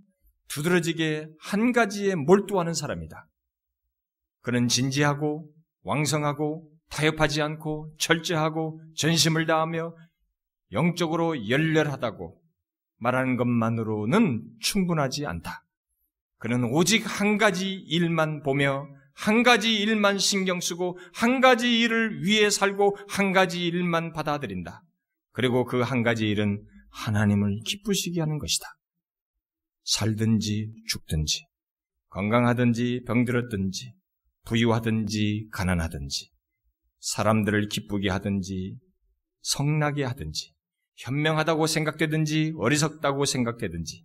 두드러지게 0.49 1.29
한 1.41 1.73
가지에 1.73 2.15
몰두하는 2.15 2.75
사람이다. 2.75 3.29
그는 4.43 4.69
진지하고 4.69 5.51
왕성하고 5.83 6.71
타협하지 6.91 7.43
않고 7.43 7.95
철저하고 7.99 8.81
전심을 8.97 9.47
다하며 9.47 9.95
영적으로 10.73 11.49
열렬하다고 11.49 12.41
말하는 12.99 13.37
것만으로는 13.37 14.45
충분하지 14.61 15.27
않다. 15.27 15.65
그는 16.39 16.65
오직 16.65 17.03
한 17.05 17.39
가지 17.39 17.73
일만 17.73 18.43
보며 18.43 18.89
한 19.15 19.43
가지 19.43 19.77
일만 19.81 20.19
신경 20.19 20.61
쓰고 20.61 20.99
한 21.15 21.41
가지 21.41 21.81
일을 21.81 22.23
위해 22.25 22.51
살고 22.51 22.99
한 23.09 23.33
가지 23.33 23.65
일만 23.67 24.13
받아들인다. 24.13 24.83
그리고 25.33 25.65
그 25.65 25.83
한 25.83 26.03
가지 26.03 26.29
일은 26.29 26.63
하나님을 26.91 27.61
기쁘시게 27.65 28.21
하는 28.21 28.39
것이다. 28.39 28.67
살든지 29.85 30.73
죽든지 30.89 31.47
건강하든지 32.09 33.05
병들었든지 33.07 33.95
부유하든지 34.47 35.49
가난하든지 35.53 36.31
사람들을 37.01 37.69
기쁘게 37.69 38.11
하든지 38.11 38.79
성나게 39.43 40.05
하든지 40.05 40.55
현명하다고 40.97 41.67
생각되든지 41.67 42.55
어리석다고 42.57 43.25
생각되든지 43.25 44.05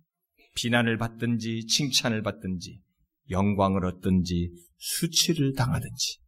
비난을 0.54 0.98
받든지 0.98 1.66
칭찬을 1.66 2.22
받든지 2.22 2.80
영광을 3.30 3.84
얻든지 3.86 4.52
수치를 4.76 5.54
당하든지 5.54 6.22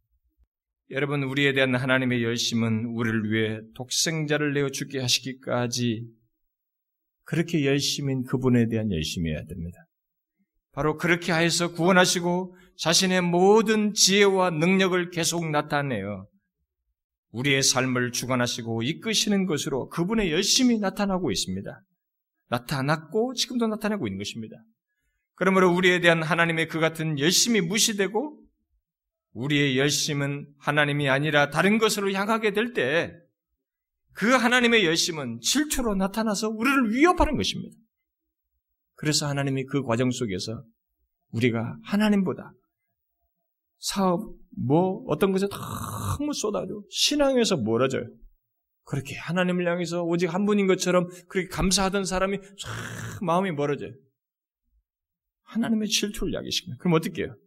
여러분, 0.91 1.23
우리에 1.23 1.53
대한 1.53 1.73
하나님의 1.73 2.23
열심은 2.23 2.85
우리를 2.93 3.31
위해 3.31 3.59
독생자를 3.73 4.53
내어 4.53 4.69
죽게 4.69 4.99
하시기까지 4.99 6.05
그렇게 7.23 7.65
열심인 7.65 8.23
그분에 8.23 8.67
대한 8.67 8.91
열심이어야 8.91 9.45
됩니다. 9.45 9.79
바로 10.73 10.97
그렇게 10.97 11.31
하여서 11.31 11.71
구원하시고 11.71 12.55
자신의 12.77 13.21
모든 13.21 13.93
지혜와 13.93 14.51
능력을 14.51 15.09
계속 15.09 15.49
나타내요. 15.49 16.27
우리의 17.35 17.63
삶을 17.63 18.11
주관하시고 18.11 18.83
이끄시는 18.83 19.45
것으로 19.45 19.89
그분의 19.89 20.31
열심이 20.31 20.79
나타나고 20.79 21.31
있습니다. 21.31 21.81
나타났고 22.49 23.33
지금도 23.33 23.67
나타나고 23.67 24.07
있는 24.07 24.17
것입니다. 24.17 24.55
그러므로 25.35 25.73
우리에 25.75 25.99
대한 25.99 26.23
하나님의 26.23 26.67
그 26.69 26.79
같은 26.79 27.19
열심이 27.19 27.59
무시되고 27.61 28.41
우리의 29.33 29.77
열심은 29.77 30.47
하나님이 30.59 31.09
아니라 31.09 31.49
다른 31.49 31.77
것으로 31.77 32.11
향하게 32.11 32.53
될 32.53 32.73
때 32.73 33.25
그 34.15 34.29
하나님의 34.29 34.85
열심은 34.85 35.41
질투로 35.41 35.95
나타나서 35.95 36.47
우리를 36.47 36.93
위협하는 36.93 37.35
것입니다. 37.35 37.75
그래서 38.95 39.27
하나님이 39.27 39.65
그 39.65 39.83
과정 39.83 40.09
속에서 40.09 40.63
우리가 41.31 41.75
하나님보다 41.83 42.53
사업, 43.85 44.33
뭐, 44.57 45.03
어떤 45.07 45.31
것에 45.31 45.47
너무 45.47 46.33
쏟아져 46.33 46.81
신앙에서 46.89 47.55
멀어져요. 47.55 48.07
그렇게 48.83 49.15
하나님을 49.15 49.67
향해서 49.67 50.03
오직 50.03 50.33
한 50.33 50.47
분인 50.47 50.65
것처럼 50.65 51.07
그렇게 51.27 51.47
감사하던 51.49 52.03
사람이 52.03 52.39
싹 52.57 53.23
마음이 53.23 53.51
멀어져요. 53.51 53.91
하나님의 55.43 55.87
질투를 55.87 56.33
야기시킵니다. 56.33 56.79
그럼 56.79 56.93
어떻게 56.95 57.25
해요? 57.25 57.37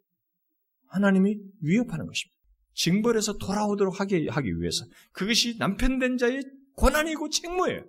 하나님이 0.91 1.39
위협하는 1.61 2.07
것입니다. 2.07 2.39
징벌에서 2.74 3.39
돌아오도록 3.39 3.99
하게 3.99 4.28
하기 4.28 4.61
위해서 4.61 4.84
그것이 5.11 5.59
남편 5.59 5.99
된 5.99 6.18
자의 6.18 6.45
권한이고 6.76 7.30
책무예요. 7.30 7.84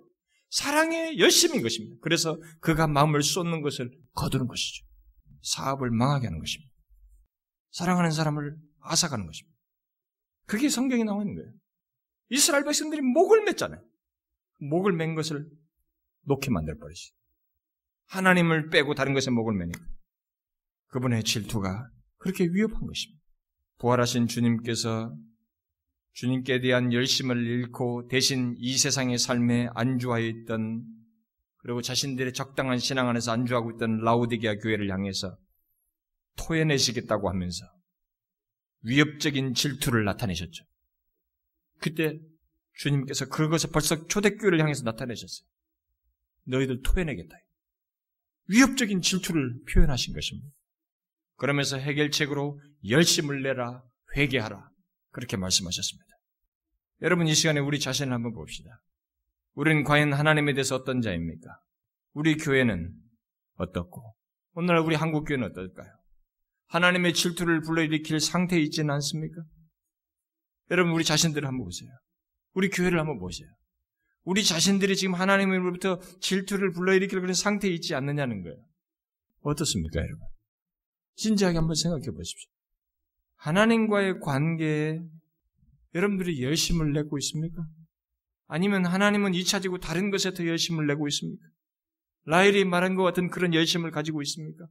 사랑의 0.50 1.20
열심인 1.20 1.62
것입니다. 1.62 1.98
그래서 2.02 2.36
그가 2.58 2.88
마음을 2.88 3.22
쏟는 3.22 3.62
것을 3.62 3.92
거두는 4.14 4.48
것이죠. 4.48 4.84
사업을 5.42 5.92
망하게 5.92 6.26
하는 6.26 6.40
것입니다. 6.40 6.69
사랑하는 7.70 8.10
사람을 8.10 8.56
앗아가는 8.80 9.26
것입니다. 9.26 9.56
그게 10.46 10.68
성경에 10.68 11.04
나와 11.04 11.22
있는 11.22 11.36
거예요. 11.36 11.52
이스라엘 12.30 12.64
백성들이 12.64 13.00
목을 13.02 13.44
맸잖아요. 13.44 13.82
목을 14.60 14.92
맨 14.92 15.14
것을 15.14 15.48
놓게 16.22 16.50
만들 16.50 16.78
버리지. 16.78 17.12
하나님을 18.06 18.70
빼고 18.70 18.94
다른 18.94 19.14
것에 19.14 19.30
목을 19.30 19.54
매니까. 19.54 19.80
그분의 20.88 21.24
질투가 21.24 21.88
그렇게 22.18 22.44
위협한 22.44 22.86
것입니다. 22.86 23.22
부활하신 23.78 24.26
주님께서 24.26 25.16
주님께 26.12 26.60
대한 26.60 26.92
열심을 26.92 27.46
잃고 27.46 28.08
대신 28.08 28.54
이 28.58 28.76
세상의 28.76 29.18
삶에 29.18 29.68
안주하여 29.74 30.26
있던 30.26 30.84
그리고 31.58 31.80
자신들의 31.80 32.32
적당한 32.32 32.78
신앙 32.78 33.08
안에서 33.08 33.32
안주하고 33.32 33.72
있던 33.72 33.98
라우디게아 33.98 34.56
교회를 34.56 34.90
향해서 34.90 35.36
토해내시겠다고 36.36 37.28
하면서 37.28 37.64
위협적인 38.82 39.54
질투를 39.54 40.04
나타내셨죠. 40.04 40.64
그때 41.80 42.18
주님께서 42.74 43.28
그것을 43.28 43.70
벌써 43.70 44.06
초대교회를 44.06 44.60
향해서 44.60 44.84
나타내셨어요. 44.84 45.46
너희들 46.44 46.82
토해내겠다. 46.82 47.36
위협적인 48.48 49.00
질투를 49.00 49.60
표현하신 49.72 50.14
것입니다. 50.14 50.50
그러면서 51.36 51.78
해결책으로 51.78 52.60
열심을 52.88 53.42
내라, 53.42 53.82
회개하라. 54.16 54.68
그렇게 55.10 55.36
말씀하셨습니다. 55.36 56.08
여러분 57.02 57.26
이 57.26 57.34
시간에 57.34 57.60
우리 57.60 57.78
자신을 57.78 58.12
한번 58.12 58.32
봅시다. 58.32 58.82
우리는 59.54 59.84
과연 59.84 60.12
하나님에 60.12 60.54
대해서 60.54 60.76
어떤 60.76 61.00
자입니까? 61.00 61.60
우리 62.12 62.36
교회는 62.36 62.92
어떻고 63.54 64.14
오늘날 64.52 64.82
우리 64.82 64.94
한국 64.94 65.24
교회는 65.24 65.50
어떨까요? 65.50 65.99
하나님의 66.70 67.14
질투를 67.14 67.62
불러일으킬 67.62 68.20
상태에 68.20 68.60
있지는 68.60 68.94
않습니까? 68.94 69.42
여러분 70.70 70.92
우리 70.92 71.04
자신들을 71.04 71.46
한번 71.46 71.64
보세요. 71.64 71.90
우리 72.54 72.70
교회를 72.70 72.98
한번 72.98 73.18
보세요. 73.18 73.48
우리 74.22 74.44
자신들이 74.44 74.96
지금 74.96 75.14
하나님으로부터 75.14 75.98
질투를 76.20 76.72
불러일으킬 76.72 77.20
그런 77.20 77.34
상태에 77.34 77.70
있지 77.72 77.94
않느냐는 77.94 78.42
거예요. 78.42 78.56
어떻습니까, 79.40 79.98
여러분? 79.98 80.20
진지하게 81.16 81.58
한번 81.58 81.74
생각해 81.74 82.06
보십시오. 82.12 82.50
하나님과의 83.36 84.20
관계에 84.20 85.00
여러분들이 85.94 86.42
열심을 86.42 86.92
내고 86.92 87.18
있습니까? 87.18 87.64
아니면 88.46 88.84
하나님은 88.86 89.34
잊혀지고 89.34 89.78
다른 89.78 90.10
것에 90.10 90.34
더 90.34 90.46
열심을 90.46 90.86
내고 90.86 91.08
있습니까? 91.08 91.42
라일이 92.26 92.64
말한 92.64 92.94
것 92.94 93.02
같은 93.02 93.28
그런 93.30 93.54
열심을 93.54 93.90
가지고 93.90 94.22
있습니까? 94.22 94.66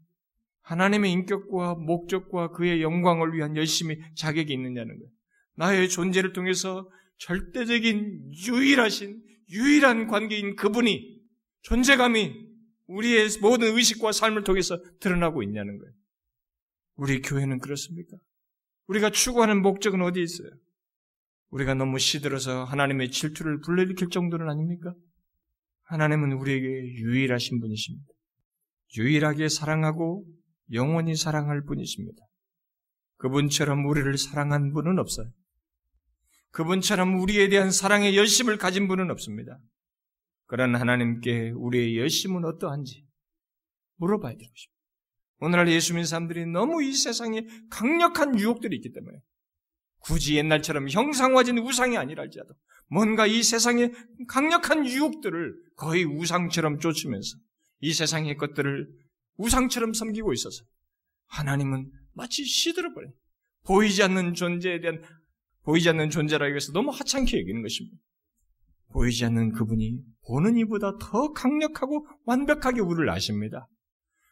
하나님의 0.70 1.12
인격과 1.12 1.76
목적과 1.76 2.52
그의 2.52 2.84
영광을 2.84 3.34
위한 3.34 3.56
열심이 3.56 3.98
자격이 4.16 4.54
있느냐는 4.54 5.00
거예요. 5.00 5.12
나의 5.56 5.90
존재를 5.90 6.32
통해서 6.32 6.88
절대적인 7.18 8.32
유일하신 8.48 9.20
유일한 9.50 10.06
관계인 10.06 10.56
그분이 10.56 11.18
존재감이 11.64 12.50
우리의 12.86 13.30
모든 13.42 13.76
의식과 13.76 14.12
삶을 14.12 14.44
통해서 14.44 14.80
드러나고 15.00 15.42
있냐는 15.42 15.80
거예요. 15.80 15.92
우리 16.98 17.22
교회는 17.24 17.60
그렇습니까? 17.60 18.18
우리가 18.88 19.10
추구하는 19.10 19.64
목적은 19.64 20.04
어디 20.04 20.22
있어요? 20.22 20.52
우리가 21.50 21.74
너무 21.74 21.98
시들어서 21.98 22.64
하나님의 22.64 23.10
질투를 23.10 23.60
불러일으킬 23.62 24.10
정도는 24.10 24.48
아닙니까? 24.48 24.94
하나님은 25.86 26.34
우리에게 26.34 26.68
유일하신 26.68 27.60
분이십니다. 27.60 28.08
유일하게 28.98 29.50
사랑하고 29.50 30.26
영원히 30.74 31.16
사랑할 31.16 31.64
분이십니다. 31.64 32.22
그분처럼 33.18 33.86
우리를 33.86 34.18
사랑한 34.18 34.74
분은 34.74 35.00
없어요. 35.00 35.32
그분처럼 36.52 37.20
우리에 37.20 37.50
대한 37.50 37.72
사랑의 37.72 38.18
열심을 38.18 38.58
가진 38.58 38.88
분은 38.88 39.12
없습니다. 39.12 39.60
그런 40.46 40.76
하나님께 40.76 41.52
우리의 41.52 41.98
열심은 41.98 42.44
어떠한지 42.46 43.06
물어봐야 43.98 44.32
되는 44.32 44.48
것입니다. 44.50 44.80
오늘날 45.42 45.70
예수 45.70 45.94
믿는 45.94 46.06
사람들이 46.06 46.46
너무 46.48 46.84
이 46.84 46.92
세상에 46.92 47.46
강력한 47.70 48.38
유혹들이 48.40 48.76
있기 48.78 48.92
때문에 48.92 49.20
굳이 50.00 50.36
옛날처럼 50.36 50.90
형상화진 50.90 51.60
우상이 51.60 51.98
아니라 51.98 52.24
할지라도 52.24 52.56
뭔가 52.88 53.28
이 53.28 53.44
세상에 53.44 53.92
강력한 54.28 54.86
유혹들을 54.86 55.54
거의 55.76 56.04
우상처럼 56.04 56.80
쫓으면서 56.80 57.38
이 57.82 57.94
세상의 57.94 58.38
것들을 58.38 58.88
우상처럼 59.40 59.94
섬기고 59.94 60.34
있어서 60.34 60.64
하나님은 61.28 61.92
마치 62.14 62.44
시들어버린 62.46 63.12
보이지 63.66 64.04
않는 64.04 64.34
존재에 64.34 64.82
대한 64.82 65.02
보이지 65.64 65.90
않는 65.90 66.10
존재라고 66.10 66.56
해서 66.56 66.72
너무 66.72 66.92
하찮게 66.92 67.40
여기는 67.40 67.62
것입니다. 67.62 67.98
보이지 68.92 69.26
않는 69.26 69.54
그분이 69.54 70.00
보는 70.28 70.58
이보다 70.58 70.98
더 70.98 71.32
강력하고 71.32 72.08
완벽하게 72.26 72.82
우리를 72.82 73.10
아십니다. 73.10 73.68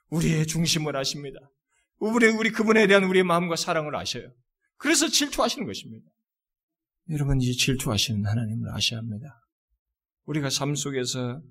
우리의 0.10 0.47
중심을 0.47 0.95
아십니다. 0.95 1.39
우리, 1.99 2.28
우리 2.28 2.51
그분에 2.51 2.88
대한 2.88 3.03
우리의 3.03 3.24
마음과 3.24 3.55
사랑을 3.55 3.95
아셔요. 3.95 4.32
그래서 4.78 5.08
질투하시는 5.08 5.66
것입니다. 5.66 6.10
여러분, 7.10 7.41
이 7.41 7.53
질투하시는 7.53 8.26
하나님을 8.26 8.74
아셔야 8.74 8.99
합니다. 8.99 9.41
우리가 10.26 10.49
삶 10.49 10.76
속에서 10.76 11.41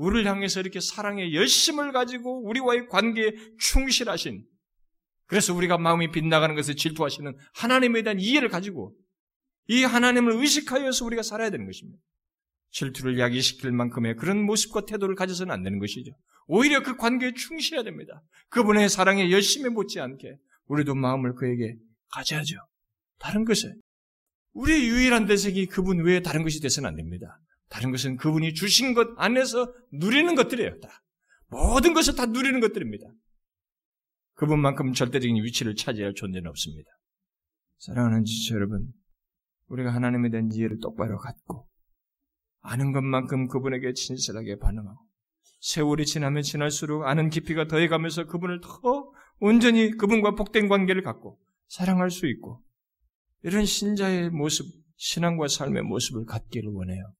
우리를 0.00 0.26
향해서 0.26 0.60
이렇게 0.60 0.80
사랑의 0.80 1.34
열심을 1.34 1.92
가지고 1.92 2.42
우리와의 2.48 2.88
관계에 2.88 3.32
충실하신 3.58 4.46
그래서 5.26 5.54
우리가 5.54 5.78
마음이 5.78 6.10
빗나가는 6.10 6.54
것을 6.54 6.74
질투하시는 6.74 7.36
하나님에 7.54 8.02
대한 8.02 8.18
이해를 8.18 8.48
가지고 8.48 8.96
이 9.68 9.84
하나님을 9.84 10.32
의식하여서 10.32 11.04
우리가 11.04 11.22
살아야 11.22 11.50
되는 11.50 11.66
것입니다. 11.66 12.02
질투를 12.70 13.18
야기시킬 13.18 13.72
만큼의 13.72 14.16
그런 14.16 14.42
모습과 14.42 14.86
태도를 14.86 15.14
가져서는 15.16 15.52
안 15.52 15.62
되는 15.62 15.78
것이죠. 15.78 16.12
오히려 16.46 16.82
그 16.82 16.96
관계에 16.96 17.32
충실해야 17.34 17.84
됩니다. 17.84 18.22
그분의 18.48 18.88
사랑에 18.88 19.30
열심히 19.30 19.68
못지않게 19.68 20.36
우리도 20.66 20.94
마음을 20.94 21.34
그에게 21.34 21.76
가져야죠. 22.12 22.56
다른 23.18 23.44
것에 23.44 23.72
우리의 24.54 24.88
유일한 24.88 25.26
대색이 25.26 25.66
그분 25.66 26.04
외에 26.04 26.22
다른 26.22 26.42
것이 26.42 26.60
돼서는 26.60 26.88
안 26.88 26.96
됩니다. 26.96 27.38
다른 27.70 27.92
것은 27.92 28.16
그분이 28.16 28.54
주신 28.54 28.94
것 28.94 29.08
안에서 29.16 29.72
누리는 29.92 30.34
것들이에요. 30.34 30.80
다. 30.80 30.88
모든 31.48 31.94
것을 31.94 32.14
다 32.14 32.26
누리는 32.26 32.60
것들입니다. 32.60 33.06
그분만큼 34.34 34.92
절대적인 34.92 35.42
위치를 35.42 35.76
차지할 35.76 36.14
존재는 36.14 36.48
없습니다. 36.48 36.90
사랑하는 37.78 38.24
지체 38.24 38.54
여러분, 38.54 38.92
우리가 39.68 39.94
하나님에 39.94 40.30
대한 40.30 40.50
이해를 40.52 40.78
똑바로 40.80 41.18
갖고 41.18 41.68
아는 42.60 42.92
것만큼 42.92 43.48
그분에게 43.48 43.92
진실하게 43.92 44.58
반응하고 44.58 44.98
세월이 45.60 46.06
지나면 46.06 46.42
지날수록 46.42 47.04
아는 47.04 47.30
깊이가 47.30 47.68
더해가면서 47.68 48.26
그분을 48.26 48.60
더 48.60 49.12
온전히 49.38 49.90
그분과 49.96 50.34
복된 50.34 50.68
관계를 50.68 51.02
갖고 51.02 51.38
사랑할 51.68 52.10
수 52.10 52.26
있고 52.26 52.62
이런 53.42 53.64
신자의 53.64 54.30
모습, 54.30 54.66
신앙과 54.96 55.48
삶의 55.48 55.82
모습을 55.82 56.24
갖기를 56.24 56.70
원해요. 56.72 57.12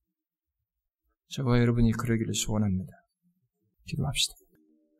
저와 1.30 1.60
여러분이 1.60 1.92
그러기를 1.92 2.34
소원합니다. 2.34 2.92
기도합시다. 3.86 4.34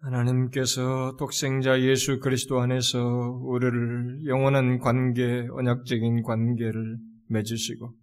하나님께서 0.03 1.17
독생자 1.19 1.81
예수 1.83 2.21
그리스도 2.21 2.61
안에서 2.61 2.99
우리를 3.43 4.27
영원한 4.27 4.79
관계, 4.79 5.47
언약적인 5.51 6.23
관계를 6.23 6.99
맺으시고 7.29 7.95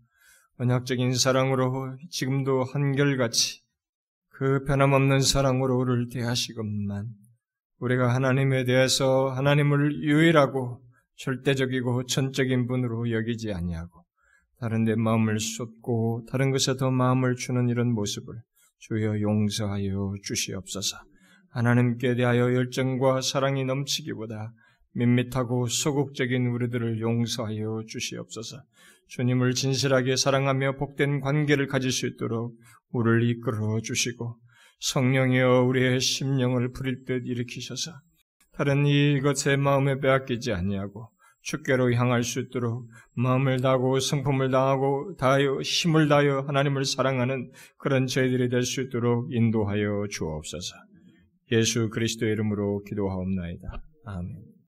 언약적인 0.60 1.14
사랑으로 1.14 1.98
지금도 2.10 2.66
한결같이 2.66 3.62
그 4.30 4.64
변함없는 4.66 5.22
사랑으로 5.22 5.78
우리를 5.78 6.10
대하시건만 6.10 7.08
우리가 7.80 8.14
하나님에 8.14 8.66
대해서 8.66 9.30
하나님을 9.30 10.04
유일하고 10.04 10.84
절대적이고 11.16 12.06
전적인 12.06 12.68
분으로 12.68 13.12
여기지 13.12 13.54
아니하고 13.54 14.07
다른 14.60 14.86
데 14.86 14.96
마음을 14.96 15.40
쏟고 15.40 16.26
다른 16.30 16.52
것에 16.52 16.76
더 16.78 16.90
마음을 16.90 17.36
주는 17.36 17.70
이런 17.70 17.94
모습을 17.94 18.34
주여 18.80 19.22
용서하여 19.22 20.14
주시옵소서. 20.24 20.98
하나님께 21.52 22.16
대하여 22.16 22.54
열정과 22.54 23.22
사랑이 23.22 23.66
넘치기보다 23.66 24.54
밋밋하고 24.94 25.68
소극적인 25.68 26.48
우리들을 26.48 27.00
용서하여 27.00 27.84
주시옵소서. 27.88 28.62
주님을 29.10 29.54
진실하게 29.54 30.16
사랑하며 30.16 30.78
복된 30.78 31.22
관계를 31.22 31.68
가질 31.68 31.92
수 31.92 32.08
있도록 32.08 32.58
우리를 32.92 33.30
이끌어 33.30 33.80
주시고 33.82 34.38
성령이여 34.80 35.64
우리의 35.64 36.00
심령을 36.00 36.72
부릴 36.72 37.06
듯 37.06 37.26
일으키셔서 37.26 37.92
다른 38.54 38.86
이것에 38.86 39.56
마음에 39.56 40.00
빼앗기지 40.00 40.52
아니하고 40.52 41.10
주께로 41.48 41.94
향할 41.94 42.24
수 42.24 42.42
있도록 42.42 42.90
마음을 43.14 43.62
다하고 43.62 44.02
성품을 44.02 44.52
다하고 44.52 45.16
다하여 45.18 45.62
힘을 45.62 46.10
다하여 46.10 46.42
하나님을 46.42 46.84
사랑하는 46.84 47.52
그런 47.78 48.06
저희들이 48.06 48.50
될 48.50 48.64
수 48.64 48.82
있도록 48.82 49.32
인도하여 49.32 50.08
주옵소서. 50.10 50.76
예수 51.54 51.90
그리스도의 51.90 52.34
이름으로 52.34 52.84
기도하옵나이다. 52.84 53.82
아멘. 54.06 54.57